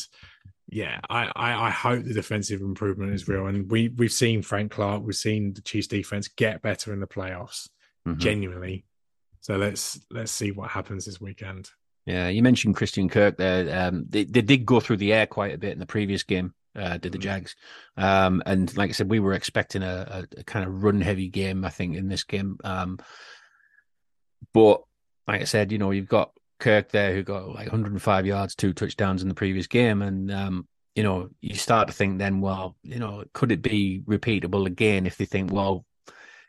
yeah, 0.67 0.99
I, 1.07 1.31
I 1.35 1.67
I 1.67 1.69
hope 1.69 2.05
the 2.05 2.13
defensive 2.15 2.61
improvement 2.61 3.13
is 3.13 3.27
real. 3.27 3.45
And 3.45 3.69
we 3.69 3.89
we've 3.89 4.11
seen 4.11 4.41
Frank 4.41 4.71
Clark, 4.71 5.03
we've 5.03 5.15
seen 5.15 5.53
the 5.53 5.61
Chiefs 5.61 5.85
defense 5.85 6.27
get 6.27 6.63
better 6.63 6.91
in 6.91 6.99
the 7.01 7.05
playoffs, 7.05 7.69
Mhm. 8.07 8.17
genuinely. 8.17 8.85
So 9.41 9.57
let's 9.57 9.99
let's 10.09 10.31
see 10.31 10.51
what 10.51 10.71
happens 10.71 11.05
this 11.05 11.21
weekend. 11.21 11.69
Yeah, 12.05 12.27
you 12.29 12.43
mentioned 12.43 12.75
Christian 12.75 13.09
Kirk 13.09 13.37
there. 13.37 13.87
Um, 13.87 14.05
they, 14.07 14.25
they 14.25 14.41
did 14.41 14.65
go 14.65 14.79
through 14.79 14.97
the 14.97 15.11
air 15.13 15.25
quite 15.25 15.53
a 15.55 15.57
bit 15.57 15.73
in 15.73 15.79
the 15.79 15.87
previous 15.87 16.21
game, 16.21 16.53
uh, 16.75 16.97
did 16.97 17.11
the 17.13 17.17
Mhm. 17.17 17.21
Jags. 17.21 17.55
Um, 17.97 18.43
and 18.45 18.75
like 18.77 18.89
I 18.91 18.93
said, 18.93 19.09
we 19.09 19.19
were 19.19 19.33
expecting 19.33 19.81
a, 19.81 20.25
a, 20.35 20.39
a 20.39 20.43
kind 20.43 20.67
of 20.67 20.83
run 20.83 21.01
heavy 21.01 21.29
game, 21.29 21.65
I 21.65 21.69
think, 21.71 21.95
in 21.95 22.07
this 22.07 22.23
game. 22.23 22.57
Um, 22.63 22.99
but 24.53 24.83
like 25.27 25.41
I 25.41 25.45
said, 25.45 25.71
you 25.71 25.77
know, 25.79 25.91
you've 25.91 26.07
got 26.07 26.31
Kirk 26.59 26.89
there 26.89 27.13
who 27.13 27.23
got 27.23 27.47
like 27.49 27.67
105 27.67 28.25
yards, 28.25 28.55
two 28.55 28.73
touchdowns 28.73 29.21
in 29.21 29.27
the 29.27 29.35
previous 29.35 29.67
game. 29.67 30.01
And, 30.01 30.31
um, 30.31 30.67
you 30.95 31.03
know, 31.03 31.29
you 31.41 31.55
start 31.55 31.87
to 31.87 31.93
think 31.93 32.19
then, 32.19 32.39
well, 32.39 32.77
you 32.83 32.99
know, 32.99 33.23
could 33.33 33.51
it 33.51 33.61
be 33.61 34.01
repeatable 34.05 34.65
again 34.67 35.05
if 35.05 35.17
they 35.17 35.25
think, 35.25 35.51
well, 35.51 35.85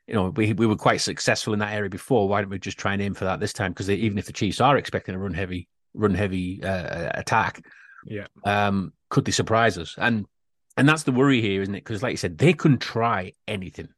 you 0.07 0.15
know, 0.15 0.31
we 0.31 0.53
we 0.53 0.67
were 0.67 0.77
quite 0.77 1.01
successful 1.01 1.53
in 1.53 1.59
that 1.61 1.75
area 1.75 1.91
before. 1.91 2.29
Why 2.29 2.41
don't 2.41 2.51
we 2.51 2.59
just 2.59 2.79
try 2.79 2.93
and 2.93 3.03
aim 3.03 3.15
for 3.15 3.25
that 3.25 3.41
this 3.41 3.53
time? 3.53 3.73
Because 3.73 3.91
even 3.91 4.19
if 4.19 4.27
the 4.27 4.33
Chiefs 4.33 4.61
are 4.61 4.77
expecting 4.77 5.15
a 5.15 5.19
run 5.19 5.35
heavy, 5.35 5.69
run 5.95 6.15
heavy 6.15 6.63
uh, 6.63 7.11
attack, 7.15 7.65
Yeah. 8.07 8.27
um, 8.45 8.93
could 9.11 9.25
they 9.25 9.33
surprise 9.33 9.79
us? 9.79 9.95
And 9.99 10.27
and 10.77 10.89
that's 10.89 11.05
the 11.05 11.13
worry 11.13 11.41
here, 11.41 11.63
isn't 11.63 11.75
it? 11.75 11.85
Because 11.85 12.03
like 12.03 12.13
you 12.13 12.17
said, 12.19 12.39
they 12.39 12.53
can 12.53 12.79
try 12.79 13.33
anything 13.49 13.87
to 13.87 13.93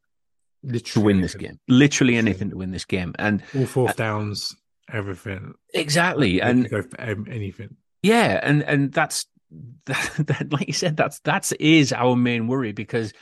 Literally 0.72 1.04
win 1.06 1.20
this 1.20 1.34
game, 1.34 1.58
literally 1.68 2.16
anything 2.16 2.50
to 2.50 2.56
win 2.56 2.70
this 2.72 2.84
game. 2.84 3.14
And 3.18 3.42
All 3.56 3.66
fourth 3.66 3.96
downs, 3.96 4.56
everything. 4.92 5.54
exactly, 5.74 6.40
and 6.40 6.68
go 6.68 6.82
for 6.82 7.00
anything. 7.00 7.76
Yeah, 8.02 8.40
and 8.42 8.62
and 8.62 8.92
that's 8.92 9.26
that, 9.86 10.10
that 10.26 10.52
like 10.52 10.66
you 10.68 10.72
said, 10.74 10.96
that's 10.96 11.20
that's 11.20 11.52
is 11.52 11.92
our 11.92 12.16
main 12.16 12.48
worry 12.48 12.72
because 12.72 13.12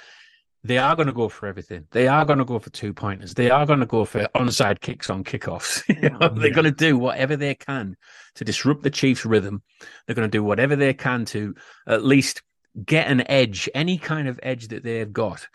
they 0.66 0.78
are 0.78 0.96
going 0.96 1.06
to 1.06 1.12
go 1.12 1.28
for 1.28 1.46
everything. 1.46 1.86
They 1.90 2.08
are 2.08 2.24
going 2.24 2.38
to 2.38 2.44
go 2.44 2.58
for 2.58 2.70
two 2.70 2.92
pointers. 2.92 3.34
They 3.34 3.50
are 3.50 3.66
going 3.66 3.80
to 3.80 3.86
go 3.86 4.04
for 4.04 4.28
onside 4.34 4.80
kicks 4.80 5.10
on 5.10 5.24
kickoffs. 5.24 5.82
you 6.02 6.10
oh, 6.12 6.18
know, 6.18 6.28
they're 6.28 6.48
Yeah. 6.48 6.54
going 6.54 6.64
to 6.64 6.70
do 6.70 6.98
whatever 6.98 7.36
they 7.36 7.54
can 7.54 7.96
to 8.34 8.44
disrupt 8.44 8.82
the 8.82 8.90
Chiefs' 8.90 9.24
rhythm. 9.24 9.62
They're 10.06 10.14
going 10.16 10.28
to 10.28 10.38
do 10.38 10.44
whatever 10.44 10.76
they 10.76 10.94
can 10.94 11.24
to 11.26 11.54
at 11.86 12.04
least 12.04 12.42
get 12.84 13.08
an 13.08 13.28
edge, 13.30 13.68
any 13.74 13.98
kind 13.98 14.28
of 14.28 14.40
edge 14.42 14.68
that 14.68 14.82
they've 14.82 15.12
got. 15.12 15.46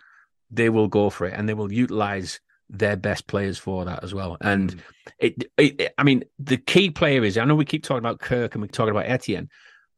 They 0.50 0.70
will 0.70 0.88
go 0.88 1.10
for 1.10 1.28
it, 1.28 1.34
and 1.36 1.48
they 1.48 1.54
will 1.54 1.72
utilize 1.72 2.40
their 2.70 2.96
best 2.96 3.28
players 3.28 3.58
for 3.58 3.86
that 3.86 4.04
as 4.04 4.14
well. 4.14 4.38
And 4.42 4.76
mm. 4.76 4.80
it, 5.20 5.44
it, 5.58 5.82
it- 5.82 5.94
I 5.98 6.04
mean, 6.04 6.24
the 6.40 6.58
key 6.58 6.90
player 6.90 7.24
is 7.24 7.38
I 7.38 7.46
know 7.46 7.56
we 7.56 7.66
keep 7.66 7.84
talking 7.84 8.00
about 8.00 8.20
Kirk 8.20 8.56
and 8.56 8.62
we're 8.62 8.68
talking 8.68 8.92
about 8.92 9.10
Etienne, 9.10 9.50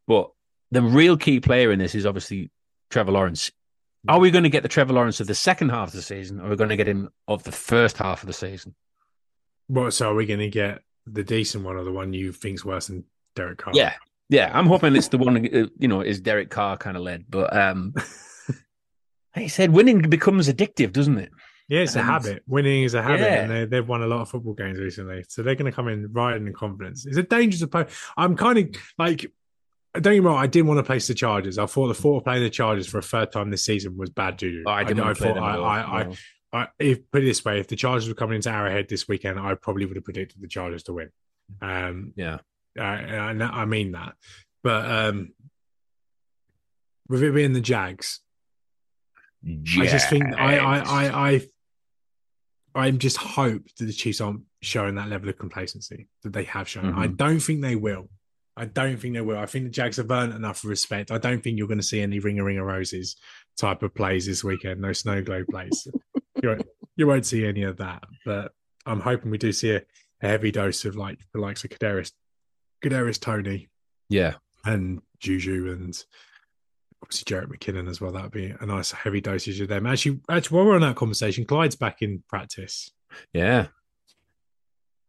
but 0.08 0.32
the 0.72 0.82
real 0.82 1.18
key 1.18 1.40
player 1.40 1.72
in 1.72 1.80
this 1.80 1.94
is 1.96 2.06
obviously 2.06 2.50
Trevor 2.90 3.12
Lawrence. 3.12 3.52
Are 4.08 4.20
we 4.20 4.32
going 4.32 4.44
to 4.44 4.50
get 4.50 4.64
the 4.64 4.70
Trevor 4.70 4.94
Lawrence 4.94 5.20
of 5.22 5.28
the 5.28 5.36
second 5.36 5.70
half 5.70 5.90
of 5.90 5.94
the 5.94 6.02
season, 6.02 6.40
or 6.40 6.48
are 6.48 6.50
we 6.50 6.56
going 6.56 6.70
to 6.70 6.76
get 6.78 6.88
him 6.88 7.10
of 7.28 7.44
the 7.44 7.52
first 7.54 7.98
half 7.98 8.22
of 8.22 8.28
the 8.28 8.34
season? 8.34 8.76
Well, 9.70 9.92
so 9.92 10.12
are 10.12 10.16
we 10.16 10.26
going 10.26 10.42
to 10.42 10.50
get 10.50 10.82
the 11.06 11.24
decent 11.24 11.64
one 11.64 11.78
or 11.78 11.84
the 11.84 11.92
one 11.92 12.12
you 12.14 12.32
think's 12.34 12.66
worse 12.66 12.88
than 12.88 13.06
Derek 13.36 13.60
Carr? 13.60 13.74
Yeah, 13.76 13.94
yeah. 14.30 14.52
I'm 14.54 14.68
hoping 14.68 14.96
it's 14.96 15.08
the 15.08 15.18
one 15.18 15.38
uh, 15.38 15.68
you 15.80 15.88
know 15.88 16.02
is 16.02 16.20
Derek 16.20 16.50
Carr 16.50 16.78
kind 16.78 16.98
of 16.98 17.04
led, 17.04 17.26
but 17.30 17.56
um, 17.56 17.94
like 19.36 19.46
I 19.46 19.48
said, 19.48 19.72
winning 19.72 20.02
becomes 20.02 20.50
addictive, 20.50 20.92
doesn't 20.92 21.18
it? 21.18 21.32
Yeah, 21.70 21.80
it's 21.80 21.96
a 21.96 22.04
habit. 22.04 22.44
Winning 22.46 22.84
is 22.84 22.94
a 22.94 23.02
habit, 23.02 23.22
Yeah. 23.22 23.42
and 23.44 23.52
they, 23.52 23.66
they've 23.66 23.88
won 23.88 24.04
a 24.04 24.06
lot 24.08 24.20
of 24.20 24.30
football 24.30 24.54
games 24.54 24.78
recently. 24.80 25.24
So 25.30 25.44
they're 25.44 25.56
going 25.56 25.72
to 25.72 25.76
come 25.76 25.88
in 25.88 26.12
riding 26.12 26.46
in 26.46 26.54
confidence. 26.54 27.06
It's 27.06 27.16
a 27.18 27.24
dangerous 27.24 27.62
opponent. 27.62 27.90
I'm 28.18 28.36
kind 28.36 28.58
of 28.60 28.76
like, 28.98 29.26
don't 29.94 30.04
get 30.04 30.12
me 30.12 30.20
wrong, 30.20 30.38
I 30.38 30.48
didn't 30.48 30.68
want 30.68 30.80
to 30.80 30.84
place 30.84 31.08
the 31.08 31.14
Chargers. 31.14 31.58
I 31.58 31.66
thought 31.66 31.88
the 31.88 31.94
thought 31.94 32.18
of 32.18 32.24
playing 32.24 32.44
the 32.44 32.50
Chargers 32.50 32.88
for 32.88 32.98
a 32.98 33.04
third 33.04 33.32
time 33.32 33.50
this 33.52 33.64
season 33.66 33.98
was 33.98 34.10
bad 34.10 34.40
juju. 34.40 34.64
Oh, 34.66 34.72
I 34.72 34.84
didn't 34.84 35.06
to 35.06 35.16
play 35.16 35.34
thought 35.34 35.38
I, 35.38 35.56
I, 35.58 36.02
I. 36.02 36.16
I, 36.56 36.68
if 36.78 37.10
put 37.12 37.24
it 37.24 37.26
this 37.26 37.44
way, 37.44 37.60
if 37.60 37.68
the 37.68 37.76
Chargers 37.76 38.08
were 38.08 38.14
coming 38.14 38.36
into 38.36 38.52
Arrowhead 38.52 38.88
this 38.88 39.08
weekend, 39.08 39.40
I 39.40 39.56
probably 39.56 39.86
would 39.88 39.96
have 39.96 40.04
predicted 40.04 40.40
the 40.40 40.48
Chargers 40.48 40.84
to 40.84 40.94
win. 40.94 41.10
Um, 41.62 42.14
yeah, 42.16 42.38
and 42.76 43.44
I 43.44 43.66
mean 43.66 43.94
that. 43.94 44.14
But 44.64 44.86
um, 44.90 45.34
with 47.10 47.24
it 47.24 47.34
being 47.34 47.54
the 47.54 47.62
Jags, 47.62 48.20
I 49.46 49.86
just 49.88 50.10
think 50.10 50.26
I, 50.38 50.58
I, 50.60 50.78
I, 50.78 51.32
I, 51.34 51.42
I 52.76 52.92
just 52.92 53.18
hope 53.18 53.64
that 53.80 53.86
the 53.86 53.92
Chiefs 53.92 54.22
aren't 54.22 54.44
showing 54.62 54.96
that 54.96 55.10
level 55.10 55.30
of 55.30 55.38
complacency 55.40 56.08
that 56.22 56.34
they 56.34 56.44
have 56.46 56.70
shown. 56.70 56.94
I 56.94 57.08
Mhm. 57.08 57.18
don't 57.18 57.40
think 57.40 57.62
they 57.62 57.76
will. 57.76 58.10
I 58.56 58.66
don't 58.66 58.98
think 58.98 59.16
they 59.16 59.22
will. 59.22 59.38
I 59.38 59.46
think 59.46 59.66
the 59.66 59.72
Jags 59.72 59.98
have 59.98 60.12
earned 60.12 60.34
enough 60.34 60.64
respect. 60.64 61.12
I 61.12 61.18
don't 61.18 61.44
think 61.44 61.58
you're 61.58 61.68
going 61.68 61.80
to 61.80 61.84
see 61.84 62.02
any 62.02 62.20
ringer 62.20 62.44
ringer 62.44 62.64
roses 62.64 63.16
type 63.58 63.82
of 63.82 63.96
plays 63.96 64.26
this 64.26 64.44
weekend. 64.44 64.82
No 64.82 64.94
snow 64.94 65.22
globe 65.24 65.48
plays. 65.50 65.88
you, 66.44 66.50
won't, 66.50 66.68
you 66.96 67.08
won't 67.08 67.26
see 67.26 67.46
any 67.46 67.64
of 67.64 67.78
that. 67.78 68.04
But 68.26 68.52
I'm 68.86 69.00
hoping 69.00 69.32
we 69.32 69.38
do 69.38 69.52
see 69.52 69.72
a, 69.72 69.82
a 70.22 70.28
heavy 70.28 70.52
dose 70.52 70.86
of 70.86 70.96
like 70.96 71.20
the 71.34 71.40
likes 71.40 71.64
of 71.64 71.72
Kadarius, 71.72 72.12
Kadarius 72.84 73.20
Toney 73.20 73.70
yeah. 74.10 74.36
and 74.66 75.02
Juju 75.20 75.72
and 75.72 76.04
obviously 77.02 77.36
Jerick 77.36 77.48
McKinnon 77.48 77.90
as 77.90 78.00
well. 78.00 78.12
That'd 78.12 78.32
be 78.32 78.54
a 78.60 78.66
nice 78.66 78.92
heavy 78.92 79.22
dosage 79.22 79.60
of 79.62 79.68
them. 79.68 79.88
Actually, 79.88 80.22
actually, 80.30 80.58
while 80.58 80.66
we're 80.66 80.76
on 80.76 80.82
that 80.82 80.96
conversation, 80.96 81.46
Clyde's 81.46 81.76
back 81.76 82.02
in 82.02 82.24
practice. 82.30 82.92
Yeah. 83.34 83.68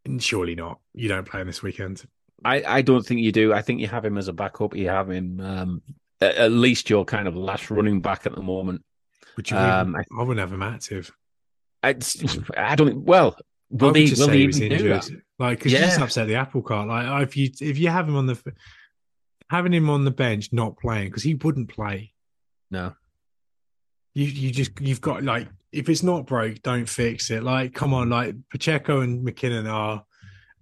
And 0.07 0.22
surely 0.22 0.54
not. 0.54 0.80
You 0.94 1.09
don't 1.09 1.28
play 1.28 1.40
him 1.40 1.46
this 1.46 1.62
weekend. 1.62 2.04
I, 2.44 2.62
I 2.66 2.83
don't 2.83 3.04
think 3.04 3.20
you 3.20 3.33
do. 3.33 3.52
I 3.52 3.62
think 3.62 3.80
you 3.80 3.88
have 3.88 4.04
him 4.04 4.18
as 4.18 4.28
a 4.28 4.33
backup. 4.33 4.76
You 4.76 4.88
have 4.88 5.11
him 5.11 5.40
um, 5.40 5.83
at, 6.20 6.37
at 6.37 6.52
least 6.52 6.90
your 6.90 7.04
kind 7.04 7.26
of 7.26 7.37
last 7.37 7.70
running 7.70 8.00
back 8.00 8.26
at 8.26 8.35
the 8.35 8.42
moment. 8.42 8.83
Would 9.37 9.50
you? 9.50 9.57
Um, 9.57 9.90
even, 9.90 10.04
I, 10.18 10.22
wouldn't 10.22 10.40
have 10.40 10.52
him 10.52 10.62
active. 10.62 11.11
I, 11.83 11.96
I 12.57 12.74
don't. 12.76 12.88
Think 12.88 13.09
well, 13.09 13.37
I 13.38 13.85
will 13.85 13.92
they? 13.92 14.11
Will 14.16 14.28
they 14.28 14.38
even 14.38 14.68
do 14.68 14.88
that? 14.88 15.09
Like, 15.38 15.59
because 15.59 15.72
you 15.72 15.78
just 15.78 16.00
upset 16.00 16.28
the 16.28 16.37
apple 16.37 16.62
cart. 16.62 16.88
Like, 16.88 17.22
if 17.22 17.37
you 17.37 17.50
if 17.61 17.78
you 17.78 17.88
have 17.88 18.09
him 18.09 18.16
on 18.16 18.26
the 18.26 18.40
having 19.50 19.72
him 19.72 19.90
on 19.90 20.04
the 20.04 20.11
bench, 20.11 20.52
not 20.52 20.78
playing 20.78 21.09
because 21.09 21.22
he 21.22 21.35
wouldn't 21.35 21.70
play. 21.70 22.12
No. 22.70 22.94
You 24.14 24.26
you 24.26 24.50
just 24.50 24.80
you've 24.80 25.00
got 25.00 25.22
like 25.22 25.48
if 25.72 25.88
it's 25.88 26.02
not 26.02 26.26
broke, 26.26 26.62
don't 26.62 26.88
fix 26.88 27.30
it. 27.30 27.42
Like, 27.42 27.74
come 27.74 27.92
on, 27.94 28.11
like 28.11 28.37
Pacheco 28.50 29.00
and 29.00 29.26
McKinnon 29.26 29.70
are 29.70 30.04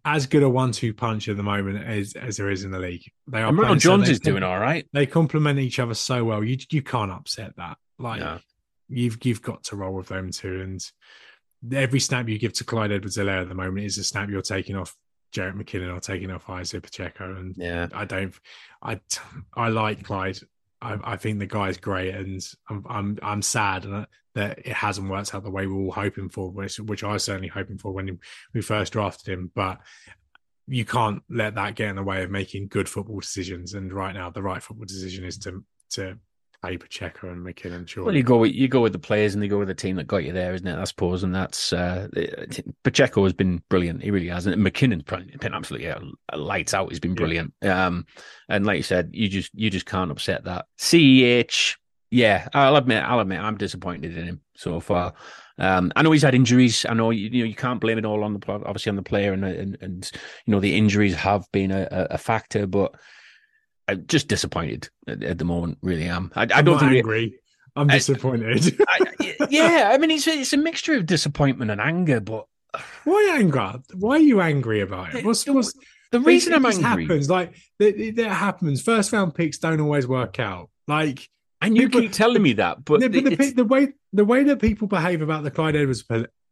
as 0.04 0.26
good 0.26 0.42
a 0.42 0.48
one-two 0.48 0.92
punch 0.94 1.28
at 1.28 1.36
the 1.36 1.42
moment 1.42 1.84
as 1.84 2.14
as 2.14 2.36
there 2.36 2.50
is 2.50 2.64
in 2.64 2.70
the 2.70 2.78
league. 2.78 3.04
They 3.28 3.40
are. 3.42 3.48
And 3.48 3.58
Ronald 3.58 3.80
so 3.82 3.90
Jones 3.90 4.06
they- 4.06 4.12
is 4.12 4.20
doing 4.20 4.42
all 4.42 4.58
right. 4.58 4.86
They 4.92 5.06
complement 5.06 5.58
each 5.58 5.78
other 5.78 5.94
so 5.94 6.24
well. 6.24 6.42
You 6.42 6.58
you 6.70 6.82
can't 6.82 7.10
upset 7.12 7.56
that. 7.56 7.76
Like 7.98 8.20
No. 8.20 8.38
you've 8.88 9.18
you've 9.24 9.42
got 9.42 9.62
to 9.64 9.76
roll 9.76 9.94
with 9.94 10.08
them 10.08 10.30
too. 10.32 10.60
And 10.60 10.80
every 11.72 12.00
snap 12.00 12.28
you 12.28 12.38
give 12.38 12.52
to 12.54 12.64
Clyde 12.64 12.90
Edwards-Helaire 12.90 13.42
at 13.42 13.48
the 13.48 13.54
moment 13.54 13.86
is 13.86 13.96
a 13.98 14.04
snap 14.04 14.28
you're 14.28 14.42
taking 14.42 14.74
off 14.76 14.96
Jerick 15.32 15.54
McKinnon 15.54 15.96
or 15.96 16.00
taking 16.00 16.30
off 16.32 16.50
Isiah 16.50 16.80
Pacheco. 16.80 17.36
And 17.36 17.54
Yeah. 17.56 17.86
I 17.94 18.04
don't. 18.04 18.34
I 18.82 19.00
I 19.54 19.68
like 19.68 20.02
Clyde. 20.02 20.38
I, 20.82 20.98
I 21.12 21.16
think 21.16 21.38
the 21.38 21.46
guy's 21.46 21.78
great, 21.78 22.14
and 22.14 22.42
I'm 22.68 22.84
I'm 22.88 23.18
I'm 23.22 23.42
sad 23.42 23.84
and 23.84 23.94
uh, 23.94 24.06
that 24.34 24.58
it 24.58 24.72
hasn't 24.72 25.08
worked 25.08 25.34
out 25.34 25.44
the 25.44 25.50
way 25.50 25.66
we 25.66 25.74
were 25.74 25.84
all 25.84 25.92
hoping 25.92 26.28
for, 26.28 26.50
which 26.50 26.80
which 26.80 27.04
I 27.04 27.12
was 27.12 27.24
certainly 27.24 27.48
hoping 27.48 27.78
for 27.78 27.92
when 27.92 28.18
we 28.52 28.60
first 28.60 28.92
drafted 28.92 29.32
him. 29.32 29.52
But 29.54 29.80
you 30.66 30.84
can't 30.84 31.22
let 31.28 31.54
that 31.54 31.76
get 31.76 31.90
in 31.90 31.96
the 31.96 32.02
way 32.02 32.22
of 32.22 32.30
making 32.30 32.68
good 32.68 32.88
football 32.88 33.20
decisions. 33.20 33.74
And 33.74 33.92
right 33.92 34.14
now, 34.14 34.30
the 34.30 34.42
right 34.42 34.62
football 34.62 34.86
decision 34.86 35.24
is 35.24 35.38
to 35.38 35.64
to 35.90 36.18
play 36.62 36.76
Pacheco 36.76 37.28
and 37.28 37.44
McKinnon. 37.44 37.88
Sure. 37.88 38.04
Well, 38.04 38.14
you 38.14 38.22
go 38.22 38.38
with 38.38 38.52
you 38.52 38.68
go 38.68 38.80
with 38.80 38.92
the 38.92 38.98
players, 38.98 39.34
and 39.34 39.42
they 39.42 39.48
go 39.48 39.58
with 39.58 39.68
the 39.68 39.74
team 39.74 39.96
that 39.96 40.06
got 40.06 40.24
you 40.24 40.32
there, 40.32 40.54
isn't 40.54 40.66
it? 40.66 40.78
I 40.78 40.84
suppose, 40.84 41.22
and 41.22 41.34
that's 41.34 41.72
uh, 41.72 42.08
Pacheco 42.84 43.24
has 43.24 43.32
been 43.32 43.62
brilliant. 43.68 44.02
He 44.02 44.10
really 44.10 44.28
has, 44.28 44.46
and 44.46 44.64
McKinnon's 44.64 45.02
been 45.38 45.54
absolutely 45.54 45.88
yeah, 45.88 45.98
lights 46.34 46.74
out. 46.74 46.90
He's 46.90 47.00
been 47.00 47.14
brilliant. 47.14 47.52
Yeah. 47.62 47.86
Um, 47.86 48.06
and 48.48 48.64
like 48.64 48.76
you 48.76 48.82
said, 48.82 49.10
you 49.12 49.28
just 49.28 49.50
you 49.54 49.70
just 49.70 49.86
can't 49.86 50.10
upset 50.10 50.44
that. 50.44 50.66
Ceh, 50.78 51.76
yeah, 52.10 52.48
I'll 52.52 52.76
admit, 52.76 53.02
I'll 53.02 53.20
admit, 53.20 53.40
I'm 53.40 53.56
disappointed 53.56 54.16
in 54.16 54.26
him 54.26 54.40
so 54.54 54.80
far. 54.80 55.14
Um, 55.58 55.92
I 55.96 56.02
know 56.02 56.12
he's 56.12 56.22
had 56.22 56.34
injuries. 56.34 56.84
I 56.86 56.92
know 56.92 57.10
you, 57.10 57.28
you, 57.28 57.42
know 57.42 57.48
you 57.48 57.54
can't 57.54 57.80
blame 57.80 57.98
it 57.98 58.04
all 58.04 58.22
on 58.22 58.34
the 58.34 58.52
obviously 58.52 58.90
on 58.90 58.96
the 58.96 59.02
player, 59.02 59.32
and 59.32 59.44
and, 59.44 59.78
and 59.80 60.10
you 60.46 60.52
know 60.52 60.60
the 60.60 60.76
injuries 60.76 61.14
have 61.14 61.50
been 61.52 61.70
a, 61.70 61.88
a 61.90 62.18
factor, 62.18 62.66
but 62.66 62.94
I'm 63.92 64.06
just 64.06 64.28
disappointed 64.28 64.88
at, 65.06 65.22
at 65.22 65.38
the 65.38 65.44
moment. 65.44 65.78
Really 65.82 66.04
am. 66.04 66.32
I, 66.34 66.42
I 66.42 66.62
don't 66.62 66.78
think 66.78 66.92
angry. 66.92 67.24
It, 67.26 67.32
I'm 67.76 67.86
disappointed. 67.86 68.80
I, 68.88 69.46
yeah, 69.50 69.90
I 69.92 69.98
mean 69.98 70.10
it's 70.10 70.26
a, 70.26 70.32
it's 70.32 70.52
a 70.52 70.58
mixture 70.58 70.94
of 70.94 71.06
disappointment 71.06 71.70
and 71.70 71.80
anger, 71.80 72.20
but 72.20 72.46
why 73.04 73.36
anger? 73.38 73.74
Why 73.94 74.16
are 74.16 74.18
you 74.18 74.40
angry 74.40 74.80
about 74.80 75.14
it? 75.14 75.24
What's 75.24 75.46
what's 75.46 75.72
the 76.10 76.20
reason 76.20 76.54
I'm 76.54 76.66
angry? 76.66 77.04
Happens 77.04 77.30
like 77.30 77.54
that. 77.78 78.14
That 78.16 78.30
happens. 78.30 78.82
First 78.82 79.12
round 79.12 79.34
picks 79.34 79.58
don't 79.58 79.80
always 79.80 80.06
work 80.06 80.38
out. 80.38 80.70
Like 80.86 81.28
and 81.62 81.76
you 81.76 81.88
keep 81.88 82.12
telling 82.12 82.42
me 82.42 82.54
that, 82.54 82.84
but, 82.84 83.00
but 83.00 83.12
the, 83.12 83.52
the, 83.54 83.64
way 83.64 83.88
the 84.12 84.24
way 84.24 84.42
that 84.44 84.60
people 84.60 84.88
behave 84.88 85.22
about 85.22 85.44
the 85.44 85.50
Clyde 85.50 85.76
Edwards 85.76 86.04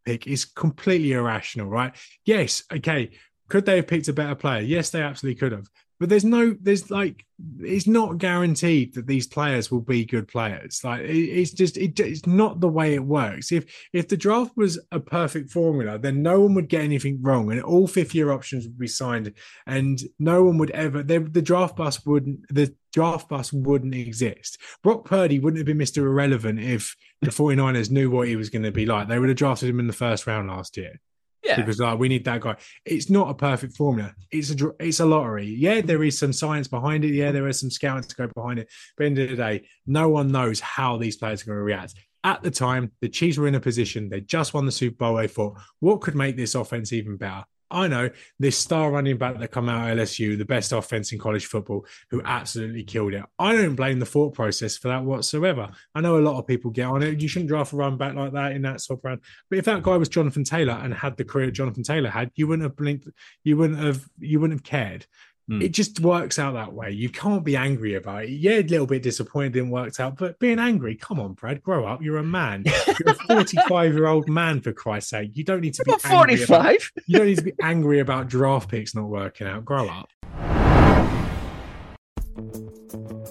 pick 0.05 0.26
is 0.26 0.45
completely 0.45 1.12
irrational, 1.12 1.66
right? 1.66 1.95
Yes, 2.24 2.62
okay. 2.72 3.11
Could 3.51 3.66
they 3.66 3.76
have 3.76 3.88
picked 3.88 4.09
a 4.09 4.12
better 4.12 4.34
player? 4.34 4.62
Yes, 4.62 4.90
they 4.90 5.03
absolutely 5.03 5.38
could 5.38 5.53
have. 5.53 5.68
But 5.98 6.09
there's 6.09 6.24
no 6.24 6.57
there's 6.59 6.90
like 6.90 7.26
it's 7.59 7.86
not 7.86 8.16
guaranteed 8.16 8.94
that 8.94 9.07
these 9.07 9.26
players 9.26 9.70
will 9.70 9.82
be 9.82 10.07
good 10.07 10.28
players. 10.28 10.80
Like 10.82 11.03
it, 11.03 11.11
it's 11.11 11.51
just 11.51 11.76
it, 11.76 12.01
it's 12.01 12.26
not 12.26 12.61
the 12.61 12.68
way 12.68 12.94
it 12.94 13.05
works. 13.05 13.53
If 13.53 13.66
if 13.92 14.09
the 14.09 14.16
draft 14.16 14.57
was 14.57 14.80
a 14.90 14.98
perfect 14.98 15.51
formula 15.51 15.98
then 15.98 16.22
no 16.22 16.40
one 16.40 16.55
would 16.55 16.70
get 16.70 16.80
anything 16.80 17.18
wrong 17.20 17.53
and 17.53 17.61
all 17.61 17.86
fifth 17.86 18.14
year 18.14 18.32
options 18.32 18.64
would 18.64 18.78
be 18.78 18.86
signed 18.86 19.34
and 19.66 20.01
no 20.18 20.42
one 20.42 20.57
would 20.57 20.70
ever 20.70 21.03
the 21.03 21.42
draft 21.42 21.76
bus 21.76 22.07
wouldn't 22.07 22.46
the 22.48 22.74
draft 22.94 23.28
bus 23.28 23.53
wouldn't 23.53 23.94
exist. 23.94 24.57
Brock 24.82 25.05
purdy 25.05 25.38
wouldn't 25.38 25.59
have 25.59 25.66
been 25.66 25.86
mr 25.86 25.98
irrelevant 25.98 26.61
if 26.61 26.96
the 27.20 27.30
49ers 27.30 27.90
knew 27.90 28.11
what 28.11 28.26
he 28.26 28.36
was 28.36 28.48
going 28.48 28.62
to 28.62 28.72
be 28.72 28.86
like. 28.86 29.09
They 29.09 29.18
would 29.18 29.28
have 29.28 29.36
drafted 29.36 29.68
him 29.68 29.80
in 29.80 29.86
the 29.86 29.92
first 29.92 30.26
round 30.26 30.48
last 30.48 30.78
year 30.78 30.98
yeah. 31.43 31.57
Because 31.57 31.78
like 31.78 31.99
we 31.99 32.09
need 32.09 32.24
that 32.24 32.41
guy. 32.41 32.57
It's 32.84 33.11
not 33.11 33.30
a 33.30 33.34
perfect 33.34 33.76
formula. 33.76 34.14
It's 34.30 34.51
a 34.51 34.72
it's 34.78 35.01
a 35.01 35.07
lottery. 35.07 35.47
Yeah, 35.47 35.80
there 35.80 36.03
is 36.05 36.18
some 36.18 36.32
science 36.32 36.68
behind 36.68 37.05
it. 37.05 37.14
Yeah, 37.14 37.32
there 37.32 37.49
is 37.49 37.61
some 37.61 37.70
scouting 37.70 38.05
to 38.05 38.14
go 38.14 38.28
behind 38.34 38.59
it. 38.59 38.68
But 38.97 39.07
end 39.07 39.18
of 39.18 39.30
the 39.30 39.36
day, 39.36 39.68
no 39.86 40.09
one 40.09 40.30
knows 40.30 40.61
how 40.61 40.97
these 40.97 41.16
players 41.16 41.43
are 41.43 41.47
going 41.47 41.59
to 41.59 41.62
react. 41.62 41.95
At 42.22 42.43
the 42.43 42.51
time, 42.51 42.93
the 43.01 43.09
Chiefs 43.09 43.38
were 43.38 43.49
in 43.49 43.55
a 43.55 43.61
position, 43.61 44.11
they 44.11 44.20
just 44.20 44.53
won 44.53 44.66
the 44.66 44.72
Super 44.72 44.97
Bowl. 44.97 45.16
They 45.16 45.28
thought, 45.28 45.59
what 45.78 46.03
could 46.03 46.14
make 46.14 46.36
this 46.36 46.55
offense 46.55 46.93
even 46.93 47.16
better? 47.16 47.45
I 47.70 47.88
know 47.88 48.10
this 48.38 48.58
star 48.58 48.90
running 48.90 49.16
back 49.16 49.38
that 49.38 49.50
come 49.50 49.68
out 49.68 49.90
of 49.90 49.98
LSU, 49.98 50.36
the 50.36 50.44
best 50.44 50.72
offense 50.72 51.12
in 51.12 51.18
college 51.18 51.46
football, 51.46 51.86
who 52.10 52.20
absolutely 52.24 52.82
killed 52.82 53.14
it. 53.14 53.24
I 53.38 53.54
don't 53.54 53.76
blame 53.76 53.98
the 53.98 54.06
thought 54.06 54.34
process 54.34 54.76
for 54.76 54.88
that 54.88 55.04
whatsoever. 55.04 55.70
I 55.94 56.00
know 56.00 56.18
a 56.18 56.20
lot 56.20 56.38
of 56.38 56.46
people 56.46 56.70
get 56.70 56.86
on 56.86 57.02
it. 57.02 57.20
You 57.20 57.28
shouldn't 57.28 57.48
draft 57.48 57.72
a 57.72 57.76
run 57.76 57.96
back 57.96 58.14
like 58.14 58.32
that 58.32 58.52
in 58.52 58.62
that 58.62 58.80
sort 58.80 59.00
of 59.00 59.04
round. 59.04 59.20
But 59.48 59.58
if 59.58 59.64
that 59.66 59.82
guy 59.82 59.96
was 59.96 60.08
Jonathan 60.08 60.44
Taylor 60.44 60.72
and 60.74 60.92
had 60.92 61.16
the 61.16 61.24
career 61.24 61.50
Jonathan 61.50 61.82
Taylor 61.82 62.10
had, 62.10 62.30
you 62.34 62.46
wouldn't 62.48 62.64
have 62.64 62.76
blinked. 62.76 63.08
You 63.44 63.56
wouldn't 63.56 63.78
have. 63.78 64.04
You 64.18 64.40
wouldn't 64.40 64.60
have 64.60 64.64
cared. 64.64 65.06
Mm. 65.51 65.64
It 65.64 65.70
just 65.70 65.98
works 65.98 66.38
out 66.38 66.55
that 66.55 66.72
way. 66.72 66.92
You 66.92 67.09
can't 67.09 67.42
be 67.42 67.57
angry 67.57 67.94
about 67.94 68.24
it. 68.24 68.30
Yeah, 68.30 68.53
a 68.53 68.62
little 68.62 68.86
bit 68.86 69.03
disappointed 69.03 69.57
it 69.57 69.62
worked 69.62 69.98
out, 69.98 70.16
but 70.16 70.38
being 70.38 70.61
angry, 70.61 70.94
come 70.94 71.18
on, 71.18 71.32
Brad, 71.32 71.61
grow 71.61 71.86
up. 71.86 72.01
You're 72.03 72.18
a 72.18 72.22
man. 72.22 72.62
You're 72.86 73.14
a 73.14 73.26
45 73.26 73.94
year 73.94 74.07
old 74.07 74.28
man, 74.28 74.61
for 74.61 74.72
Christ's 74.72 75.11
sake. 75.11 75.32
You 75.34 75.42
don't 75.42 75.61
need 75.61 75.74
to 75.74 75.82
be 75.84 75.92
45. 75.92 76.92
you 77.07 77.18
don't 77.18 77.26
need 77.26 77.38
to 77.38 77.42
be 77.42 77.53
angry 77.61 77.98
about 77.98 78.28
draft 78.28 78.70
picks 78.70 78.94
not 78.94 79.09
working 79.09 79.48
out. 79.48 79.64
Grow 79.64 79.88
up. 79.88 80.09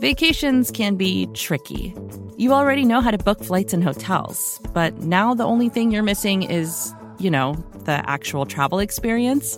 Vacations 0.01 0.72
can 0.72 0.95
be 0.95 1.28
tricky. 1.34 1.95
You 2.38 2.51
already 2.51 2.84
know 2.84 2.99
how 2.99 3.11
to 3.11 3.17
book 3.17 3.43
flights 3.43 3.74
and 3.74 3.84
hotels, 3.84 4.59
but 4.74 4.97
now 4.99 5.34
the 5.34 5.45
only 5.45 5.70
thing 5.70 5.91
you're 5.91 6.03
missing 6.03 6.43
is, 6.43 6.93
you 7.17 7.32
know, 7.32 7.53
the 7.86 8.09
actual 8.09 8.45
travel 8.45 8.80
experience. 8.80 9.57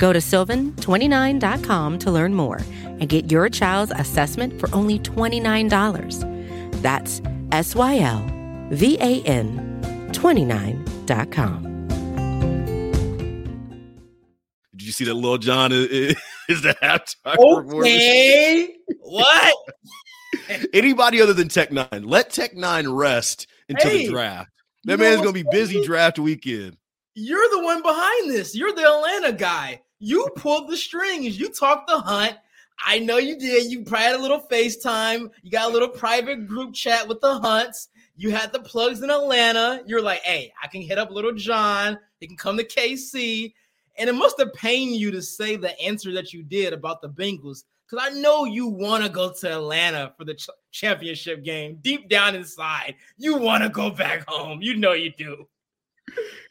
Go 0.00 0.12
to 0.14 0.18
sylvan29.com 0.18 1.98
to 1.98 2.10
learn 2.10 2.34
more 2.34 2.62
and 2.82 3.06
get 3.06 3.30
your 3.30 3.50
child's 3.50 3.92
assessment 3.94 4.58
for 4.58 4.74
only 4.74 4.98
$29. 4.98 6.80
That's 6.80 7.20
S 7.52 7.74
Y 7.74 7.98
L 7.98 8.26
V 8.70 8.96
A 8.98 9.22
N 9.24 10.08
29.com. 10.12 11.66
Did 14.74 14.86
you 14.86 14.92
see 14.92 15.04
that 15.04 15.12
Lil 15.12 15.36
Jon 15.36 15.70
is, 15.70 16.16
is 16.48 16.62
the 16.62 16.74
halftime? 16.82 17.36
Okay. 17.36 18.74
what? 19.00 19.56
Anybody 20.72 21.20
other 21.20 21.34
than 21.34 21.48
Tech 21.48 21.68
N9ne, 21.68 22.06
let 22.06 22.30
Tech 22.30 22.54
N9ne 22.54 22.96
rest 22.96 23.48
until 23.68 23.90
hey, 23.90 24.06
the 24.06 24.12
draft. 24.12 24.50
That 24.84 24.98
man's 24.98 25.18
gonna 25.20 25.32
be 25.32 25.44
busy 25.50 25.84
draft 25.84 26.18
weekend. 26.18 26.78
You're 27.14 27.50
the 27.50 27.62
one 27.62 27.82
behind 27.82 28.30
this. 28.30 28.54
You're 28.54 28.72
the 28.72 28.88
Atlanta 28.88 29.32
guy. 29.34 29.82
You 30.00 30.28
pulled 30.34 30.68
the 30.68 30.76
strings. 30.76 31.38
You 31.38 31.50
talked 31.50 31.88
the 31.88 31.98
hunt. 31.98 32.36
I 32.84 32.98
know 32.98 33.18
you 33.18 33.38
did. 33.38 33.70
You 33.70 33.84
probably 33.84 34.06
had 34.06 34.16
a 34.16 34.22
little 34.22 34.46
FaceTime. 34.50 35.30
You 35.42 35.50
got 35.50 35.68
a 35.68 35.72
little 35.72 35.88
private 35.88 36.48
group 36.48 36.74
chat 36.74 37.06
with 37.06 37.20
the 37.20 37.38
hunts. 37.38 37.88
You 38.16 38.30
had 38.30 38.52
the 38.52 38.60
plugs 38.60 39.02
in 39.02 39.10
Atlanta. 39.10 39.82
You're 39.86 40.02
like, 40.02 40.22
hey, 40.22 40.52
I 40.62 40.66
can 40.66 40.80
hit 40.80 40.98
up 40.98 41.10
Lil 41.10 41.32
Jon. 41.34 41.98
He 42.18 42.26
can 42.26 42.36
come 42.36 42.56
to 42.56 42.64
KC. 42.64 43.52
And 43.98 44.08
it 44.08 44.14
must 44.14 44.38
have 44.38 44.54
pained 44.54 44.96
you 44.96 45.10
to 45.10 45.20
say 45.20 45.56
the 45.56 45.78
answer 45.80 46.12
that 46.12 46.32
you 46.32 46.42
did 46.42 46.72
about 46.72 47.02
the 47.02 47.10
Bengals. 47.10 47.64
Because 47.86 48.08
I 48.10 48.18
know 48.18 48.44
you 48.44 48.66
want 48.66 49.04
to 49.04 49.10
go 49.10 49.32
to 49.32 49.52
Atlanta 49.52 50.14
for 50.16 50.24
the 50.24 50.34
ch- 50.34 50.48
championship 50.70 51.44
game. 51.44 51.78
Deep 51.82 52.08
down 52.08 52.34
inside, 52.34 52.94
you 53.18 53.36
want 53.36 53.62
to 53.64 53.68
go 53.68 53.90
back 53.90 54.24
home. 54.26 54.62
You 54.62 54.76
know 54.76 54.92
you 54.92 55.12
do. 55.18 55.46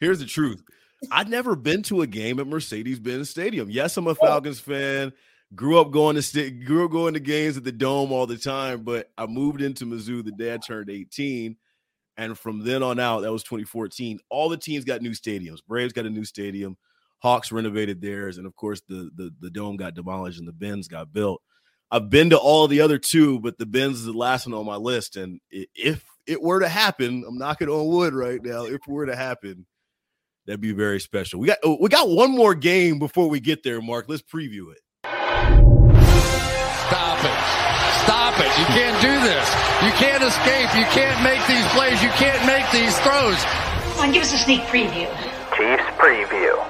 Here's 0.00 0.20
the 0.20 0.26
truth. 0.26 0.62
I'd 1.10 1.28
never 1.28 1.56
been 1.56 1.82
to 1.84 2.02
a 2.02 2.06
game 2.06 2.40
at 2.40 2.46
Mercedes-Benz 2.46 3.30
Stadium. 3.30 3.70
Yes, 3.70 3.96
I'm 3.96 4.06
a 4.06 4.14
Falcons 4.14 4.60
fan. 4.60 5.12
Grew 5.54 5.80
up 5.80 5.90
going 5.90 6.16
to 6.16 6.22
st- 6.22 6.64
grew 6.64 6.84
up 6.84 6.92
going 6.92 7.14
to 7.14 7.20
games 7.20 7.56
at 7.56 7.64
the 7.64 7.72
Dome 7.72 8.12
all 8.12 8.26
the 8.26 8.36
time, 8.36 8.84
but 8.84 9.10
I 9.18 9.26
moved 9.26 9.62
into 9.62 9.84
Mizzou 9.84 10.24
the 10.24 10.30
day 10.32 10.54
I 10.54 10.58
turned 10.58 10.90
18. 10.90 11.56
And 12.16 12.38
from 12.38 12.64
then 12.64 12.82
on 12.82 13.00
out, 13.00 13.20
that 13.20 13.32
was 13.32 13.42
2014. 13.42 14.20
All 14.28 14.48
the 14.48 14.56
teams 14.56 14.84
got 14.84 15.02
new 15.02 15.12
stadiums. 15.12 15.64
Braves 15.66 15.92
got 15.92 16.06
a 16.06 16.10
new 16.10 16.24
stadium. 16.24 16.76
Hawks 17.18 17.50
renovated 17.50 18.00
theirs, 18.00 18.38
and 18.38 18.46
of 18.46 18.54
course 18.56 18.80
the 18.88 19.10
the, 19.14 19.32
the 19.40 19.50
dome 19.50 19.76
got 19.76 19.94
demolished 19.94 20.38
and 20.38 20.48
the 20.48 20.52
Benz 20.52 20.88
got 20.88 21.12
built. 21.12 21.42
I've 21.90 22.08
been 22.08 22.30
to 22.30 22.38
all 22.38 22.68
the 22.68 22.80
other 22.82 22.98
two, 22.98 23.40
but 23.40 23.58
the 23.58 23.66
Benz 23.66 23.98
is 23.98 24.04
the 24.04 24.12
last 24.12 24.46
one 24.46 24.54
on 24.54 24.64
my 24.64 24.76
list. 24.76 25.16
And 25.16 25.40
if 25.50 26.04
it 26.26 26.40
were 26.40 26.60
to 26.60 26.68
happen, 26.68 27.24
I'm 27.26 27.36
knocking 27.36 27.68
on 27.68 27.88
wood 27.88 28.14
right 28.14 28.42
now. 28.42 28.64
If 28.64 28.74
it 28.74 28.88
were 28.88 29.06
to 29.06 29.16
happen, 29.16 29.66
that'd 30.50 30.60
be 30.60 30.72
very 30.72 30.98
special. 30.98 31.38
We 31.38 31.46
got 31.46 31.58
oh, 31.62 31.78
we 31.80 31.88
got 31.88 32.08
one 32.08 32.32
more 32.32 32.56
game 32.56 32.98
before 32.98 33.28
we 33.28 33.38
get 33.38 33.62
there, 33.62 33.80
Mark. 33.80 34.06
Let's 34.08 34.22
preview 34.22 34.72
it. 34.72 34.80
Stop 36.90 37.22
it. 37.22 37.40
Stop 38.02 38.34
it. 38.40 38.50
You 38.58 38.66
can't 38.66 39.00
do 39.00 39.14
this. 39.22 39.48
You 39.84 39.92
can't 39.92 40.24
escape. 40.24 40.74
You 40.74 40.84
can't 40.90 41.22
make 41.22 41.40
these 41.46 41.64
plays. 41.68 42.02
You 42.02 42.08
can't 42.10 42.44
make 42.46 42.68
these 42.72 42.98
throws. 42.98 43.38
Come 43.94 44.08
on, 44.08 44.12
give 44.12 44.22
us 44.22 44.32
a 44.32 44.38
sneak 44.38 44.62
preview. 44.62 45.06
Chiefs 45.56 45.84
preview. 45.98 46.66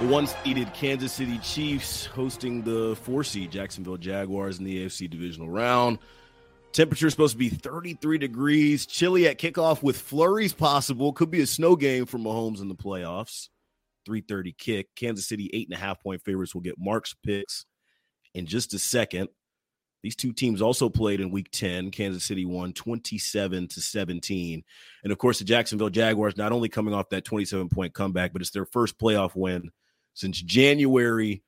The 0.00 0.08
one 0.08 0.26
seeded 0.26 0.72
Kansas 0.72 1.12
City 1.12 1.38
Chiefs 1.38 2.06
hosting 2.06 2.62
the 2.62 2.96
four 3.02 3.24
seed 3.24 3.50
Jacksonville 3.50 3.98
Jaguars 3.98 4.58
in 4.58 4.64
the 4.64 4.86
AFC 4.86 5.08
divisional 5.08 5.50
round. 5.50 5.98
Temperature 6.72 7.06
is 7.06 7.12
supposed 7.12 7.34
to 7.34 7.38
be 7.38 7.50
33 7.50 8.16
degrees, 8.16 8.86
chilly 8.86 9.26
at 9.26 9.38
kickoff 9.38 9.82
with 9.82 9.98
flurries 9.98 10.54
possible. 10.54 11.12
Could 11.12 11.30
be 11.30 11.42
a 11.42 11.46
snow 11.46 11.76
game 11.76 12.06
for 12.06 12.18
Mahomes 12.18 12.60
in 12.60 12.68
the 12.68 12.74
playoffs. 12.74 13.48
3:30 14.06 14.52
kick. 14.56 14.88
Kansas 14.96 15.26
City 15.26 15.50
eight 15.52 15.68
and 15.68 15.76
a 15.76 15.80
half 15.80 16.02
point 16.02 16.22
favorites 16.22 16.54
will 16.54 16.62
get 16.62 16.78
Mark's 16.78 17.14
picks 17.22 17.66
in 18.34 18.46
just 18.46 18.72
a 18.74 18.78
second. 18.78 19.28
These 20.02 20.16
two 20.16 20.32
teams 20.32 20.60
also 20.60 20.88
played 20.88 21.20
in 21.20 21.30
week 21.30 21.50
10. 21.52 21.90
Kansas 21.90 22.24
City 22.24 22.44
won 22.44 22.72
27 22.72 23.68
to 23.68 23.80
17. 23.80 24.64
And 25.04 25.12
of 25.12 25.18
course, 25.18 25.38
the 25.38 25.44
Jacksonville 25.44 25.90
Jaguars 25.90 26.36
not 26.36 26.50
only 26.52 26.68
coming 26.68 26.94
off 26.94 27.10
that 27.10 27.24
27 27.24 27.68
point 27.68 27.94
comeback, 27.94 28.32
but 28.32 28.42
it's 28.42 28.50
their 28.50 28.66
first 28.66 28.98
playoff 28.98 29.36
win 29.36 29.70
since 30.14 30.40
January 30.40 31.42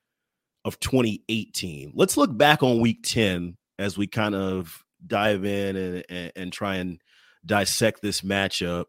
of 0.64 0.78
2018. 0.80 1.92
Let's 1.94 2.16
look 2.16 2.36
back 2.36 2.62
on 2.62 2.80
week 2.80 3.02
10 3.02 3.56
as 3.78 3.98
we 3.98 4.06
kind 4.06 4.34
of 4.36 4.83
dive 5.06 5.44
in 5.44 5.76
and, 5.76 6.04
and, 6.08 6.32
and 6.36 6.52
try 6.52 6.76
and 6.76 7.00
dissect 7.44 8.02
this 8.02 8.20
matchup. 8.22 8.86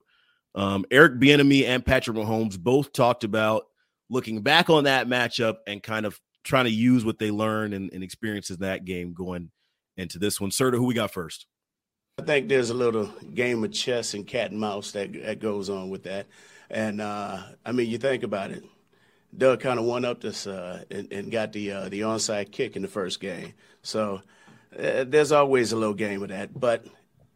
Um, 0.53 0.85
Eric 0.89 1.19
Bieniemy 1.19 1.65
and 1.65 1.85
Patrick 1.85 2.15
Mahomes 2.15 2.57
both 2.57 2.93
talked 2.93 3.23
about 3.23 3.63
looking 4.09 4.41
back 4.41 4.69
on 4.69 4.85
that 4.85 5.07
matchup 5.07 5.57
and 5.67 5.83
kind 5.83 6.05
of 6.05 6.19
trying 6.43 6.65
to 6.65 6.71
use 6.71 7.03
what 7.03 7.19
they 7.19 7.31
learned 7.31 7.73
and, 7.73 7.91
and 7.91 8.03
experiences 8.03 8.57
that 8.59 8.85
game 8.85 9.13
going 9.13 9.51
into 9.97 10.19
this 10.19 10.39
one. 10.39 10.51
Serta, 10.51 10.75
who 10.75 10.85
we 10.85 10.93
got 10.93 11.11
first? 11.11 11.47
I 12.17 12.23
think 12.23 12.47
there's 12.47 12.69
a 12.69 12.75
little 12.75 13.07
game 13.33 13.63
of 13.63 13.73
chess 13.73 14.13
and 14.13 14.25
cat 14.25 14.51
and 14.51 14.59
mouse 14.59 14.91
that, 14.91 15.11
that 15.23 15.39
goes 15.39 15.69
on 15.69 15.89
with 15.89 16.03
that. 16.03 16.27
And 16.69 17.01
uh, 17.01 17.41
I 17.65 17.71
mean, 17.73 17.89
you 17.89 17.97
think 17.97 18.23
about 18.23 18.51
it. 18.51 18.63
Doug 19.37 19.59
kind 19.59 19.79
of 19.79 19.85
won 19.85 20.05
up 20.05 20.21
this 20.21 20.47
uh, 20.47 20.85
and, 20.89 21.11
and, 21.11 21.29
got 21.29 21.51
the 21.51 21.71
uh, 21.71 21.89
the 21.89 22.01
onside 22.01 22.51
kick 22.51 22.77
in 22.77 22.81
the 22.81 22.87
first 22.87 23.19
game. 23.19 23.53
So 23.81 24.21
uh, 24.77 25.05
there's 25.05 25.31
always 25.31 25.71
a 25.71 25.75
little 25.75 25.93
game 25.93 26.23
of 26.23 26.29
that. 26.29 26.57
But 26.57 26.85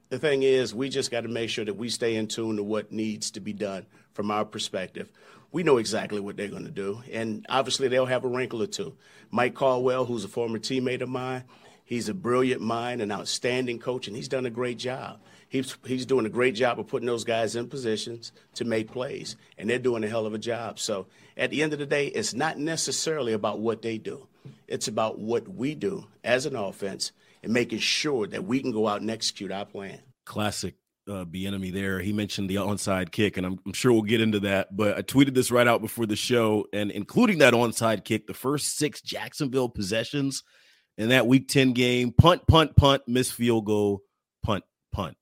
the 0.10 0.20
thing 0.20 0.44
is, 0.44 0.74
we 0.74 0.90
just 0.90 1.12
got 1.12 1.22
to 1.22 1.30
make 1.30 1.50
sure 1.50 1.66
that 1.66 1.76
we 1.76 1.90
stay 1.90 2.16
in 2.16 2.28
tune 2.28 2.58
to 2.58 2.64
what 2.64 2.92
needs 2.92 3.32
to 3.32 3.40
be 3.40 3.54
done 3.54 3.86
from 4.14 4.32
our 4.32 4.46
perspective. 4.46 5.10
We 5.52 5.64
know 5.64 5.78
exactly 5.78 6.20
what 6.20 6.38
they're 6.38 6.48
going 6.48 6.66
to 6.66 6.72
do, 6.72 7.02
and 7.12 7.46
obviously 7.50 7.88
they'll 7.88 8.06
have 8.06 8.24
a 8.24 8.28
wrinkle 8.28 8.62
or 8.62 8.68
two. 8.68 8.96
Mike 9.32 9.56
Caldwell, 9.56 10.06
who's 10.06 10.24
a 10.24 10.28
former 10.28 10.60
teammate 10.60 11.02
of 11.02 11.10
mine, 11.10 11.44
he's 11.84 12.08
a 12.08 12.14
brilliant 12.14 12.62
mind, 12.62 13.02
an 13.02 13.12
outstanding 13.12 13.80
coach, 13.80 14.08
and 14.08 14.16
he's 14.16 14.28
done 14.28 14.46
a 14.46 14.52
great 14.52 14.78
job 14.78 15.20
he's 15.50 15.76
he's 15.86 16.06
doing 16.06 16.26
a 16.26 16.30
great 16.30 16.56
job 16.56 16.80
of 16.80 16.88
putting 16.88 17.08
those 17.08 17.26
guys 17.26 17.56
in 17.56 17.68
positions 17.68 18.32
to 18.54 18.64
make 18.64 18.92
plays, 18.92 19.36
and 19.58 19.70
they're 19.70 19.80
doing 19.80 20.04
a 20.04 20.08
hell 20.08 20.26
of 20.26 20.34
a 20.34 20.40
job. 20.40 20.80
So 20.80 21.08
at 21.36 21.50
the 21.50 21.62
end 21.62 21.74
of 21.74 21.80
the 21.80 21.86
day, 21.86 22.08
it's 22.08 22.34
not 22.34 22.58
necessarily 22.58 23.34
about 23.34 23.60
what 23.60 23.82
they 23.82 23.98
do; 23.98 24.28
it's 24.68 24.88
about 24.88 25.20
what 25.20 25.48
we 25.48 25.76
do 25.76 26.06
as 26.24 26.46
an 26.46 26.56
offense 26.56 27.12
and 27.44 27.54
making 27.54 27.80
sure 27.80 28.28
that 28.28 28.44
we 28.44 28.62
can 28.62 28.72
go 28.72 28.88
out 28.88 29.02
and 29.02 29.10
execute 29.10 29.52
our 29.52 29.66
plan. 29.66 30.00
Classic 30.26 30.76
uh, 31.10 31.26
enemy 31.36 31.72
there. 31.72 32.00
He 32.00 32.14
mentioned 32.14 32.50
the 32.50 32.56
onside 32.56 33.12
kick, 33.12 33.38
and 33.38 33.46
I'm, 33.46 33.60
I'm, 33.66 33.74
sure 33.74 33.92
we'll 33.92 34.04
get 34.04 34.22
into 34.22 34.40
that. 34.42 34.76
But 34.76 34.98
I 34.98 35.02
tweeted 35.02 35.34
this 35.34 35.52
right 35.52 35.68
out 35.68 35.82
before 35.82 36.06
the 36.06 36.16
show, 36.16 36.66
and 36.72 36.92
including 36.92 37.40
that 37.40 37.54
onside 37.54 38.04
kick, 38.04 38.28
the 38.28 38.34
first 38.34 38.78
six 38.78 39.02
Jacksonville 39.02 39.70
possessions 39.70 40.44
in 40.98 41.10
that 41.10 41.28
Week 41.28 41.48
10 41.48 41.74
game: 41.74 42.12
punt, 42.12 42.46
punt, 42.48 42.76
punt, 42.76 43.04
miss 43.08 43.32
field 43.32 43.66
goal, 43.66 44.02
punt, 44.44 44.64
punt. 44.92 45.18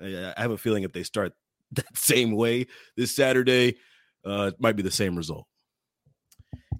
I 0.00 0.34
have 0.36 0.50
a 0.50 0.58
feeling 0.58 0.82
if 0.82 0.92
they 0.92 1.02
start 1.02 1.32
that 1.72 1.96
same 1.96 2.32
way 2.32 2.66
this 2.96 3.14
Saturday, 3.14 3.76
uh, 4.26 4.50
it 4.52 4.60
might 4.60 4.76
be 4.76 4.82
the 4.82 4.90
same 4.90 5.16
result. 5.16 5.46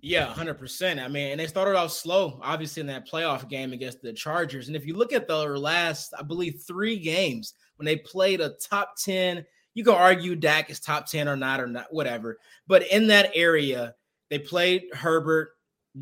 Yeah, 0.01 0.27
hundred 0.27 0.55
percent. 0.55 1.01
I 1.01 1.09
mean, 1.09 1.33
and 1.33 1.41
they 1.41 1.47
started 1.47 1.77
off 1.77 1.93
slow, 1.93 2.41
obviously 2.43 2.81
in 2.81 2.87
that 2.87 3.09
playoff 3.09 3.49
game 3.49 3.73
against 3.73 4.01
the 4.03 4.13
Chargers. 4.13 4.69
And 4.69 4.77
if 4.77 4.87
you 4.87 4.95
look 4.95 5.13
at 5.13 5.27
the 5.27 5.37
last, 5.37 6.15
I 6.19 6.23
believe, 6.23 6.63
three 6.67 6.99
games 6.99 7.55
when 7.77 7.87
they 7.87 7.97
played 7.97 8.41
a 8.41 8.55
top 8.63 8.95
ten, 8.97 9.45
you 9.75 9.85
can 9.85 9.95
argue 9.95 10.37
Dak 10.37 10.71
is 10.71 10.81
top 10.81 11.07
ten 11.07 11.29
or 11.29 11.37
not 11.37 11.61
or 11.61 11.67
not, 11.67 11.93
whatever. 11.93 12.39
But 12.67 12.87
in 12.89 13.09
that 13.09 13.31
area, 13.35 13.95
they 14.31 14.39
played 14.39 14.85
Herbert, 14.93 15.51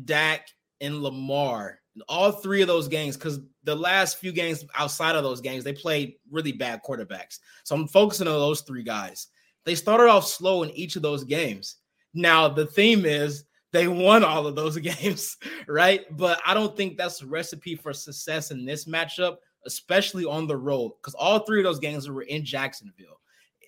Dak, 0.05 0.47
and 0.79 1.01
Lamar 1.01 1.79
all 2.07 2.31
three 2.31 2.61
of 2.61 2.67
those 2.67 2.87
games 2.87 3.17
because 3.17 3.39
the 3.63 3.75
last 3.75 4.17
few 4.17 4.31
games 4.31 4.65
outside 4.75 5.15
of 5.15 5.23
those 5.23 5.41
games 5.41 5.63
they 5.63 5.73
played 5.73 6.15
really 6.31 6.51
bad 6.51 6.81
quarterbacks 6.87 7.39
so 7.63 7.75
i'm 7.75 7.87
focusing 7.87 8.27
on 8.27 8.33
those 8.33 8.61
three 8.61 8.83
guys 8.83 9.27
they 9.65 9.75
started 9.75 10.07
off 10.07 10.25
slow 10.25 10.63
in 10.63 10.69
each 10.71 10.95
of 10.95 11.01
those 11.01 11.23
games 11.23 11.77
now 12.13 12.47
the 12.47 12.65
theme 12.65 13.05
is 13.05 13.45
they 13.71 13.87
won 13.87 14.23
all 14.23 14.47
of 14.47 14.55
those 14.55 14.77
games 14.79 15.37
right 15.67 16.05
but 16.15 16.39
i 16.45 16.53
don't 16.53 16.75
think 16.75 16.97
that's 16.97 17.21
a 17.21 17.27
recipe 17.27 17.75
for 17.75 17.93
success 17.93 18.51
in 18.51 18.65
this 18.65 18.85
matchup 18.85 19.37
especially 19.65 20.25
on 20.25 20.47
the 20.47 20.55
road 20.55 20.93
because 21.01 21.13
all 21.15 21.39
three 21.39 21.59
of 21.59 21.65
those 21.65 21.79
games 21.79 22.09
were 22.09 22.21
in 22.23 22.43
jacksonville 22.45 23.19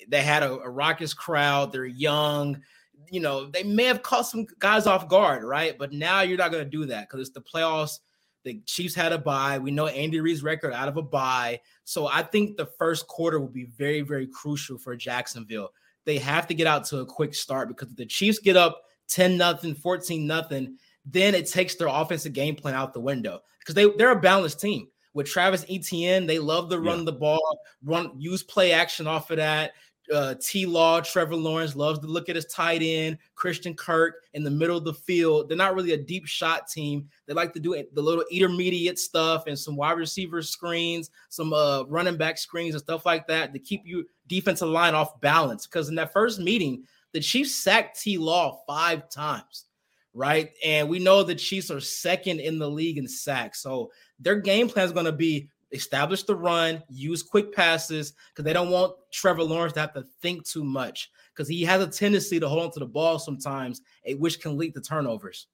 they 0.07 0.21
had 0.21 0.43
a, 0.43 0.53
a 0.59 0.69
raucous 0.69 1.13
crowd 1.13 1.71
they're 1.71 1.85
young 1.85 2.61
you 3.11 3.19
know, 3.19 3.45
they 3.45 3.63
may 3.63 3.85
have 3.85 4.03
caught 4.03 4.27
some 4.27 4.45
guys 4.59 4.87
off 4.87 5.07
guard, 5.07 5.43
right? 5.43 5.77
But 5.77 5.93
now 5.93 6.21
you're 6.21 6.37
not 6.37 6.51
going 6.51 6.63
to 6.63 6.69
do 6.69 6.85
that 6.85 7.07
because 7.07 7.27
it's 7.27 7.33
the 7.33 7.41
playoffs. 7.41 7.99
The 8.43 8.61
Chiefs 8.65 8.95
had 8.95 9.11
a 9.11 9.17
bye. 9.17 9.59
We 9.59 9.71
know 9.71 9.87
Andy 9.87 10.19
Reid's 10.19 10.43
record 10.43 10.73
out 10.73 10.87
of 10.87 10.97
a 10.97 11.01
bye. 11.01 11.59
So 11.83 12.07
I 12.07 12.23
think 12.23 12.55
the 12.55 12.65
first 12.65 13.07
quarter 13.07 13.39
will 13.39 13.47
be 13.47 13.65
very, 13.65 14.01
very 14.01 14.27
crucial 14.27 14.77
for 14.77 14.95
Jacksonville. 14.95 15.71
They 16.05 16.17
have 16.19 16.47
to 16.47 16.53
get 16.53 16.67
out 16.67 16.85
to 16.85 16.99
a 16.99 17.05
quick 17.05 17.35
start 17.35 17.67
because 17.67 17.89
if 17.89 17.97
the 17.97 18.05
Chiefs 18.05 18.39
get 18.39 18.55
up 18.55 18.81
10 19.10 19.38
nothing, 19.38 19.76
14 19.76 20.26
nothing, 20.26 20.78
then 21.05 21.36
it 21.36 21.47
takes 21.47 21.76
their 21.76 21.88
offensive 21.88 22.34
game 22.34 22.55
plan 22.55 22.76
out 22.76 22.93
the 22.93 22.99
window 22.99 23.41
because 23.60 23.76
they, 23.76 23.89
they're 23.97 24.12
a 24.12 24.20
balanced 24.20 24.60
team. 24.60 24.88
With 25.14 25.28
Travis 25.28 25.66
Etienne, 25.70 26.28
they 26.28 26.38
love 26.38 26.70
to 26.70 26.80
run 26.80 26.99
yeah. 26.99 27.05
the 27.05 27.14
ball, 27.14 27.60
run 27.84 28.12
use 28.18 28.43
play 28.43 28.72
action 28.72 29.07
off 29.07 29.32
of 29.32 29.38
that 29.38 29.72
uh, 30.12 30.36
T 30.39 30.66
Law, 30.66 31.01
Trevor 31.01 31.36
Lawrence 31.36 31.76
loves 31.76 31.99
to 31.99 32.07
look 32.07 32.30
at 32.30 32.36
his 32.36 32.45
tight 32.45 32.82
end, 32.82 33.18
Christian 33.36 33.74
Kirk 33.74 34.16
in 34.34 34.43
the 34.43 34.51
middle 34.51 34.78
of 34.78 34.84
the 34.84 34.93
field. 34.93 35.49
They're 35.49 35.57
not 35.57 35.76
really 35.76 35.93
a 35.93 35.97
deep 35.97 36.26
shot 36.26 36.68
team. 36.68 37.07
They 37.26 37.34
like 37.34 37.53
to 37.53 37.60
do 37.60 37.82
the 37.93 38.01
little 38.01 38.26
intermediate 38.32 38.99
stuff 38.99 39.45
and 39.47 39.57
some 39.57 39.76
wide 39.76 39.97
receiver 39.97 40.41
screens, 40.41 41.10
some 41.30 41.53
uh, 41.53 41.84
running 41.84 42.18
back 42.18 42.38
screens 42.38 42.76
and 42.76 42.84
stuff 42.84 43.05
like 43.05 43.28
that 43.28 43.53
to 43.53 43.60
keep 43.60 43.82
you 43.86 44.07
defensive 44.28 44.70
line 44.70 44.95
off 44.95 45.20
balance. 45.22 45.68
Because 45.68 45.89
in 45.89 45.95
that 45.95 46.14
first 46.14 46.39
meeting, 46.39 46.84
the 47.14 47.20
Chiefs 47.20 47.55
sacked 47.55 47.99
T 48.01 48.18
Law 48.18 48.62
five 48.68 49.10
times, 49.10 49.66
right? 50.14 50.51
And 50.64 50.89
we 50.89 50.99
know 50.99 51.24
the 51.24 51.36
Chiefs 51.36 51.72
are 51.72 51.80
second 51.80 52.39
in 52.39 52.60
the 52.60 52.70
league 52.70 52.97
in 52.97 53.07
sacks. 53.07 53.62
So 53.62 53.91
their 54.20 54.39
game 54.39 54.70
plan 54.70 54.86
is 54.86 54.91
going 54.91 55.05
to 55.05 55.12
be 55.12 55.49
establish 55.72 56.24
the 56.24 56.36
run, 56.36 56.84
use 56.89 57.24
quick 57.24 57.53
passes 57.53 58.14
because 58.30 58.45
they 58.45 58.53
don't 58.53 58.72
want 58.72 58.93
Trevor 59.12 59.43
Lawrence 59.43 59.74
to 59.74 59.82
have 59.82 59.93
to 59.93 60.03
think 60.22 60.45
too 60.45 60.64
much 60.64 61.12
because 61.34 61.47
he 61.47 61.64
has 61.64 61.82
a 61.82 61.88
tendency 61.88 62.39
to 62.39 62.47
hold 62.47 62.64
on 62.64 62.72
to 62.72 62.80
the 62.80 62.86
ball 62.86 63.20
sometimes, 63.20 63.82
eh, 64.05 64.14
which 64.14 64.41
can 64.41 64.57
lead 64.57 64.74
to 64.74 64.82
turnovers. 64.82 65.47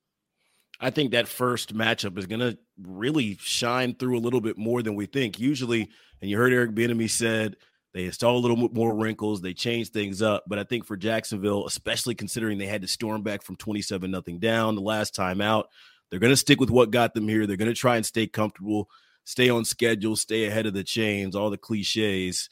I 0.80 0.90
think 0.90 1.12
that 1.12 1.28
first 1.28 1.74
matchup 1.74 2.18
is 2.18 2.26
going 2.26 2.42
to 2.42 2.58
really 2.82 3.38
shine 3.40 3.96
through 3.96 4.18
a 4.18 4.20
little 4.20 4.42
bit 4.42 4.58
more 4.58 4.82
than 4.84 4.96
we 4.96 5.06
think. 5.06 5.40
Usually, 5.40 5.90
and 6.22 6.30
you 6.30 6.38
heard 6.38 6.52
Eric 6.52 6.72
Bieniemy 6.72 7.10
said 7.10 7.56
they 7.96 8.04
install 8.04 8.36
a 8.36 8.40
little 8.40 8.58
more 8.58 8.94
wrinkles, 8.94 9.42
they 9.42 9.54
change 9.54 9.90
things 9.90 10.22
up. 10.22 10.44
But 10.48 10.60
I 10.60 10.66
think 10.66 10.86
for 10.86 10.98
Jacksonville, 10.98 11.66
especially 11.66 12.14
considering 12.14 12.58
they 12.58 12.66
had 12.66 12.82
to 12.82 12.90
storm 12.90 13.24
back 13.24 13.42
from 13.42 13.56
27 13.56 14.12
nothing 14.12 14.38
down 14.38 14.76
the 14.76 14.82
last 14.82 15.16
time 15.16 15.40
out, 15.40 15.70
they're 16.10 16.20
going 16.20 16.34
to 16.34 16.38
stick 16.38 16.60
with 16.60 16.70
what 16.70 16.92
got 16.92 17.14
them 17.14 17.30
here. 17.30 17.48
They're 17.48 17.56
going 17.56 17.72
to 17.72 17.74
try 17.74 17.96
and 17.96 18.06
stay 18.06 18.28
comfortable, 18.28 18.90
stay 19.24 19.50
on 19.50 19.64
schedule, 19.64 20.18
stay 20.18 20.44
ahead 20.44 20.66
of 20.66 20.74
the 20.74 20.84
chains, 20.84 21.38
all 21.38 21.50
the 21.50 21.58
cliches. 21.58 22.50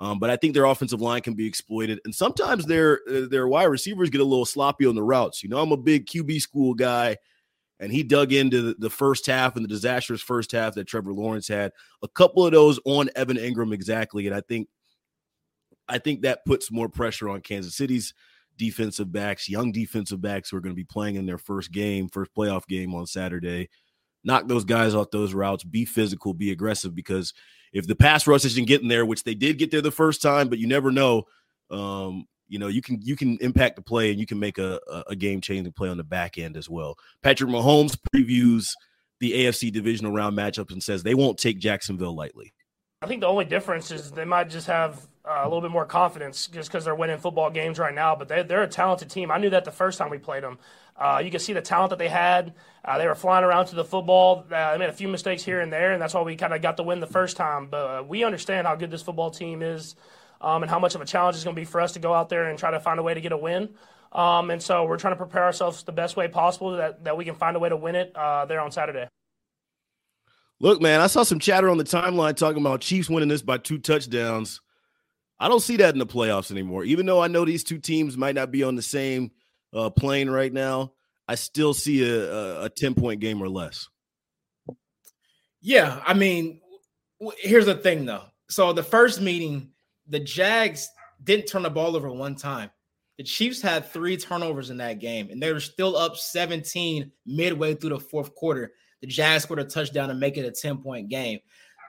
Um, 0.00 0.18
but 0.18 0.30
I 0.30 0.36
think 0.36 0.54
their 0.54 0.64
offensive 0.64 1.02
line 1.02 1.20
can 1.20 1.34
be 1.34 1.46
exploited, 1.46 2.00
and 2.06 2.14
sometimes 2.14 2.64
their 2.64 3.00
uh, 3.08 3.26
their 3.30 3.48
wide 3.48 3.64
receivers 3.64 4.08
get 4.08 4.22
a 4.22 4.24
little 4.24 4.46
sloppy 4.46 4.86
on 4.86 4.94
the 4.94 5.02
routes. 5.02 5.42
You 5.42 5.50
know, 5.50 5.58
I'm 5.58 5.72
a 5.72 5.76
big 5.76 6.06
QB 6.06 6.40
school 6.40 6.72
guy 6.72 7.18
and 7.80 7.92
he 7.92 8.02
dug 8.02 8.32
into 8.32 8.74
the 8.74 8.90
first 8.90 9.26
half 9.26 9.56
and 9.56 9.64
the 9.64 9.68
disastrous 9.68 10.22
first 10.22 10.52
half 10.52 10.74
that 10.74 10.86
Trevor 10.86 11.12
Lawrence 11.12 11.48
had. 11.48 11.72
A 12.02 12.08
couple 12.08 12.46
of 12.46 12.52
those 12.52 12.80
on 12.84 13.10
Evan 13.14 13.36
Engram 13.36 13.74
exactly, 13.74 14.26
and 14.26 14.34
I 14.34 14.40
think 14.40 14.68
I 15.88 15.98
think 15.98 16.22
that 16.22 16.44
puts 16.44 16.70
more 16.70 16.88
pressure 16.88 17.28
on 17.28 17.40
Kansas 17.40 17.76
City's 17.76 18.14
defensive 18.56 19.12
backs, 19.12 19.48
young 19.48 19.72
defensive 19.72 20.20
backs 20.20 20.50
who 20.50 20.56
are 20.56 20.60
going 20.60 20.74
to 20.74 20.76
be 20.76 20.84
playing 20.84 21.16
in 21.16 21.26
their 21.26 21.38
first 21.38 21.72
game, 21.72 22.08
first 22.08 22.34
playoff 22.34 22.66
game 22.66 22.94
on 22.94 23.06
Saturday. 23.06 23.68
Knock 24.24 24.48
those 24.48 24.64
guys 24.64 24.94
off 24.94 25.10
those 25.10 25.34
routes, 25.34 25.62
be 25.62 25.84
physical, 25.84 26.34
be 26.34 26.50
aggressive 26.50 26.94
because 26.94 27.32
if 27.72 27.86
the 27.86 27.94
pass 27.94 28.26
rush 28.26 28.44
isn't 28.44 28.66
getting 28.66 28.88
there, 28.88 29.06
which 29.06 29.24
they 29.24 29.34
did 29.34 29.58
get 29.58 29.70
there 29.70 29.82
the 29.82 29.90
first 29.90 30.22
time, 30.22 30.48
but 30.48 30.58
you 30.58 30.66
never 30.66 30.90
know, 30.90 31.24
um, 31.70 32.26
you 32.48 32.58
know 32.58 32.68
you 32.68 32.80
can 32.80 33.00
you 33.02 33.16
can 33.16 33.36
impact 33.40 33.76
the 33.76 33.82
play 33.82 34.10
and 34.10 34.20
you 34.20 34.26
can 34.26 34.38
make 34.38 34.58
a, 34.58 34.80
a 35.08 35.16
game 35.16 35.40
changing 35.40 35.72
play 35.72 35.88
on 35.88 35.96
the 35.96 36.04
back 36.04 36.38
end 36.38 36.56
as 36.56 36.68
well. 36.68 36.96
Patrick 37.22 37.50
Mahomes 37.50 37.96
previews 38.14 38.70
the 39.20 39.32
AFC 39.32 39.72
divisional 39.72 40.12
round 40.12 40.36
matchups 40.36 40.72
and 40.72 40.82
says 40.82 41.02
they 41.02 41.14
won't 41.14 41.38
take 41.38 41.58
Jacksonville 41.58 42.14
lightly. 42.14 42.52
I 43.06 43.08
think 43.08 43.20
the 43.20 43.28
only 43.28 43.44
difference 43.44 43.92
is 43.92 44.10
they 44.10 44.24
might 44.24 44.50
just 44.50 44.66
have 44.66 45.06
uh, 45.24 45.42
a 45.42 45.44
little 45.44 45.60
bit 45.60 45.70
more 45.70 45.86
confidence 45.86 46.48
just 46.48 46.68
because 46.68 46.84
they're 46.84 46.94
winning 46.96 47.18
football 47.18 47.50
games 47.50 47.78
right 47.78 47.94
now. 47.94 48.16
But 48.16 48.26
they, 48.26 48.42
they're 48.42 48.64
a 48.64 48.68
talented 48.68 49.10
team. 49.10 49.30
I 49.30 49.38
knew 49.38 49.50
that 49.50 49.64
the 49.64 49.70
first 49.70 49.96
time 49.96 50.10
we 50.10 50.18
played 50.18 50.42
them. 50.42 50.58
Uh, 50.96 51.22
you 51.24 51.30
can 51.30 51.38
see 51.38 51.52
the 51.52 51.60
talent 51.60 51.90
that 51.90 52.00
they 52.00 52.08
had. 52.08 52.54
Uh, 52.84 52.98
they 52.98 53.06
were 53.06 53.14
flying 53.14 53.44
around 53.44 53.66
to 53.66 53.76
the 53.76 53.84
football. 53.84 54.44
Uh, 54.50 54.72
they 54.72 54.78
made 54.78 54.88
a 54.88 54.92
few 54.92 55.06
mistakes 55.06 55.44
here 55.44 55.60
and 55.60 55.72
there, 55.72 55.92
and 55.92 56.02
that's 56.02 56.14
why 56.14 56.22
we 56.22 56.34
kind 56.34 56.52
of 56.52 56.62
got 56.62 56.76
the 56.76 56.82
win 56.82 56.98
the 56.98 57.06
first 57.06 57.36
time. 57.36 57.68
But 57.68 57.76
uh, 57.76 58.02
we 58.02 58.24
understand 58.24 58.66
how 58.66 58.74
good 58.74 58.90
this 58.90 59.02
football 59.02 59.30
team 59.30 59.62
is 59.62 59.94
um, 60.40 60.64
and 60.64 60.70
how 60.70 60.80
much 60.80 60.96
of 60.96 61.00
a 61.00 61.04
challenge 61.06 61.36
it's 61.36 61.44
going 61.44 61.54
to 61.54 61.62
be 61.62 61.64
for 61.64 61.80
us 61.80 61.92
to 61.92 62.00
go 62.00 62.12
out 62.12 62.28
there 62.28 62.50
and 62.50 62.58
try 62.58 62.72
to 62.72 62.80
find 62.80 62.98
a 62.98 63.04
way 63.04 63.14
to 63.14 63.20
get 63.20 63.30
a 63.30 63.38
win. 63.38 63.68
Um, 64.10 64.50
and 64.50 64.60
so 64.60 64.84
we're 64.84 64.98
trying 64.98 65.12
to 65.12 65.16
prepare 65.16 65.44
ourselves 65.44 65.84
the 65.84 65.92
best 65.92 66.16
way 66.16 66.26
possible 66.26 66.72
that, 66.72 67.04
that 67.04 67.16
we 67.16 67.24
can 67.24 67.36
find 67.36 67.56
a 67.56 67.60
way 67.60 67.68
to 67.68 67.76
win 67.76 67.94
it 67.94 68.10
uh, 68.16 68.46
there 68.46 68.60
on 68.60 68.72
Saturday. 68.72 69.06
Look, 70.58 70.80
man, 70.80 71.00
I 71.00 71.06
saw 71.06 71.22
some 71.22 71.38
chatter 71.38 71.68
on 71.68 71.76
the 71.76 71.84
timeline 71.84 72.34
talking 72.34 72.60
about 72.60 72.80
Chiefs 72.80 73.10
winning 73.10 73.28
this 73.28 73.42
by 73.42 73.58
two 73.58 73.78
touchdowns. 73.78 74.60
I 75.38 75.48
don't 75.48 75.60
see 75.60 75.76
that 75.76 75.94
in 75.94 75.98
the 75.98 76.06
playoffs 76.06 76.50
anymore. 76.50 76.84
Even 76.84 77.04
though 77.04 77.20
I 77.20 77.28
know 77.28 77.44
these 77.44 77.64
two 77.64 77.78
teams 77.78 78.16
might 78.16 78.34
not 78.34 78.50
be 78.50 78.62
on 78.62 78.74
the 78.74 78.82
same 78.82 79.32
uh, 79.74 79.90
plane 79.90 80.30
right 80.30 80.52
now, 80.52 80.92
I 81.28 81.34
still 81.34 81.74
see 81.74 82.08
a, 82.08 82.32
a, 82.32 82.64
a 82.64 82.70
10 82.70 82.94
point 82.94 83.20
game 83.20 83.42
or 83.42 83.48
less. 83.48 83.88
Yeah. 85.60 86.00
I 86.06 86.14
mean, 86.14 86.60
here's 87.38 87.66
the 87.66 87.74
thing, 87.74 88.06
though. 88.06 88.24
So 88.48 88.72
the 88.72 88.82
first 88.82 89.20
meeting, 89.20 89.70
the 90.08 90.20
Jags 90.20 90.88
didn't 91.22 91.46
turn 91.46 91.62
the 91.62 91.70
ball 91.70 91.96
over 91.96 92.10
one 92.10 92.36
time. 92.36 92.70
The 93.18 93.24
Chiefs 93.24 93.60
had 93.60 93.86
three 93.86 94.16
turnovers 94.16 94.70
in 94.70 94.76
that 94.78 95.00
game, 95.00 95.30
and 95.30 95.42
they 95.42 95.52
were 95.52 95.60
still 95.60 95.96
up 95.96 96.16
17 96.16 97.10
midway 97.26 97.74
through 97.74 97.90
the 97.90 98.00
fourth 98.00 98.34
quarter. 98.34 98.72
The 99.06 99.12
Jags 99.12 99.44
scored 99.44 99.60
a 99.60 99.64
touchdown 99.64 100.08
to 100.08 100.14
make 100.16 100.36
it 100.36 100.44
a 100.44 100.50
10 100.50 100.78
point 100.78 101.08
game. 101.08 101.38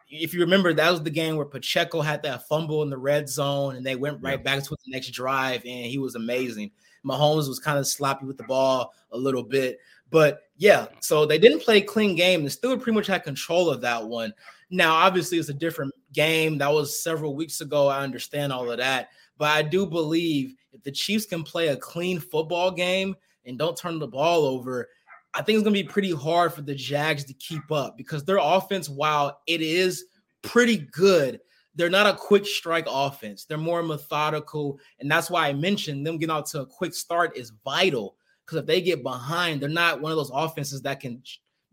If 0.08 0.36
you 0.36 0.42
remember, 0.42 0.72
that 0.72 0.92
was 0.92 1.02
the 1.02 1.10
game 1.10 1.36
where 1.36 1.48
Pacheco 1.48 2.00
had 2.00 2.22
that 2.22 2.48
fumble 2.48 2.84
in 2.84 2.92
the 2.92 2.98
red 2.98 3.28
zone, 3.28 3.76
and 3.76 3.84
they 3.84 3.96
went 3.96 4.22
right 4.22 4.38
yeah. 4.38 4.44
back 4.44 4.64
to 4.64 4.70
the 4.70 4.92
next 4.92 5.10
drive, 5.10 5.64
and 5.66 5.88
he 5.88 5.98
was 5.98 6.14
amazing. 6.14 6.70
Mahomes 7.04 7.48
was 7.48 7.60
kind 7.60 7.80
of 7.80 7.88
sloppy 7.88 8.28
with 8.28 8.38
the 8.38 8.44
ball 8.44 8.94
a 9.12 9.18
little 9.18 9.42
bit. 9.42 9.80
But 10.12 10.44
yeah, 10.58 10.86
so 11.00 11.26
they 11.26 11.40
didn't 11.40 11.64
play 11.64 11.80
a 11.80 11.82
clean 11.82 12.16
game 12.16 12.42
and 12.42 12.52
still 12.52 12.78
pretty 12.78 12.96
much 12.96 13.08
had 13.08 13.24
control 13.24 13.72
of 13.72 13.82
that 13.82 14.08
one. 14.08 14.32
Now, 14.70 14.94
obviously, 14.94 15.40
it's 15.40 15.50
a 15.50 15.56
different 15.56 15.96
game. 16.14 16.60
That 16.60 16.72
was 16.72 17.02
several 17.02 17.36
weeks 17.36 17.62
ago. 17.62 17.88
I 17.88 18.04
understand 18.04 18.54
all 18.54 18.70
of 18.70 18.78
that. 18.78 19.10
But 19.40 19.50
I 19.50 19.64
do 19.64 19.88
believe 19.88 20.54
if 20.72 20.84
the 20.84 20.92
Chiefs 20.92 21.26
can 21.26 21.44
play 21.44 21.70
a 21.70 21.78
clean 21.78 22.20
football 22.20 22.70
game 22.70 23.16
and 23.44 23.58
don't 23.58 23.76
turn 23.76 23.98
the 23.98 24.08
ball 24.08 24.46
over, 24.46 24.88
I 25.34 25.42
think 25.42 25.58
it's 25.58 25.64
going 25.64 25.76
to 25.76 25.84
be 25.84 25.88
pretty 25.88 26.12
hard 26.12 26.54
for 26.54 26.62
the 26.62 26.76
Jags 26.76 27.24
to 27.26 27.34
keep 27.34 27.72
up 27.72 27.98
because 27.98 28.24
their 28.24 28.40
offense, 28.42 28.90
while 28.90 29.42
it 29.48 29.62
is 29.62 30.06
pretty 30.42 30.78
good, 30.78 31.40
they're 31.76 31.90
not 31.90 32.08
a 32.08 32.18
quick 32.18 32.46
strike 32.46 32.88
offense. 32.90 33.46
They're 33.46 33.58
more 33.58 33.84
methodical. 33.84 34.80
And 35.00 35.10
that's 35.10 35.30
why 35.30 35.48
I 35.48 35.54
mentioned 35.54 36.06
them 36.06 36.18
getting 36.18 36.36
out 36.36 36.48
to 36.48 36.62
a 36.62 36.66
quick 36.66 36.94
start 36.94 37.38
is 37.38 37.54
vital 37.64 38.16
because 38.46 38.60
if 38.60 38.66
they 38.66 38.82
get 38.82 39.04
behind, 39.04 39.62
they're 39.62 39.70
not 39.70 40.02
one 40.02 40.12
of 40.12 40.18
those 40.18 40.32
offenses 40.34 40.82
that 40.82 41.00
can 41.00 41.22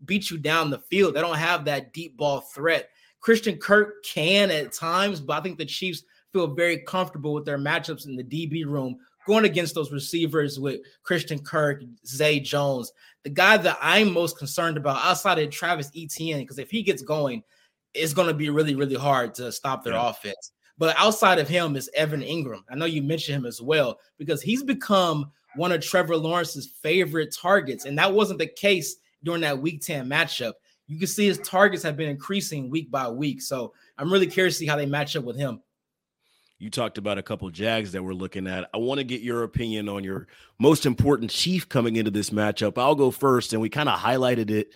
beat 0.05 0.29
you 0.29 0.37
down 0.37 0.69
the 0.69 0.79
field. 0.79 1.15
They 1.15 1.21
don't 1.21 1.37
have 1.37 1.65
that 1.65 1.91
deep 1.91 2.17
ball 2.17 2.41
threat. 2.41 2.89
Christian 3.19 3.57
Kirk 3.57 4.03
can 4.03 4.51
at 4.51 4.73
times, 4.73 5.19
but 5.19 5.37
I 5.37 5.41
think 5.41 5.57
the 5.57 5.65
Chiefs 5.65 6.03
feel 6.31 6.47
very 6.47 6.79
comfortable 6.79 7.33
with 7.33 7.45
their 7.45 7.57
matchups 7.57 8.05
in 8.05 8.15
the 8.15 8.23
DB 8.23 8.65
room 8.65 8.97
going 9.25 9.45
against 9.45 9.75
those 9.75 9.91
receivers 9.91 10.59
with 10.59 10.81
Christian 11.03 11.39
Kirk, 11.39 11.83
Zay 12.05 12.39
Jones. 12.39 12.91
The 13.23 13.29
guy 13.29 13.57
that 13.57 13.77
I'm 13.81 14.13
most 14.13 14.37
concerned 14.37 14.77
about 14.77 15.03
outside 15.03 15.39
of 15.39 15.49
Travis 15.49 15.91
Etienne, 15.95 16.39
because 16.39 16.59
if 16.59 16.69
he 16.69 16.83
gets 16.83 17.01
going, 17.01 17.43
it's 17.93 18.13
going 18.13 18.27
to 18.27 18.33
be 18.33 18.49
really, 18.49 18.75
really 18.75 18.95
hard 18.95 19.33
to 19.35 19.51
stop 19.51 19.83
their 19.83 19.93
yeah. 19.93 20.09
offense. 20.09 20.51
But 20.77 20.95
outside 20.97 21.39
of 21.39 21.47
him 21.47 21.75
is 21.75 21.89
Evan 21.95 22.21
Engram. 22.21 22.61
I 22.69 22.75
know 22.75 22.85
you 22.85 23.01
mentioned 23.01 23.37
him 23.37 23.45
as 23.45 23.61
well 23.61 23.99
because 24.17 24.41
he's 24.41 24.63
become 24.63 25.31
one 25.55 25.71
of 25.71 25.81
Trevor 25.81 26.17
Lawrence's 26.17 26.67
favorite 26.67 27.33
targets. 27.33 27.85
And 27.85 27.97
that 27.97 28.13
wasn't 28.13 28.39
the 28.39 28.47
case 28.47 28.97
during 29.23 29.41
that 29.41 29.59
week 29.59 29.81
10 29.81 30.07
matchup. 30.07 30.53
You 30.87 30.99
can 30.99 31.07
see 31.07 31.25
his 31.25 31.39
targets 31.39 31.81
have 31.83 31.97
been 31.97 32.09
increasing 32.09 32.69
week 32.69 32.91
by 32.91 33.07
week. 33.07 33.41
So 33.41 33.73
I'm 33.97 34.11
really 34.11 34.27
curious 34.27 34.55
to 34.55 34.59
see 34.59 34.67
how 34.67 34.75
they 34.75 34.85
match 34.85 35.15
up 35.15 35.23
with 35.23 35.37
him. 35.37 35.61
You 36.57 36.69
talked 36.69 36.97
about 36.97 37.17
a 37.17 37.23
couple 37.23 37.49
Jags 37.49 37.91
that 37.91 38.03
we're 38.03 38.13
looking 38.13 38.47
at. 38.47 38.69
I 38.73 38.77
want 38.77 38.99
to 38.99 39.03
get 39.03 39.21
your 39.21 39.43
opinion 39.43 39.89
on 39.89 40.05
your 40.05 40.27
most 40.57 40.85
important 40.85 41.29
chief 41.29 41.67
coming 41.67 41.97
into 41.97 42.11
this 42.11 42.29
matchup. 42.29 42.77
I'll 42.77 42.95
go 42.95 43.11
first, 43.11 43.51
and 43.51 43.61
we 43.61 43.69
kind 43.69 43.89
of 43.89 43.99
highlighted 43.99 44.49
it 44.49 44.69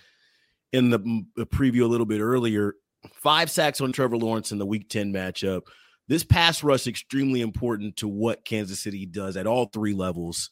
in 0.72 0.90
the, 0.90 1.24
the 1.36 1.46
preview 1.46 1.82
a 1.82 1.86
little 1.86 2.06
bit 2.06 2.20
earlier. 2.20 2.74
Five 3.14 3.50
sacks 3.50 3.80
on 3.80 3.92
Trevor 3.92 4.18
Lawrence 4.18 4.52
in 4.52 4.58
the 4.58 4.66
Week 4.66 4.90
10 4.90 5.12
matchup. 5.12 5.62
This 6.06 6.22
pass 6.22 6.62
rush 6.62 6.86
extremely 6.86 7.40
important 7.40 7.96
to 7.98 8.08
what 8.08 8.44
Kansas 8.44 8.80
City 8.80 9.06
does 9.06 9.36
at 9.38 9.46
all 9.46 9.66
three 9.66 9.94
levels 9.94 10.50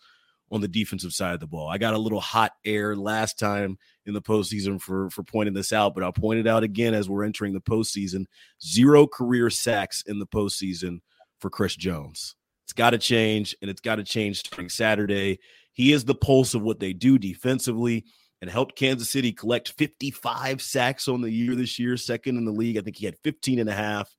on 0.51 0.63
the 0.63 0.69
defensive 0.69 1.13
side 1.13 1.35
of 1.35 1.41
the 1.41 1.47
ball. 1.47 1.69
I 1.69 1.77
got 1.77 1.93
a 1.93 1.99
little 1.99 2.21
hot 2.21 2.53
air 2.65 2.97
last 2.97 3.39
time 3.39 3.77
in 4.07 4.15
the 4.15 4.23
postseason 4.23 4.81
for 4.81 5.11
for 5.11 5.23
pointing 5.23 5.55
this 5.55 5.73
out, 5.73 5.95
but 5.95 6.03
I'll 6.03 6.13
point 6.13 6.41
it 6.41 6.47
out 6.47 6.63
again 6.63 6.95
as 6.95 7.09
we're 7.09 7.25
entering 7.25 7.53
the 7.53 7.61
postseason. 7.61 8.25
Zero 8.65 9.07
career 9.07 9.51
sacks 9.51 10.03
in 10.07 10.19
the 10.19 10.27
postseason 10.27 11.01
for 11.41 11.51
Chris 11.51 11.77
Jones. 11.77 12.35
It's 12.65 12.73
got 12.73 12.91
to 12.91 12.99
change, 12.99 13.57
and 13.63 13.71
it's 13.71 13.81
got 13.81 13.97
to 13.97 14.05
change 14.05 14.39
starting 14.41 14.69
Saturday. 14.69 15.39
He 15.73 15.93
is 15.93 16.05
the 16.05 16.15
pulse 16.15 16.55
of 16.55 16.63
what 16.63 16.81
they 16.81 16.93
do 16.93 17.19
defensively 17.19 18.05
and 18.41 18.51
helped 18.51 18.77
Kansas 18.77 19.11
City 19.11 19.33
collect 19.33 19.73
55 19.79 20.63
sacks 20.63 21.09
on 21.09 21.21
the 21.21 21.31
year 21.31 21.55
this 21.55 21.79
year, 21.79 21.97
second 21.97 22.37
in 22.37 22.45
the 22.45 22.53
league. 22.53 22.77
I 22.77 22.83
think 22.83 22.97
he 22.97 23.07
had 23.07 23.17
15 23.25 23.59
and 23.59 23.69
a 23.69 23.75
half. 23.75 24.15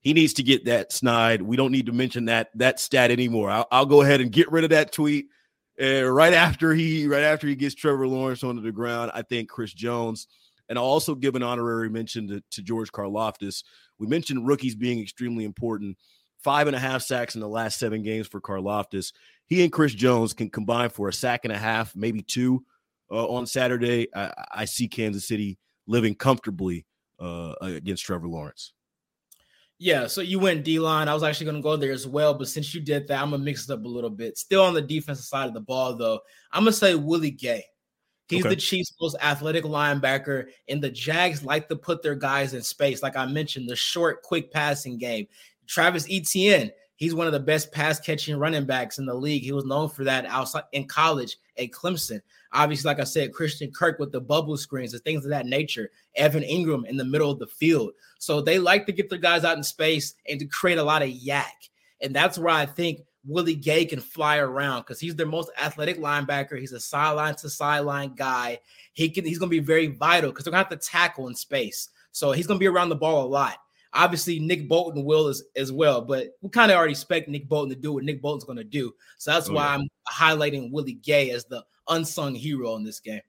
He 0.00 0.12
needs 0.12 0.34
to 0.34 0.42
get 0.42 0.64
that 0.66 0.92
snide. 0.92 1.42
We 1.42 1.56
don't 1.56 1.72
need 1.72 1.86
to 1.86 1.92
mention 1.92 2.26
that 2.26 2.50
that 2.56 2.80
stat 2.80 3.10
anymore. 3.10 3.50
I'll, 3.50 3.68
I'll 3.70 3.86
go 3.86 4.02
ahead 4.02 4.20
and 4.20 4.32
get 4.32 4.50
rid 4.50 4.64
of 4.64 4.70
that 4.70 4.92
tweet 4.92 5.26
uh, 5.80 6.04
right 6.04 6.32
after 6.32 6.74
he 6.74 7.06
right 7.06 7.22
after 7.22 7.46
he 7.46 7.54
gets 7.54 7.74
Trevor 7.74 8.06
Lawrence 8.06 8.44
onto 8.44 8.62
the 8.62 8.72
ground, 8.72 9.12
I 9.14 9.22
think 9.22 9.48
Chris 9.48 9.72
Jones, 9.72 10.26
and 10.68 10.78
I'll 10.78 10.84
also 10.84 11.14
give 11.14 11.36
an 11.36 11.42
honorary 11.42 11.88
mention 11.88 12.28
to, 12.28 12.42
to 12.50 12.62
George 12.62 12.90
Karlaftis. 12.92 13.62
We 13.98 14.06
mentioned 14.06 14.46
rookies 14.46 14.74
being 14.74 15.00
extremely 15.00 15.44
important. 15.44 15.96
Five 16.42 16.66
and 16.66 16.76
a 16.76 16.78
half 16.78 17.02
sacks 17.02 17.34
in 17.34 17.40
the 17.40 17.48
last 17.48 17.78
seven 17.78 18.02
games 18.02 18.26
for 18.26 18.40
Karlaftis. 18.40 19.12
He 19.46 19.62
and 19.62 19.72
Chris 19.72 19.94
Jones 19.94 20.32
can 20.32 20.50
combine 20.50 20.90
for 20.90 21.08
a 21.08 21.12
sack 21.12 21.40
and 21.44 21.52
a 21.52 21.58
half, 21.58 21.94
maybe 21.94 22.22
two 22.22 22.64
uh, 23.10 23.26
on 23.28 23.46
Saturday. 23.46 24.08
I, 24.14 24.32
I, 24.50 24.64
see 24.64 24.88
Kansas 24.88 25.28
City 25.28 25.58
living 25.86 26.14
comfortably 26.14 26.86
uh, 27.20 27.54
against 27.60 28.04
Trevor 28.04 28.28
Lawrence. 28.28 28.72
Yeah, 29.78 30.06
so 30.06 30.20
you 30.20 30.38
went 30.38 30.64
D 30.64 30.78
line. 30.78 31.08
I 31.08 31.14
was 31.14 31.22
actually 31.22 31.46
going 31.46 31.56
to 31.56 31.62
go 31.62 31.76
there 31.76 31.92
as 31.92 32.06
well, 32.06 32.34
but 32.34 32.48
since 32.48 32.72
you 32.72 32.80
did 32.80 33.08
that, 33.08 33.20
I'm 33.20 33.30
gonna 33.30 33.42
mix 33.42 33.68
it 33.68 33.72
up 33.72 33.84
a 33.84 33.88
little 33.88 34.10
bit. 34.10 34.38
Still 34.38 34.62
on 34.62 34.74
the 34.74 34.80
defensive 34.80 35.24
side 35.24 35.48
of 35.48 35.54
the 35.54 35.60
ball, 35.60 35.96
though, 35.96 36.20
I'm 36.52 36.62
gonna 36.62 36.72
say 36.72 36.94
Willie 36.94 37.32
Gay. 37.32 37.64
He's 38.28 38.46
okay. 38.46 38.54
the 38.54 38.60
Chiefs' 38.60 38.94
most 39.00 39.16
athletic 39.20 39.64
linebacker, 39.64 40.46
and 40.68 40.80
the 40.80 40.88
Jags 40.88 41.44
like 41.44 41.68
to 41.68 41.76
put 41.76 42.00
their 42.00 42.14
guys 42.14 42.54
in 42.54 42.62
space. 42.62 43.02
Like 43.02 43.16
I 43.16 43.26
mentioned, 43.26 43.68
the 43.68 43.76
short, 43.76 44.22
quick 44.22 44.52
passing 44.52 44.98
game. 44.98 45.26
Travis 45.66 46.06
Etienne, 46.10 46.70
He's 47.02 47.16
one 47.16 47.26
of 47.26 47.32
the 47.32 47.40
best 47.40 47.72
pass 47.72 47.98
catching 47.98 48.36
running 48.36 48.64
backs 48.64 48.98
in 48.98 49.06
the 49.06 49.14
league. 49.14 49.42
He 49.42 49.50
was 49.50 49.64
known 49.64 49.88
for 49.88 50.04
that 50.04 50.24
outside 50.26 50.62
in 50.70 50.86
college 50.86 51.36
at 51.58 51.72
Clemson. 51.72 52.20
Obviously, 52.52 52.88
like 52.88 53.00
I 53.00 53.04
said, 53.04 53.32
Christian 53.32 53.72
Kirk 53.72 53.98
with 53.98 54.12
the 54.12 54.20
bubble 54.20 54.56
screens 54.56 54.94
and 54.94 55.02
things 55.02 55.24
of 55.24 55.30
that 55.30 55.46
nature. 55.46 55.90
Evan 56.14 56.44
Engram 56.44 56.86
in 56.86 56.96
the 56.96 57.04
middle 57.04 57.28
of 57.28 57.40
the 57.40 57.48
field. 57.48 57.90
So 58.20 58.40
they 58.40 58.60
like 58.60 58.86
to 58.86 58.92
get 58.92 59.10
their 59.10 59.18
guys 59.18 59.42
out 59.42 59.56
in 59.56 59.64
space 59.64 60.14
and 60.28 60.38
to 60.38 60.46
create 60.46 60.78
a 60.78 60.84
lot 60.84 61.02
of 61.02 61.08
YAC. 61.08 61.50
And 62.02 62.14
that's 62.14 62.38
where 62.38 62.54
I 62.54 62.66
think 62.66 63.00
Willie 63.24 63.56
Gay 63.56 63.84
can 63.84 64.00
fly 64.00 64.36
around 64.36 64.82
because 64.82 65.00
he's 65.00 65.16
their 65.16 65.26
most 65.26 65.50
athletic 65.60 65.98
linebacker. 65.98 66.56
He's 66.56 66.70
a 66.70 66.78
sideline 66.78 67.34
to 67.34 67.50
sideline 67.50 68.14
guy. 68.14 68.60
He 68.92 69.10
can 69.10 69.24
he's 69.24 69.38
gonna 69.38 69.50
be 69.50 69.58
very 69.58 69.88
vital 69.88 70.30
because 70.30 70.44
they're 70.44 70.52
gonna 70.52 70.62
have 70.62 70.80
to 70.80 70.88
tackle 70.88 71.26
in 71.26 71.34
space. 71.34 71.88
So 72.12 72.30
he's 72.30 72.46
gonna 72.46 72.60
be 72.60 72.68
around 72.68 72.90
the 72.90 72.94
ball 72.94 73.24
a 73.24 73.26
lot. 73.26 73.58
Obviously, 73.94 74.38
Nick 74.38 74.68
Bolton 74.68 75.04
will 75.04 75.26
as, 75.28 75.42
as 75.54 75.70
well, 75.70 76.00
but 76.00 76.28
we 76.40 76.48
kind 76.48 76.70
of 76.70 76.78
already 76.78 76.92
expect 76.92 77.28
Nick 77.28 77.48
Bolton 77.48 77.68
to 77.70 77.76
do 77.76 77.92
what 77.92 78.04
Nick 78.04 78.22
Bolton's 78.22 78.44
going 78.44 78.56
to 78.56 78.64
do. 78.64 78.94
So 79.18 79.32
that's 79.32 79.50
oh, 79.50 79.54
why 79.54 79.64
yeah. 79.64 79.74
I'm 79.74 79.88
highlighting 80.10 80.72
Willie 80.72 80.94
Gay 80.94 81.30
as 81.30 81.44
the 81.44 81.62
unsung 81.88 82.34
hero 82.34 82.76
in 82.76 82.84
this 82.84 83.00
game. 83.00 83.20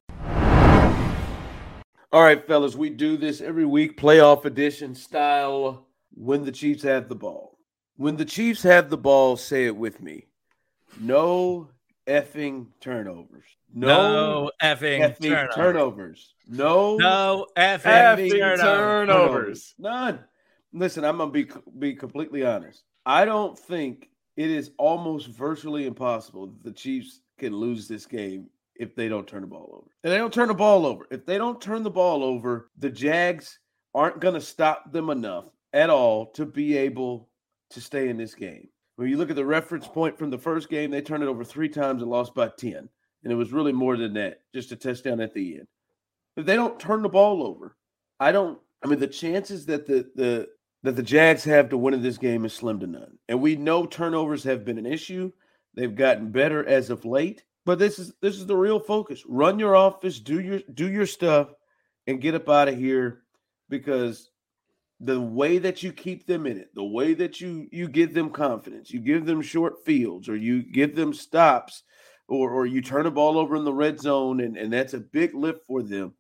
All 2.14 2.22
right, 2.22 2.46
fellas, 2.46 2.76
we 2.76 2.92
do 2.92 3.18
this 3.18 3.42
every 3.42 3.66
week, 3.66 4.00
playoff 4.00 4.46
edition 4.46 4.96
style. 4.96 5.88
When 6.14 6.46
the 6.46 6.52
Chiefs 6.52 6.84
have 6.84 7.10
the 7.10 7.16
ball, 7.16 7.58
when 7.98 8.16
the 8.16 8.26
Chiefs 8.26 8.62
have 8.64 8.90
the 8.90 8.98
ball, 8.98 9.36
say 9.36 9.66
it 9.66 9.76
with 9.76 10.00
me. 10.00 10.28
No 11.00 11.70
effing 12.08 12.68
turnovers. 12.80 13.46
No, 13.74 13.88
no 13.88 14.52
effing, 14.62 15.00
effing 15.00 15.30
turnovers. 15.30 15.56
turnovers. 15.56 16.36
No, 16.48 16.98
no 16.98 17.48
effing, 17.58 17.82
effing 17.82 18.30
turnovers. 18.30 18.60
turnovers. 18.60 19.76
None. 19.80 20.20
Listen, 20.74 21.06
I'm 21.06 21.18
gonna 21.18 21.32
be 21.32 21.48
be 21.80 21.94
completely 21.94 22.44
honest. 22.44 22.84
I 23.06 23.26
don't 23.26 23.58
think 23.58 24.10
it 24.36 24.50
is 24.50 24.72
almost 24.78 25.28
virtually 25.28 25.86
impossible 25.86 26.48
that 26.48 26.64
the 26.64 26.72
Chiefs 26.72 27.22
can 27.38 27.56
lose 27.56 27.88
this 27.88 28.06
game 28.06 28.48
if 28.76 28.96
they 28.96 29.08
don't 29.08 29.28
turn 29.28 29.42
the 29.42 29.48
ball 29.48 29.70
over. 29.72 29.92
And 30.04 30.12
they 30.12 30.18
don't 30.18 30.34
turn 30.34 30.48
the 30.48 30.54
ball 30.54 30.86
over. 30.86 31.06
If 31.12 31.26
they 31.26 31.38
don't 31.38 31.62
turn 31.62 31.84
the 31.84 31.92
ball 31.92 32.24
over, 32.24 32.72
the 32.78 32.90
Jags 32.90 33.60
aren't 33.94 34.20
going 34.20 34.34
to 34.34 34.42
stop 34.42 34.92
them 34.92 35.10
enough 35.10 35.46
at 35.74 35.90
all 35.90 36.28
to 36.32 36.46
be 36.46 36.76
able 36.76 37.30
to 37.70 37.82
stay 37.82 38.10
in 38.10 38.18
this 38.18 38.34
game. 38.34 38.68
When 38.96 39.10
you 39.10 39.18
look 39.18 39.30
at 39.30 39.36
the 39.36 39.46
reference 39.46 39.88
point 39.88 40.18
from 40.18 40.30
the 40.30 40.38
first 40.38 40.70
game, 40.70 40.92
they 40.92 41.02
turned 41.02 41.24
it 41.24 41.30
over 41.30 41.44
three 41.44 41.70
times 41.70 42.02
and 42.02 42.10
lost 42.10 42.34
by 42.34 42.50
10. 42.50 42.90
And 43.24 43.32
it 43.32 43.36
was 43.36 43.54
really 43.54 43.72
more 43.72 43.98
than 43.98 44.14
that, 44.16 44.42
just 44.54 44.72
a 44.72 44.76
touchdown 44.76 45.20
at 45.20 45.34
the 45.34 45.58
end. 45.60 45.68
If 46.36 46.46
they 46.46 46.56
don't 46.56 46.80
turn 46.80 47.02
the 47.02 47.10
ball 47.10 47.44
over, 47.44 47.76
I 48.20 48.32
don't 48.32 48.60
I 48.84 48.88
mean 48.88 49.00
the 49.00 49.08
chances 49.08 49.66
that 49.68 49.86
the 49.86 50.10
the 50.16 50.50
that 50.84 50.98
the 50.98 51.04
Jags 51.04 51.44
have 51.46 51.70
to 51.70 51.78
win 51.78 51.94
in 51.94 52.04
this 52.04 52.18
game 52.18 52.46
is 52.46 52.54
slim 52.54 52.80
to 52.82 52.88
none. 52.88 53.18
And 53.30 53.42
we 53.42 53.56
know 53.56 53.86
turnovers 53.86 54.44
have 54.44 54.66
been 54.66 54.78
an 54.78 54.86
issue. 54.86 55.32
They've 55.76 55.96
gotten 55.96 56.32
better 56.32 56.68
as 56.68 56.90
of 56.90 57.06
late, 57.06 57.44
but 57.66 57.80
this 57.80 57.98
is 57.98 58.14
this 58.22 58.36
is 58.36 58.46
the 58.46 58.56
real 58.56 58.80
focus. 58.80 59.24
Run 59.28 59.58
your 59.58 59.76
office, 59.76 60.20
do 60.20 60.40
your 60.40 60.60
do 60.74 60.92
your 60.92 61.08
stuff, 61.08 61.54
and 62.06 62.22
get 62.22 62.36
up 62.36 62.50
out 62.50 62.68
of 62.68 62.78
here 62.78 63.24
because 63.70 64.30
the 65.00 65.20
way 65.20 65.58
that 65.58 65.82
you 65.82 65.92
keep 65.92 66.28
them 66.28 66.46
in 66.46 66.58
it, 66.58 66.70
the 66.76 66.84
way 66.84 67.14
that 67.14 67.42
you 67.42 67.68
you 67.72 67.88
give 67.88 68.14
them 68.14 68.30
confidence, 68.30 68.92
you 68.92 69.00
give 69.00 69.26
them 69.26 69.42
short 69.42 69.84
fields 69.84 70.30
or 70.30 70.36
you 70.36 70.62
give 70.62 70.96
them 70.96 71.14
stops 71.14 71.84
or 72.28 72.52
or 72.52 72.66
you 72.66 72.82
turn 72.82 73.08
a 73.08 73.12
ball 73.12 73.38
over 73.38 73.56
in 73.56 73.64
the 73.64 73.74
red 73.74 74.00
zone 74.00 74.42
and, 74.42 74.58
and 74.58 74.72
that's 74.72 74.94
a 74.94 75.00
big 75.00 75.34
lift 75.34 75.66
for 75.66 75.82
them. 75.82 76.14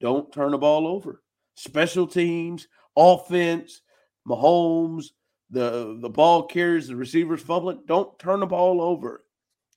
Don't 0.00 0.32
turn 0.32 0.54
a 0.54 0.58
ball 0.58 0.86
over. 0.86 1.22
Special 1.56 2.06
teams, 2.06 2.68
offense, 2.96 3.82
Mahomes, 4.28 5.06
the 5.50 5.98
the 6.00 6.08
ball 6.08 6.44
carries, 6.44 6.88
the 6.88 6.96
receivers 6.96 7.42
fumbling. 7.42 7.82
Don't 7.86 8.18
turn 8.18 8.40
the 8.40 8.46
ball 8.46 8.80
over, 8.80 9.24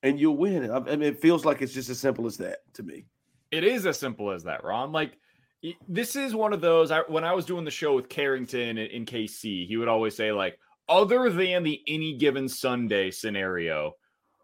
and 0.04 0.20
you'll 0.20 0.38
win. 0.38 0.70
I 0.70 0.80
mean, 0.80 1.04
it 1.04 1.22
feels 1.22 1.46
like 1.46 1.62
it's 1.62 1.74
just 1.74 1.90
as 1.90 2.00
simple 2.00 2.26
as 2.26 2.38
that 2.38 2.60
to 2.74 2.84
me. 2.84 3.06
It 3.52 3.64
is 3.64 3.86
as 3.86 4.00
simple 4.00 4.32
as 4.32 4.44
that, 4.44 4.64
Ron. 4.64 4.92
Like 4.92 5.18
this 5.88 6.16
is 6.16 6.36
one 6.36 6.54
of 6.54 6.62
those. 6.62 6.92
I, 6.92 7.02
when 7.02 7.24
I 7.24 7.34
was 7.34 7.46
doing 7.46 7.66
the 7.66 7.72
show 7.72 7.96
with 7.96 8.10
Carrington 8.10 8.78
in 8.78 9.06
KC, 9.06 9.68
he 9.68 9.78
would 9.78 9.88
always 9.88 10.16
say 10.16 10.32
like, 10.32 10.60
other 10.90 11.30
than 11.30 11.64
the 11.64 11.82
any 11.88 12.14
given 12.18 12.48
Sunday 12.48 13.12
scenario, 13.12 13.94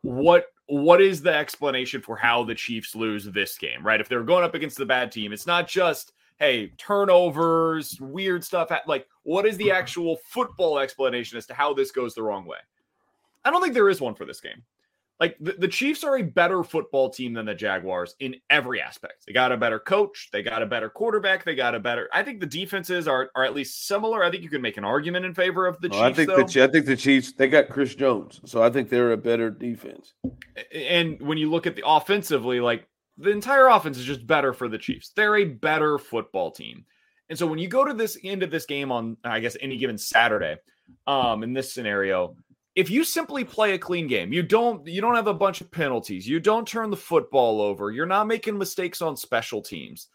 what 0.02 0.46
what 0.68 1.02
is 1.02 1.22
the 1.22 1.34
explanation 1.34 2.02
for 2.02 2.16
how 2.16 2.44
the 2.44 2.56
Chiefs 2.56 2.96
lose 2.96 3.26
this 3.26 3.58
game? 3.58 3.86
Right? 3.86 4.02
If 4.02 4.10
they're 4.10 4.24
going 4.24 4.44
up 4.44 4.56
against 4.56 4.78
the 4.78 4.86
bad 4.86 5.12
team, 5.12 5.32
it's 5.32 5.48
not 5.48 5.68
just 5.68 6.14
hey, 6.40 6.68
turnovers, 6.78 8.00
weird 8.00 8.44
stuff. 8.44 8.72
Like, 8.88 9.08
what 9.24 9.46
is 9.46 9.58
the 9.58 9.66
mm-hmm. 9.66 9.78
actual 9.78 10.18
football 10.28 10.80
explanation 10.80 11.38
as 11.38 11.46
to 11.48 11.54
how 11.54 11.74
this 11.74 11.92
goes 11.92 12.14
the 12.14 12.24
wrong 12.24 12.46
way? 12.46 12.58
I 13.46 13.52
don't 13.52 13.62
think 13.62 13.74
there 13.74 13.90
is 13.90 14.02
one 14.02 14.16
for 14.16 14.26
this 14.26 14.40
game. 14.42 14.64
Like, 15.20 15.38
the, 15.40 15.54
the 15.54 15.68
Chiefs 15.68 16.04
are 16.04 16.18
a 16.18 16.24
better 16.24 16.64
football 16.64 17.10
team 17.10 17.34
than 17.34 17.46
the 17.46 17.54
Jaguars 17.54 18.16
in 18.20 18.36
every 18.50 18.82
aspect. 18.82 19.26
They 19.26 19.32
got 19.32 19.52
a 19.52 19.58
better 19.58 19.80
coach, 19.80 20.30
they 20.34 20.42
got 20.42 20.62
a 20.62 20.66
better 20.66 20.90
quarterback, 20.90 21.46
they 21.46 21.56
got 21.56 21.76
a 21.76 21.80
better. 21.80 22.10
I 22.12 22.24
think 22.24 22.40
the 22.40 22.46
defenses 22.46 23.08
are, 23.08 23.30
are 23.36 23.44
at 23.44 23.54
least 23.54 23.88
similar. 23.88 24.24
I 24.24 24.32
think 24.32 24.44
you 24.44 24.50
can 24.50 24.62
make 24.62 24.76
an 24.78 24.84
argument 24.84 25.26
in 25.26 25.34
favor 25.34 25.68
of 25.68 25.80
the 25.80 25.90
well, 25.90 26.02
Chiefs. 26.02 26.12
I 26.12 26.14
think 26.14 26.30
though. 26.30 26.44
the 26.44 26.64
I 26.64 26.68
think 26.68 26.86
the 26.88 26.98
Chiefs 26.98 27.32
they 27.34 27.48
got 27.48 27.70
Chris 27.70 27.96
Jones, 27.96 28.42
so 28.46 28.64
I 28.64 28.70
think 28.70 28.90
they're 28.90 29.14
a 29.14 29.18
better 29.18 29.50
defense. 29.50 30.14
And 30.74 31.22
when 31.22 31.38
you 31.38 31.50
look 31.50 31.68
at 31.68 31.76
the 31.76 31.84
offensively, 31.86 32.60
like 32.60 32.88
the 33.18 33.30
entire 33.30 33.68
offense 33.68 33.98
is 33.98 34.06
just 34.06 34.26
better 34.26 34.54
for 34.54 34.68
the 34.68 34.78
Chiefs. 34.78 35.12
They're 35.16 35.38
a 35.38 35.46
better 35.46 35.98
football 35.98 36.52
team. 36.52 36.86
And 37.30 37.38
so 37.38 37.48
when 37.48 37.60
you 37.60 37.68
go 37.68 37.86
to 37.86 37.94
this 37.94 38.18
end 38.24 38.44
of 38.44 38.52
this 38.52 38.66
game 38.66 38.92
on, 38.92 39.18
I 39.24 39.40
guess, 39.40 39.58
any 39.62 39.78
given 39.78 39.98
Saturday, 39.98 40.58
um, 41.08 41.44
in 41.44 41.54
this 41.54 41.74
scenario, 41.74 42.36
if 42.76 42.90
you 42.90 43.04
simply 43.04 43.44
play 43.44 43.74
a 43.74 43.80
clean 43.80 44.08
game, 44.08 44.34
you 44.34 44.44
don't 44.44 44.86
you 44.88 45.00
don't 45.00 45.16
have 45.16 45.28
a 45.28 45.34
bunch 45.34 45.62
of 45.62 45.72
penalties, 45.72 46.28
you 46.28 46.40
don't 46.40 46.68
turn 46.68 46.90
the 46.90 46.98
football 46.98 47.62
over, 47.62 47.92
you're 47.92 48.06
not 48.06 48.28
making 48.28 48.58
mistakes 48.58 49.02
on 49.02 49.16
special 49.16 49.62
teams. 49.62 50.08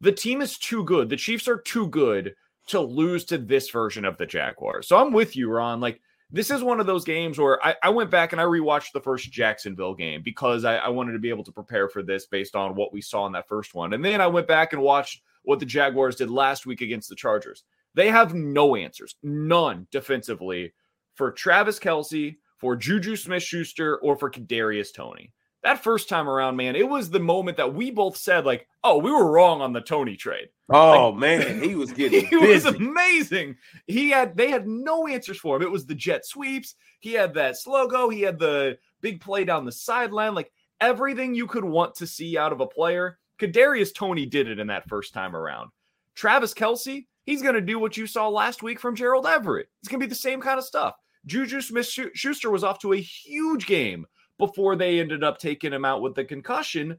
The 0.00 0.12
team 0.12 0.42
is 0.42 0.58
too 0.58 0.84
good. 0.84 1.08
The 1.08 1.16
Chiefs 1.16 1.48
are 1.48 1.60
too 1.60 1.88
good 1.88 2.34
to 2.68 2.80
lose 2.80 3.24
to 3.26 3.38
this 3.38 3.70
version 3.70 4.04
of 4.04 4.18
the 4.18 4.26
Jaguars. 4.26 4.88
So 4.88 4.96
I'm 4.96 5.12
with 5.12 5.36
you, 5.36 5.50
Ron. 5.50 5.80
Like 5.80 6.00
this 6.30 6.50
is 6.50 6.62
one 6.62 6.80
of 6.80 6.86
those 6.86 7.04
games 7.04 7.38
where 7.38 7.64
I, 7.64 7.76
I, 7.82 7.90
went 7.90 8.10
back 8.10 8.32
and 8.32 8.40
I 8.40 8.44
rewatched 8.44 8.92
the 8.92 9.00
first 9.00 9.30
Jacksonville 9.30 9.94
game 9.94 10.22
because 10.22 10.64
I, 10.64 10.76
I, 10.76 10.88
wanted 10.88 11.12
to 11.12 11.18
be 11.18 11.28
able 11.28 11.44
to 11.44 11.52
prepare 11.52 11.88
for 11.88 12.02
this 12.02 12.26
based 12.26 12.56
on 12.56 12.74
what 12.74 12.92
we 12.92 13.00
saw 13.00 13.26
in 13.26 13.32
that 13.32 13.48
first 13.48 13.74
one. 13.74 13.92
And 13.92 14.04
then 14.04 14.20
I 14.20 14.26
went 14.26 14.48
back 14.48 14.72
and 14.72 14.82
watched 14.82 15.22
what 15.42 15.60
the 15.60 15.66
Jaguars 15.66 16.16
did 16.16 16.30
last 16.30 16.66
week 16.66 16.80
against 16.80 17.08
the 17.08 17.14
Chargers. 17.14 17.64
They 17.94 18.08
have 18.08 18.34
no 18.34 18.74
answers, 18.74 19.16
none 19.22 19.86
defensively 19.90 20.72
for 21.14 21.30
Travis 21.30 21.78
Kelce, 21.78 22.36
for 22.58 22.74
Juju 22.74 23.16
Smith 23.16 23.42
Schuster, 23.42 23.98
or 23.98 24.16
for 24.16 24.30
Kadarius 24.30 24.92
Toney 24.92 25.32
that 25.64 25.82
first 25.82 26.10
time 26.10 26.28
around, 26.28 26.56
man, 26.56 26.76
it 26.76 26.88
was 26.88 27.08
the 27.08 27.18
moment 27.18 27.56
that 27.56 27.74
we 27.74 27.90
both 27.90 28.18
said, 28.18 28.44
like, 28.44 28.68
oh, 28.84 28.98
we 28.98 29.10
were 29.10 29.30
wrong 29.30 29.62
on 29.62 29.72
the 29.72 29.80
Toney 29.80 30.14
trade. 30.14 30.48
Oh 30.70 31.08
like, 31.08 31.18
man, 31.18 31.62
he 31.68 31.74
was 31.74 31.90
getting 31.90 32.26
he 32.26 32.38
busy. 32.38 32.46
was 32.46 32.66
amazing. 32.66 33.56
He 33.86 34.10
had 34.10 34.36
they 34.36 34.50
had 34.50 34.68
no 34.68 35.06
answers 35.08 35.38
for 35.38 35.56
him. 35.56 35.62
It 35.62 35.70
was 35.70 35.86
the 35.86 35.94
jet 35.94 36.26
sweeps. 36.26 36.74
He 37.00 37.12
had 37.12 37.34
that 37.34 37.56
slow 37.56 37.88
go. 37.88 38.10
He 38.10 38.20
had 38.20 38.38
the 38.38 38.78
big 39.00 39.20
play 39.20 39.44
down 39.44 39.64
the 39.64 39.72
sideline. 39.72 40.34
Like 40.34 40.52
everything 40.80 41.34
you 41.34 41.46
could 41.46 41.64
want 41.64 41.94
to 41.96 42.06
see 42.06 42.36
out 42.36 42.52
of 42.52 42.60
a 42.60 42.66
player. 42.66 43.18
Kadarius 43.40 43.94
Toney 43.94 44.26
did 44.26 44.48
it 44.48 44.58
in 44.58 44.66
that 44.68 44.88
first 44.88 45.12
time 45.14 45.34
around. 45.34 45.70
Travis 46.14 46.54
Kelce, 46.54 47.06
he's 47.24 47.42
going 47.42 47.56
to 47.56 47.60
do 47.60 47.78
what 47.78 47.96
you 47.96 48.06
saw 48.06 48.28
last 48.28 48.62
week 48.62 48.78
from 48.78 48.94
Gerald 48.94 49.26
Everett. 49.26 49.68
It's 49.80 49.88
going 49.88 49.98
to 49.98 50.06
be 50.06 50.10
the 50.10 50.14
same 50.14 50.40
kind 50.40 50.58
of 50.58 50.64
stuff. 50.64 50.94
Juju 51.26 51.62
Smith 51.62 51.86
Schuster 51.86 52.50
was 52.50 52.62
off 52.62 52.78
to 52.80 52.92
a 52.92 53.00
huge 53.00 53.66
game 53.66 54.06
before 54.38 54.76
they 54.76 55.00
ended 55.00 55.24
up 55.24 55.38
taking 55.38 55.72
him 55.72 55.84
out 55.84 56.02
with 56.02 56.14
the 56.14 56.24
concussion. 56.24 56.98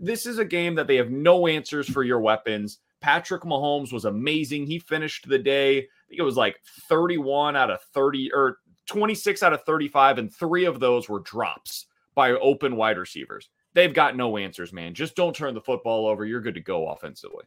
This 0.00 0.26
is 0.26 0.38
a 0.38 0.44
game 0.44 0.74
that 0.76 0.86
they 0.86 0.96
have 0.96 1.10
no 1.10 1.46
answers 1.46 1.88
for 1.88 2.02
your 2.02 2.20
weapons. 2.20 2.78
Patrick 3.00 3.42
Mahomes 3.42 3.92
was 3.92 4.04
amazing. 4.04 4.66
He 4.66 4.78
finished 4.78 5.28
the 5.28 5.38
day, 5.38 5.78
I 5.78 6.08
think 6.08 6.20
it 6.20 6.22
was 6.22 6.36
like 6.36 6.60
31 6.88 7.56
out 7.56 7.70
of 7.70 7.82
30 7.92 8.30
or 8.32 8.58
26 8.86 9.42
out 9.42 9.52
of 9.52 9.64
35, 9.64 10.18
and 10.18 10.32
three 10.32 10.64
of 10.64 10.80
those 10.80 11.08
were 11.08 11.20
drops 11.20 11.86
by 12.14 12.30
open 12.32 12.76
wide 12.76 12.98
receivers. 12.98 13.48
They've 13.74 13.92
got 13.92 14.16
no 14.16 14.36
answers, 14.36 14.72
man. 14.72 14.94
Just 14.94 15.16
don't 15.16 15.34
turn 15.34 15.54
the 15.54 15.60
football 15.60 16.06
over. 16.06 16.24
You're 16.24 16.40
good 16.40 16.54
to 16.54 16.60
go 16.60 16.88
offensively. 16.88 17.44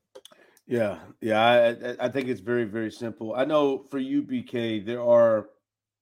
Yeah, 0.68 0.98
yeah. 1.22 1.76
I, 2.00 2.06
I 2.06 2.10
think 2.10 2.28
it's 2.28 2.42
very, 2.42 2.64
very 2.64 2.92
simple. 2.92 3.36
I 3.36 3.46
know 3.46 3.86
for 3.90 4.00
you, 4.00 4.24
BK, 4.24 4.84
there 4.84 5.04
are 5.04 5.50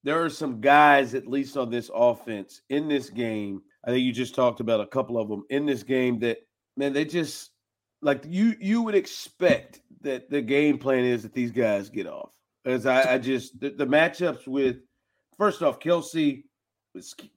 there 0.04 0.24
are 0.24 0.30
some 0.30 0.60
guys, 0.60 1.14
at 1.14 1.28
least 1.28 1.58
on 1.58 1.70
this 1.70 1.90
offense, 1.94 2.62
in 2.70 2.88
this 2.88 3.10
game. 3.10 3.62
I 3.86 3.92
think 3.92 4.04
you 4.04 4.12
just 4.12 4.36
talked 4.36 4.60
about 4.60 4.82
a 4.82 4.88
couple 4.88 5.18
of 5.18 5.30
them 5.30 5.46
in 5.50 5.66
this 5.66 5.84
game 5.84 6.20
that, 6.20 6.40
man, 6.78 6.94
they 6.94 7.06
just 7.06 7.52
like 8.02 8.24
you. 8.28 8.56
You 8.60 8.82
would 8.84 8.96
expect 8.96 9.82
that 10.02 10.30
the 10.30 10.42
game 10.42 10.78
plan 10.78 11.06
is 11.06 11.24
that 11.24 11.34
these 11.34 11.52
guys 11.52 11.90
get 11.90 12.08
off. 12.08 12.32
As 12.66 12.86
I, 12.86 13.16
I 13.16 13.18
just 13.18 13.60
the, 13.60 13.72
the, 13.72 13.86
matchups 13.86 14.48
with, 14.48 14.78
first 15.38 15.62
off, 15.62 15.80
Kelce, 15.80 16.44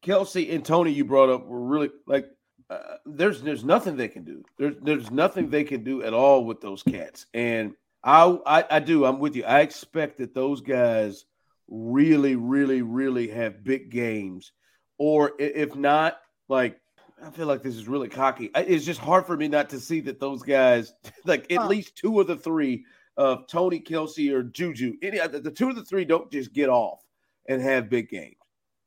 Kelce 0.04 0.54
and 0.54 0.64
Toney 0.64 0.92
you 0.92 1.04
brought 1.04 1.30
up 1.30 1.46
were 1.46 1.64
really 1.64 1.90
like 2.06 2.26
uh, 2.68 2.96
there's 3.04 3.42
there's 3.42 3.64
nothing 3.64 3.96
they 3.96 4.08
can 4.08 4.24
do. 4.24 4.44
There's 4.58 4.74
there's 4.82 5.10
nothing 5.10 5.50
they 5.50 5.64
can 5.64 5.84
do 5.84 6.02
at 6.02 6.12
all 6.12 6.44
with 6.44 6.60
those 6.60 6.82
cats. 6.82 7.26
And 7.32 7.74
I, 8.02 8.38
I 8.46 8.64
I 8.70 8.80
do 8.80 9.04
I'm 9.04 9.18
with 9.18 9.36
you. 9.36 9.44
I 9.44 9.60
expect 9.60 10.18
that 10.18 10.34
those 10.34 10.60
guys 10.60 11.24
really, 11.68 12.36
really, 12.36 12.82
really 12.82 13.28
have 13.28 13.64
big 13.64 13.90
games, 13.90 14.52
or 14.98 15.32
if 15.38 15.74
not, 15.74 16.18
like 16.48 16.80
I 17.22 17.30
feel 17.30 17.46
like 17.46 17.62
this 17.62 17.76
is 17.76 17.88
really 17.88 18.08
cocky. 18.08 18.50
It's 18.54 18.84
just 18.84 19.00
hard 19.00 19.26
for 19.26 19.36
me 19.36 19.48
not 19.48 19.70
to 19.70 19.80
see 19.80 20.00
that 20.00 20.20
those 20.20 20.42
guys, 20.42 20.92
like 21.24 21.50
at 21.52 21.68
least 21.68 21.96
two 21.96 22.20
of 22.20 22.26
the 22.26 22.36
three 22.36 22.84
of 23.16 23.46
Toney 23.46 23.80
Kelce 23.80 24.32
or 24.32 24.42
Juju, 24.42 24.94
any 25.02 25.18
uh, 25.20 25.28
the 25.28 25.40
the 25.40 25.50
two 25.50 25.68
of 25.68 25.76
the 25.76 25.84
three 25.84 26.04
don't 26.04 26.30
just 26.30 26.52
get 26.52 26.68
off 26.68 27.02
and 27.48 27.62
have 27.62 27.88
big 27.88 28.08
games. 28.10 28.36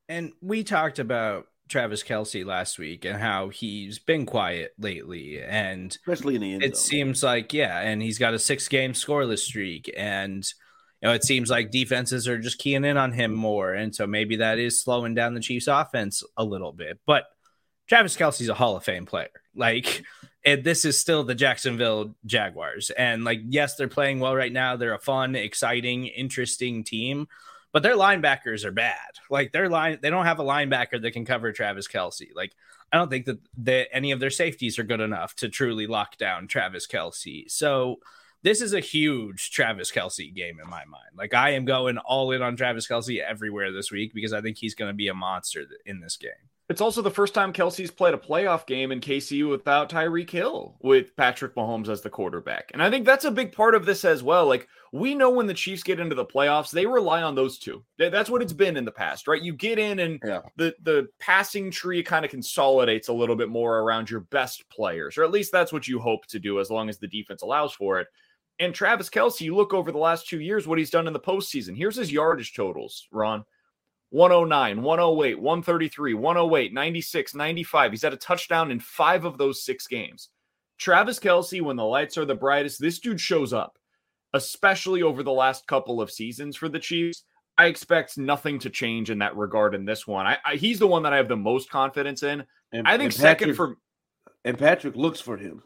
And 0.08 0.32
we 0.42 0.64
talked 0.64 1.00
about 1.00 1.48
Travis 1.70 2.04
Kelce 2.04 2.46
last 2.46 2.80
week 2.80 3.06
and 3.06 3.18
how 3.18 3.50
he's 3.50 4.00
been 4.00 4.26
quiet 4.26 4.74
lately. 4.78 5.42
And 5.42 5.92
especially 5.92 6.36
in 6.36 6.42
the 6.42 6.54
end 6.54 6.64
it 6.64 6.76
zone. 6.76 6.84
seems 6.84 7.24
like, 7.24 7.54
yeah, 7.54 7.80
and 7.80 8.02
he's 8.02 8.18
got 8.18 8.34
a 8.34 8.40
six 8.40 8.68
game 8.68 8.94
scoreless 8.94 9.40
streak. 9.40 9.94
And, 9.96 10.52
you 11.02 11.08
know, 11.08 11.14
it 11.14 11.24
seems 11.24 11.50
like 11.50 11.72
defenses 11.72 12.28
are 12.28 12.38
just 12.38 12.58
keying 12.58 12.84
in 12.84 12.98
on 12.98 13.14
him 13.14 13.34
more. 13.34 13.74
And 13.74 13.96
so 13.96 14.06
maybe 14.06 14.38
that 14.38 14.60
is 14.60 14.82
slowing 14.82 15.16
down 15.16 15.34
the 15.34 15.40
Chiefs 15.40 15.68
offense 15.68 16.24
a 16.36 16.44
little 16.44 16.74
bit. 16.74 17.00
But 17.06 17.26
Travis 17.88 18.18
Kelce's 18.18 18.50
a 18.50 18.54
Hall 18.54 18.76
of 18.76 18.84
Fame 18.84 19.06
player. 19.06 19.30
Like, 19.56 20.04
and 20.46 20.64
this 20.64 20.86
is 20.86 21.00
still 21.00 21.24
the 21.24 21.36
Jacksonville 21.36 22.16
Jaguars. 22.26 22.90
And 22.92 23.24
like, 23.24 23.42
yes, 23.48 23.76
they're 23.76 23.88
playing 23.88 24.20
well 24.20 24.36
right 24.36 24.52
now. 24.52 24.76
They're 24.76 24.94
a 24.94 25.00
fun, 25.00 25.36
exciting, 25.36 26.08
interesting 26.08 26.84
team, 26.84 27.28
but 27.72 27.84
their 27.84 27.96
linebackers 27.96 28.66
are 28.66 28.72
bad. 28.72 28.96
Like 29.30 29.52
their 29.52 29.70
line, 29.70 30.00
they 30.02 30.10
don't 30.10 30.26
have 30.26 30.40
a 30.40 30.44
linebacker 30.44 31.02
that 31.02 31.12
can 31.12 31.26
cover 31.26 31.52
Travis 31.52 31.88
Kelce. 31.88 32.36
Like, 32.36 32.54
I 32.92 32.98
don't 32.98 33.10
think 33.10 33.26
that 33.26 33.40
that 33.60 33.88
any 33.96 34.12
of 34.12 34.20
their 34.20 34.32
safeties 34.32 34.80
are 34.80 34.84
good 34.84 35.02
enough 35.02 35.36
to 35.36 35.50
truly 35.50 35.88
lock 35.88 36.18
down 36.18 36.48
Travis 36.48 36.88
Kelce. 36.88 37.50
So 37.50 38.00
this 38.44 38.62
is 38.62 38.74
a 38.74 38.80
huge 38.80 39.52
Travis 39.52 39.92
Kelce 39.92 40.34
game 40.34 40.60
in 40.64 40.70
my 40.70 40.86
mind. 40.86 41.12
Like 41.18 41.34
I 41.34 41.52
am 41.52 41.66
going 41.66 41.98
all 41.98 42.32
in 42.32 42.42
on 42.42 42.56
Travis 42.56 42.88
Kelce 42.88 43.22
everywhere 43.22 43.72
this 43.72 43.92
week 43.92 44.14
because 44.14 44.34
I 44.34 44.42
think 44.42 44.58
he's 44.58 44.76
going 44.76 44.90
to 44.90 44.96
be 44.96 45.08
a 45.08 45.14
monster 45.14 45.66
in 45.86 46.00
this 46.00 46.18
game. 46.18 46.32
It's 46.70 46.82
also 46.82 47.02
the 47.02 47.10
first 47.10 47.34
time 47.34 47.52
Kelce's 47.52 47.90
played 47.90 48.14
a 48.14 48.18
playoff 48.18 48.68
game 48.68 48.92
in 48.92 49.02
KC 49.02 49.50
without 49.50 49.90
Tyreek 49.90 50.30
Hill, 50.30 50.76
with 50.82 51.16
Patrick 51.16 51.56
Mahomes 51.56 51.90
as 51.90 52.02
the 52.02 52.12
quarterback. 52.12 52.70
And 52.74 52.84
I 52.84 52.92
think 52.92 53.08
that's 53.08 53.26
a 53.26 53.32
big 53.32 53.52
part 53.52 53.74
of 53.74 53.88
this 53.88 54.06
as 54.06 54.22
well. 54.22 54.46
Like, 54.46 54.68
we 54.94 55.16
know 55.16 55.32
when 55.32 55.48
the 55.48 55.56
Chiefs 55.56 55.82
get 55.82 56.00
into 56.00 56.14
the 56.14 56.28
playoffs, 56.28 56.70
they 56.70 56.86
rely 56.86 57.24
on 57.24 57.34
those 57.34 57.58
two. 57.58 57.84
That's 57.98 58.30
what 58.30 58.44
it's 58.44 58.54
been 58.54 58.78
in 58.78 58.86
the 58.86 58.92
past, 58.92 59.28
right? 59.28 59.42
You 59.42 59.54
get 59.54 59.80
in 59.80 59.98
and 59.98 60.20
the, 60.58 60.76
the 60.84 61.08
passing 61.20 61.72
tree 61.72 62.04
kind 62.04 62.24
of 62.24 62.30
consolidates 62.30 63.08
a 63.08 63.14
little 63.14 63.36
bit 63.36 63.50
more 63.50 63.80
around 63.80 64.12
your 64.12 64.22
best 64.22 64.70
players, 64.70 65.18
or 65.18 65.24
at 65.24 65.32
least 65.32 65.52
that's 65.52 65.74
what 65.74 65.88
you 65.88 66.00
hope 66.00 66.28
to 66.28 66.38
do 66.38 66.60
as 66.60 66.70
long 66.70 66.88
as 66.88 67.00
the 67.00 67.08
defense 67.08 67.42
allows 67.42 67.74
for 67.74 68.00
it. 68.00 68.08
And 68.60 68.76
Travis 68.76 69.10
Kelce, 69.10 69.42
you 69.42 69.56
look 69.56 69.74
over 69.74 69.92
the 69.92 69.98
last 69.98 70.28
two 70.28 70.42
years, 70.42 70.68
what 70.68 70.80
he's 70.80 70.90
done 70.90 71.08
in 71.08 71.14
the 71.14 71.20
postseason. 71.20 71.78
Here's 71.78 71.96
his 71.96 72.12
yardage 72.12 72.54
totals, 72.54 73.08
Ron. 73.12 73.46
109, 74.12 74.82
108, 74.82 75.40
133, 75.40 76.14
108, 76.16 76.74
96, 76.74 77.36
95. 77.36 77.92
He's 77.92 78.02
had 78.02 78.14
a 78.14 78.18
touchdown 78.18 78.72
in 78.72 78.80
five 78.80 79.24
of 79.24 79.38
those 79.38 79.64
six 79.64 79.88
games. 79.88 80.30
Travis 80.78 81.20
Kelce, 81.20 81.62
when 81.62 81.76
the 81.76 81.86
lights 81.86 82.18
are 82.18 82.26
the 82.26 82.36
brightest, 82.36 82.82
this 82.82 83.00
dude 83.00 83.22
shows 83.22 83.54
up, 83.54 83.78
especially 84.34 85.04
over 85.04 85.24
the 85.24 85.32
last 85.32 85.68
couple 85.68 86.02
of 86.02 86.10
seasons 86.12 86.56
for 86.56 86.70
the 86.70 86.80
Chiefs. 86.80 87.24
I 87.58 87.66
expect 87.66 88.18
nothing 88.18 88.58
to 88.60 88.70
change 88.70 89.10
in 89.10 89.20
that 89.20 89.36
regard 89.36 89.76
in 89.76 89.86
this 89.86 90.08
one. 90.08 90.26
I, 90.26 90.38
I 90.46 90.56
he's 90.56 90.80
the 90.80 90.88
one 90.88 91.04
that 91.04 91.14
I 91.14 91.18
have 91.18 91.28
the 91.28 91.36
most 91.36 91.70
confidence 91.70 92.24
in. 92.24 92.46
And, 92.72 92.88
I 92.88 92.92
think 92.92 93.12
and 93.12 93.14
second 93.14 93.56
for 93.56 93.76
and 94.46 94.58
Patrick 94.58 94.96
looks 94.96 95.20
for 95.20 95.36
him, 95.36 95.62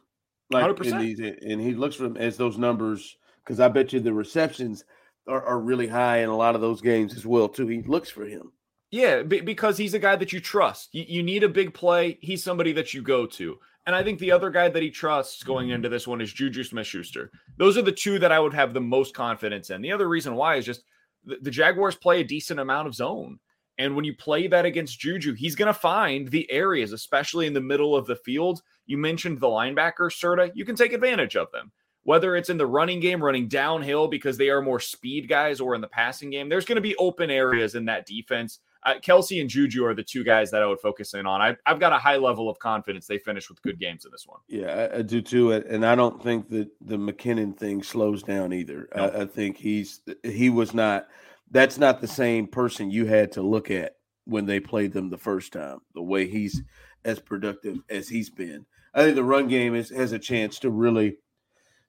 like 0.54 0.76
100%. 0.76 0.99
these, 0.99 1.20
and 1.20 1.62
he 1.62 1.74
looks 1.74 1.95
for 1.95 2.06
him 2.06 2.18
as 2.18 2.38
those 2.38 2.58
numbers 2.58 3.18
because 3.43 3.60
I 3.60 3.68
bet 3.68 3.93
you 3.93 3.99
the 3.99 4.14
receptions 4.14 4.86
are, 5.28 5.43
are 5.43 5.60
really 5.60 5.88
high 5.88 6.20
in 6.20 6.30
a 6.30 6.38
lot 6.38 6.56
of 6.56 6.62
those 6.62 6.82
games 6.82 7.16
as 7.16 7.26
well 7.26 7.49
too. 7.49 7.68
He 7.68 7.82
looks 7.84 8.10
for 8.10 8.26
him. 8.26 8.51
Yeah, 8.91 9.24
be- 9.24 9.41
because 9.41 9.78
he's 9.78 9.95
a 9.95 9.99
guy 9.99 10.16
that 10.16 10.32
you 10.32 10.39
trust. 10.39 10.89
You, 10.93 11.06
you 11.08 11.24
need 11.24 11.43
a 11.43 11.49
big 11.49 11.74
play. 11.74 12.18
He's 12.22 12.43
somebody 12.43 12.74
that 12.74 12.93
you 12.93 13.01
go 13.01 13.26
to. 13.26 13.58
And 13.86 13.95
I 13.95 14.04
think 14.04 14.20
the 14.20 14.32
other 14.32 14.49
guy 14.49 14.70
that 14.70 14.84
he 14.84 14.89
trusts 14.89 15.43
going 15.43 15.72
into 15.72 15.89
this 15.89 16.08
one 16.08 16.22
is 16.22 16.32
Juju 16.32 16.64
Smith 16.64 16.88
Schuster. 16.88 17.32
Those 17.58 17.78
are 17.78 17.82
the 17.82 17.91
two 17.91 18.18
that 18.20 18.32
I 18.32 18.39
would 18.39 18.54
have 18.54 18.74
the 18.74 18.80
most 18.80 19.14
confidence 19.14 19.72
in. 19.72 19.82
The 19.82 19.91
other 19.91 20.08
reason 20.08 20.36
why 20.36 20.56
is 20.56 20.66
just 20.66 20.84
the, 21.26 21.38
the 21.41 21.51
Jaguars 21.51 21.95
play 21.95 22.22
a 22.22 22.24
decent 22.24 22.60
amount 22.60 22.88
of 22.88 22.95
zone. 22.95 23.39
And 23.78 23.95
when 23.95 24.06
you 24.06 24.16
play 24.16 24.47
that 24.47 24.66
against 24.66 24.99
Juju, 24.99 25.34
he's 25.34 25.56
going 25.56 25.68
to 25.68 25.74
find 25.74 26.28
the 26.28 26.49
areas, 26.51 26.93
especially 26.93 27.47
in 27.47 27.54
the 27.54 27.62
middle 27.62 27.95
of 27.95 28.06
the 28.06 28.16
field. 28.18 28.62
You 28.86 28.98
mentioned 28.98 29.40
the 29.40 29.48
linebacker, 29.48 30.10
Serta. 30.12 30.52
You 30.54 30.66
can 30.66 30.76
take 30.76 30.94
advantage 30.94 31.36
of 31.36 31.52
them. 31.52 31.72
Whether 32.06 32.36
it's 32.36 32.50
in 32.50 32.58
the 32.58 32.68
running 32.68 33.00
game, 33.00 33.24
running 33.24 33.48
downhill 33.48 34.10
because 34.10 34.38
they 34.38 34.50
are 34.50 34.62
more 34.62 34.82
speed 34.82 35.30
guys, 35.30 35.62
or 35.62 35.74
in 35.74 35.80
the 35.80 35.88
passing 35.88 36.30
game, 36.32 36.50
there's 36.50 36.66
going 36.66 36.76
to 36.76 36.82
be 36.82 36.96
open 36.98 37.30
areas 37.30 37.76
in 37.76 37.86
that 37.86 38.06
defense. 38.06 38.60
Uh, 38.86 38.96
Kelce 38.96 39.40
and 39.40 39.50
Juju 39.50 39.86
are 39.86 39.94
the 39.94 40.04
two 40.04 40.26
guys 40.26 40.52
that 40.52 40.62
I 40.62 40.66
would 40.66 40.82
focus 40.82 41.14
in 41.14 41.26
on. 41.26 41.42
I, 41.42 41.56
I've 41.66 41.80
got 41.80 41.94
a 41.94 41.98
high 41.98 42.18
level 42.18 42.50
of 42.50 42.60
confidence 42.60 43.08
they 43.08 43.18
finish 43.20 43.48
with 43.50 43.62
good 43.62 43.80
games 43.80 44.04
in 44.04 44.12
this 44.12 44.28
one. 44.28 44.42
Yeah, 44.50 44.90
I, 44.94 44.98
I 44.98 45.02
do 45.04 45.22
too, 45.22 45.54
and- 45.54 45.64
and 45.64 45.86
I 45.86 45.96
don't 45.96 46.22
think 46.22 46.50
that 46.50 46.68
the 46.82 46.98
McKinnon 46.98 47.56
thing 47.58 47.82
slows 47.82 48.22
down 48.22 48.52
either. 48.52 48.90
I, 48.94 49.22
I 49.22 49.26
think 49.26 49.56
he's 49.56 50.02
he 50.24 50.50
was 50.50 50.74
not. 50.74 51.08
That's 51.52 51.78
not 51.78 52.02
the 52.02 52.08
same 52.10 52.48
person 52.48 52.92
you 52.92 53.06
had 53.06 53.32
to 53.34 53.42
look 53.42 53.72
at 53.72 53.96
when 54.26 54.46
they 54.46 54.60
played 54.60 54.92
them 54.92 55.10
the 55.10 55.18
first 55.18 55.54
time. 55.54 55.80
The 55.96 56.02
way 56.02 56.28
he's 56.28 56.62
as 57.06 57.20
productive 57.20 57.78
as 57.90 58.10
he's 58.10 58.30
been, 58.30 58.66
I 58.94 59.04
think 59.04 59.16
the 59.16 59.24
run 59.24 59.48
game 59.48 59.76
is, 59.76 59.89
has 59.89 60.12
a 60.12 60.20
chance 60.20 60.60
to 60.60 60.70
really 60.70 61.18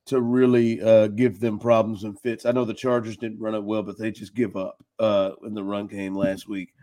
to 0.06 0.20
really 0.20 0.82
uh, 0.82 1.06
give 1.08 1.40
them 1.40 1.58
problems 1.58 2.04
and 2.04 2.18
fits. 2.20 2.44
I 2.44 2.52
know 2.52 2.64
the 2.64 2.74
Chargers 2.74 3.16
didn't 3.16 3.40
run 3.40 3.54
it 3.54 3.64
well, 3.64 3.82
but 3.82 3.98
they 3.98 4.10
just 4.10 4.34
give 4.34 4.56
up 4.56 4.76
uh, 4.98 5.30
in 5.44 5.54
the 5.54 5.64
run 5.64 5.86
game 5.86 6.14
last 6.14 6.46
week. 6.46 6.74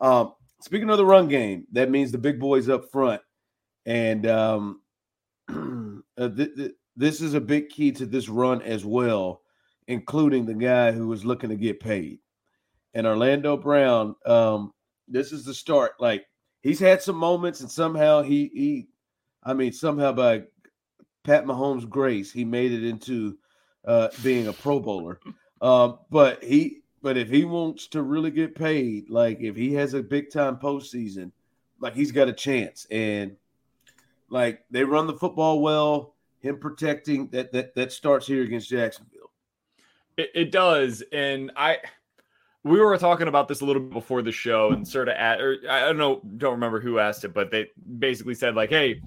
Um, 0.00 0.34
speaking 0.60 0.88
of 0.90 0.96
the 0.96 1.04
run 1.04 1.28
game, 1.28 1.66
that 1.72 1.90
means 1.90 2.12
the 2.12 2.18
big 2.18 2.38
boys 2.38 2.68
up 2.68 2.90
front, 2.90 3.20
and 3.84 4.26
um, 4.26 4.80
uh, 5.48 6.28
th- 6.28 6.54
th- 6.56 6.72
this 6.96 7.20
is 7.20 7.34
a 7.34 7.40
big 7.40 7.68
key 7.68 7.90
to 7.92 8.06
this 8.06 8.28
run 8.28 8.62
as 8.62 8.84
well, 8.84 9.42
including 9.88 10.46
the 10.46 10.54
guy 10.54 10.92
who 10.92 11.08
was 11.08 11.24
looking 11.24 11.50
to 11.50 11.56
get 11.56 11.80
paid. 11.80 12.18
And 12.94 13.06
Orlando 13.06 13.56
Brown, 13.56 14.14
um, 14.24 14.72
this 15.08 15.32
is 15.32 15.44
the 15.44 15.54
start. 15.54 15.92
Like 15.98 16.26
he's 16.62 16.80
had 16.80 17.02
some 17.02 17.16
moments, 17.16 17.60
and 17.60 17.70
somehow 17.70 18.22
he 18.22 18.50
he, 18.54 18.88
I 19.48 19.54
mean, 19.54 19.72
somehow 19.72 20.12
by 20.12 20.42
Pat 21.24 21.46
Mahomes' 21.46 21.88
grace, 21.88 22.30
he 22.30 22.44
made 22.44 22.70
it 22.70 22.84
into 22.84 23.38
uh, 23.86 24.08
being 24.22 24.46
a 24.46 24.52
Pro 24.52 24.78
Bowler. 24.78 25.18
Um, 25.60 25.98
but 26.08 26.44
he, 26.44 26.82
but 27.02 27.16
if 27.16 27.28
he 27.28 27.44
wants 27.44 27.88
to 27.88 28.02
really 28.04 28.30
get 28.30 28.54
paid, 28.54 29.10
like 29.10 29.38
if 29.40 29.56
he 29.56 29.74
has 29.74 29.92
a 29.92 30.00
big 30.04 30.30
time 30.30 30.56
postseason, 30.56 31.32
like 31.80 31.96
he's 31.96 32.12
got 32.12 32.28
a 32.28 32.32
chance. 32.32 32.86
And 32.92 33.34
like 34.30 34.60
they 34.70 34.84
run 34.84 35.08
the 35.08 35.18
football 35.18 35.60
well, 35.60 36.14
him 36.38 36.60
protecting 36.60 37.26
that 37.30 37.50
that 37.50 37.74
that 37.74 37.90
starts 37.90 38.24
here 38.24 38.44
against 38.44 38.70
Jacksonville. 38.70 39.32
It, 40.16 40.30
it 40.32 40.52
does, 40.52 41.02
and 41.10 41.50
I 41.56 41.78
we 42.62 42.80
were 42.80 42.96
talking 42.98 43.26
about 43.26 43.48
this 43.48 43.60
a 43.60 43.64
little 43.64 43.82
bit 43.82 43.92
before 43.94 44.22
the 44.22 44.30
show, 44.30 44.70
and 44.70 44.86
sort 44.86 45.08
of 45.08 45.16
at, 45.16 45.40
or 45.40 45.56
I 45.68 45.80
don't 45.80 45.98
know, 45.98 46.20
don't 46.36 46.52
remember 46.52 46.80
who 46.80 47.00
asked 47.00 47.24
it, 47.24 47.34
but 47.34 47.50
they 47.50 47.66
basically 47.98 48.34
said 48.34 48.54
like, 48.54 48.70
"Hey, 48.70 49.00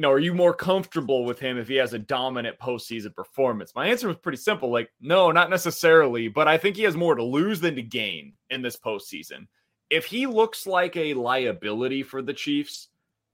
you 0.00 0.02
know, 0.06 0.12
are 0.12 0.18
you 0.18 0.32
more 0.32 0.54
comfortable 0.54 1.26
with 1.26 1.38
him 1.38 1.58
if 1.58 1.68
he 1.68 1.74
has 1.74 1.92
a 1.92 1.98
dominant 1.98 2.58
postseason 2.58 3.14
performance?" 3.14 3.74
My 3.74 3.88
answer 3.88 4.08
was 4.08 4.16
pretty 4.16 4.38
simple, 4.38 4.70
like, 4.70 4.90
no, 4.98 5.30
not 5.30 5.50
necessarily, 5.50 6.26
but 6.26 6.48
I 6.48 6.56
think 6.56 6.76
he 6.76 6.84
has 6.84 6.96
more 6.96 7.14
to 7.14 7.22
lose 7.22 7.60
than 7.60 7.76
to 7.76 7.82
gain 7.82 8.32
in 8.48 8.62
this 8.62 8.78
postseason. 8.78 9.46
If 9.90 10.06
he 10.06 10.26
looks 10.26 10.66
like 10.66 10.96
a 10.96 11.12
liability 11.12 12.02
for 12.02 12.22
the 12.22 12.32
Chiefs, 12.32 12.88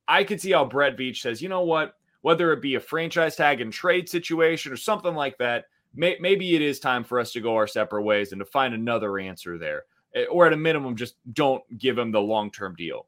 I 0.09 0.25
could 0.25 0.41
see 0.41 0.51
how 0.51 0.65
Brett 0.65 0.97
Veach 0.97 1.19
says, 1.19 1.41
you 1.41 1.49
know 1.49 1.63
what, 1.63 1.95
whether 2.23 2.53
it 2.53 2.63
be 2.63 2.75
a 2.75 2.81
franchise 2.81 3.37
tag 3.37 3.61
and 3.61 3.73
trade 3.73 4.09
situation 4.09 4.73
or 4.73 4.77
something 4.77 5.15
like 5.15 5.39
that, 5.39 5.67
may, 5.95 6.17
maybe 6.19 6.57
it 6.57 6.63
is 6.63 6.81
time 6.81 7.05
for 7.05 7.21
us 7.21 7.31
to 7.35 7.41
go 7.41 7.55
our 7.55 7.69
separate 7.69 8.03
ways 8.03 8.33
and 8.33 8.41
to 8.41 8.45
find 8.45 8.75
another 8.75 9.21
answer 9.21 9.57
there. 9.57 9.85
Eh, 10.17 10.25
Or 10.25 10.49
at 10.49 10.53
a 10.53 10.57
minimum, 10.57 10.97
just 10.97 11.15
don't 11.33 11.63
give 11.79 11.97
him 11.97 12.11
the 12.11 12.21
long 12.21 12.51
term 12.51 12.75
deal. 12.75 13.07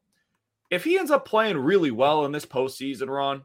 If 0.69 0.85
he 0.85 0.97
ends 0.97 1.11
up 1.11 1.25
playing 1.25 1.57
really 1.57 1.91
well 1.91 2.25
in 2.25 2.31
this 2.31 2.45
postseason 2.45 3.09
run, 3.09 3.41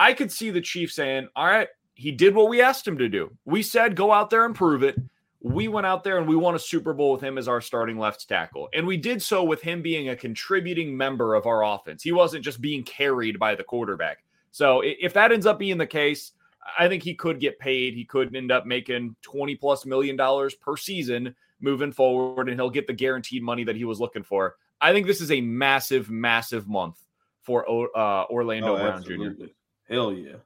I 0.00 0.14
could 0.14 0.32
see 0.32 0.50
the 0.50 0.62
Chiefs 0.62 0.94
saying, 0.94 1.28
all 1.36 1.44
right, 1.44 1.68
he 1.94 2.10
did 2.10 2.34
what 2.34 2.48
we 2.48 2.62
asked 2.62 2.88
him 2.88 2.96
to 2.96 3.08
do. 3.08 3.36
We 3.44 3.62
said, 3.62 3.94
go 3.94 4.10
out 4.12 4.30
there 4.30 4.46
and 4.46 4.54
prove 4.54 4.82
it. 4.82 4.96
We 5.42 5.68
went 5.68 5.86
out 5.86 6.04
there 6.04 6.16
and 6.16 6.26
we 6.26 6.36
won 6.36 6.54
a 6.54 6.58
Super 6.58 6.94
Bowl 6.94 7.12
with 7.12 7.20
him 7.20 7.36
as 7.36 7.48
our 7.48 7.60
starting 7.60 7.98
left 7.98 8.26
tackle. 8.26 8.70
And 8.72 8.86
we 8.86 8.96
did 8.96 9.20
so 9.20 9.44
with 9.44 9.60
him 9.60 9.82
being 9.82 10.08
a 10.08 10.16
contributing 10.16 10.96
member 10.96 11.34
of 11.34 11.44
our 11.46 11.64
offense. 11.64 12.02
He 12.02 12.12
wasn't 12.12 12.44
just 12.44 12.62
being 12.62 12.82
carried 12.82 13.38
by 13.38 13.54
the 13.54 13.62
quarterback. 13.62 14.24
So 14.52 14.82
if 14.82 15.12
that 15.12 15.32
ends 15.32 15.44
up 15.44 15.58
being 15.58 15.76
the 15.76 15.86
case, 15.86 16.32
I 16.78 16.88
think 16.88 17.02
he 17.02 17.14
could 17.14 17.38
get 17.38 17.58
paid. 17.58 17.92
He 17.92 18.06
could 18.06 18.34
end 18.34 18.50
up 18.50 18.64
making 18.64 19.16
20 19.20 19.54
plus 19.56 19.84
million 19.84 20.16
dollars 20.16 20.54
per 20.54 20.78
season 20.78 21.34
moving 21.60 21.92
forward, 21.92 22.48
and 22.48 22.58
he'll 22.58 22.70
get 22.70 22.86
the 22.86 22.92
guaranteed 22.94 23.42
money 23.42 23.64
that 23.64 23.76
he 23.76 23.84
was 23.84 24.00
looking 24.00 24.22
for. 24.22 24.56
I 24.80 24.92
think 24.92 25.06
this 25.06 25.20
is 25.20 25.30
a 25.30 25.42
massive, 25.42 26.08
massive 26.10 26.66
month 26.68 27.04
for 27.42 27.66
uh, 27.96 28.24
Orlando 28.30 28.76
Oh, 28.76 28.78
Brown 28.78 29.02
Jr. 29.02 29.44
Hell 29.90 30.12
yeah. 30.12 30.36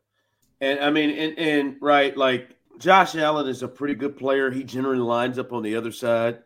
And 0.61 0.81
I 0.81 0.91
mean, 0.91 1.11
and, 1.11 1.39
and 1.39 1.77
right, 1.81 2.17
like 2.17 2.57
Josh 2.79 3.15
Allen 3.15 3.47
is 3.49 3.63
a 3.63 3.69
pretty 3.69 3.95
good 3.95 4.17
player. 4.17 4.51
He 4.51 4.65
generally 4.65 4.99
lines 4.99 5.39
up 5.39 5.53
on 5.53 5.63
the 5.63 5.77
other 5.77 5.93
side 5.93 6.39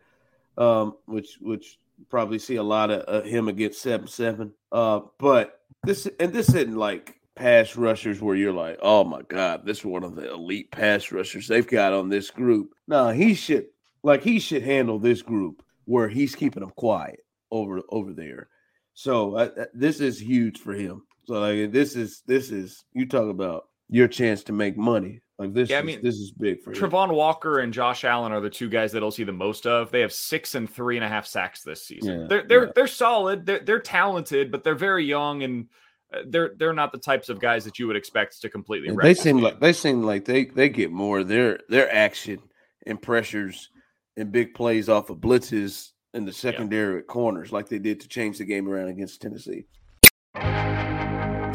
um, 0.59 0.97
which 1.05 1.37
which 1.41 1.79
probably 2.09 2.37
see 2.37 2.57
a 2.57 2.63
lot 2.63 2.91
of 2.91 3.03
uh, 3.07 3.25
him 3.25 3.47
against 3.47 3.81
seven 3.81 4.07
seven. 4.07 4.53
Uh, 4.71 5.01
but 5.17 5.61
this 5.83 6.07
and 6.19 6.31
this 6.31 6.49
isn't 6.49 6.77
like 6.77 7.19
pass 7.35 7.75
rushers 7.75 8.21
where 8.21 8.35
you're 8.35 8.53
like, 8.53 8.77
oh 8.81 9.03
my 9.03 9.21
god, 9.23 9.65
this 9.65 9.79
is 9.79 9.85
one 9.85 10.03
of 10.03 10.15
the 10.15 10.31
elite 10.31 10.69
pass 10.71 11.11
rushers 11.11 11.47
they've 11.47 11.67
got 11.67 11.93
on 11.93 12.09
this 12.09 12.29
group. 12.29 12.73
No, 12.87 13.09
he 13.09 13.33
should 13.33 13.67
like 14.03 14.21
he 14.21 14.39
should 14.39 14.63
handle 14.63 14.99
this 14.99 15.21
group 15.21 15.63
where 15.85 16.09
he's 16.09 16.35
keeping 16.35 16.61
them 16.61 16.73
quiet 16.75 17.21
over 17.49 17.81
over 17.89 18.13
there. 18.13 18.49
So 18.93 19.35
uh, 19.35 19.65
this 19.73 20.01
is 20.01 20.21
huge 20.21 20.59
for 20.59 20.73
him. 20.73 21.03
So 21.29 21.39
like 21.39 21.71
this 21.71 21.95
is 21.95 22.23
this 22.25 22.49
is 22.49 22.83
you 22.91 23.05
talk 23.05 23.29
about 23.29 23.67
your 23.87 24.07
chance 24.07 24.43
to 24.45 24.51
make 24.51 24.75
money. 24.75 25.21
Like 25.37 25.53
this, 25.53 25.69
Yeah, 25.69 25.77
I 25.77 25.79
is, 25.81 25.85
mean, 25.85 25.99
this 26.01 26.15
is 26.15 26.31
big 26.31 26.63
for 26.63 26.71
him. 26.71 26.77
Travon 26.77 27.13
Walker 27.13 27.59
and 27.59 27.71
Josh 27.71 28.03
Allen 28.03 28.31
are 28.31 28.41
the 28.41 28.49
two 28.49 28.67
guys 28.67 28.91
that 28.93 29.03
I'll 29.03 29.11
see 29.11 29.23
the 29.23 29.31
most 29.31 29.67
of. 29.67 29.91
They 29.91 29.99
have 30.01 30.11
six 30.11 30.55
and 30.55 30.67
three 30.67 30.97
and 30.97 31.05
a 31.05 31.07
half 31.07 31.27
sacks 31.27 31.61
this 31.61 31.85
season. 31.85 32.21
Yeah, 32.21 32.27
they're 32.27 32.43
they're 32.47 32.73
they're 32.75 32.87
solid. 32.87 33.45
They're 33.45 33.59
they're 33.59 33.79
talented, 33.79 34.51
but 34.51 34.63
they're 34.63 34.73
very 34.73 35.05
young 35.05 35.43
and 35.43 35.67
uh, 36.11 36.21
they're 36.25 36.53
they're 36.57 36.73
not 36.73 36.91
the 36.91 36.97
types 36.97 37.29
of 37.29 37.39
guys 37.39 37.63
that 37.65 37.77
you 37.77 37.85
would 37.85 37.95
expect 37.95 38.41
to 38.41 38.49
completely. 38.49 38.89
Wreck 38.89 39.03
they 39.03 39.13
seem 39.13 39.35
game. 39.35 39.43
like 39.43 39.59
they 39.59 39.73
seem 39.73 40.01
like 40.01 40.25
they 40.25 40.45
they 40.45 40.67
get 40.67 40.89
more 40.91 41.23
their 41.23 41.59
their 41.69 41.93
action 41.93 42.39
and 42.87 42.99
pressures 42.99 43.69
and 44.17 44.31
big 44.31 44.55
plays 44.55 44.89
off 44.89 45.11
of 45.11 45.17
blitzes 45.17 45.91
in 46.15 46.25
the 46.25 46.33
secondary 46.33 46.97
at 46.97 47.05
corners, 47.05 47.51
like 47.51 47.69
they 47.69 47.77
did 47.77 47.99
to 47.99 48.07
change 48.07 48.39
the 48.39 48.45
game 48.45 48.67
around 48.67 48.87
against 48.87 49.21
Tennessee. 49.21 49.67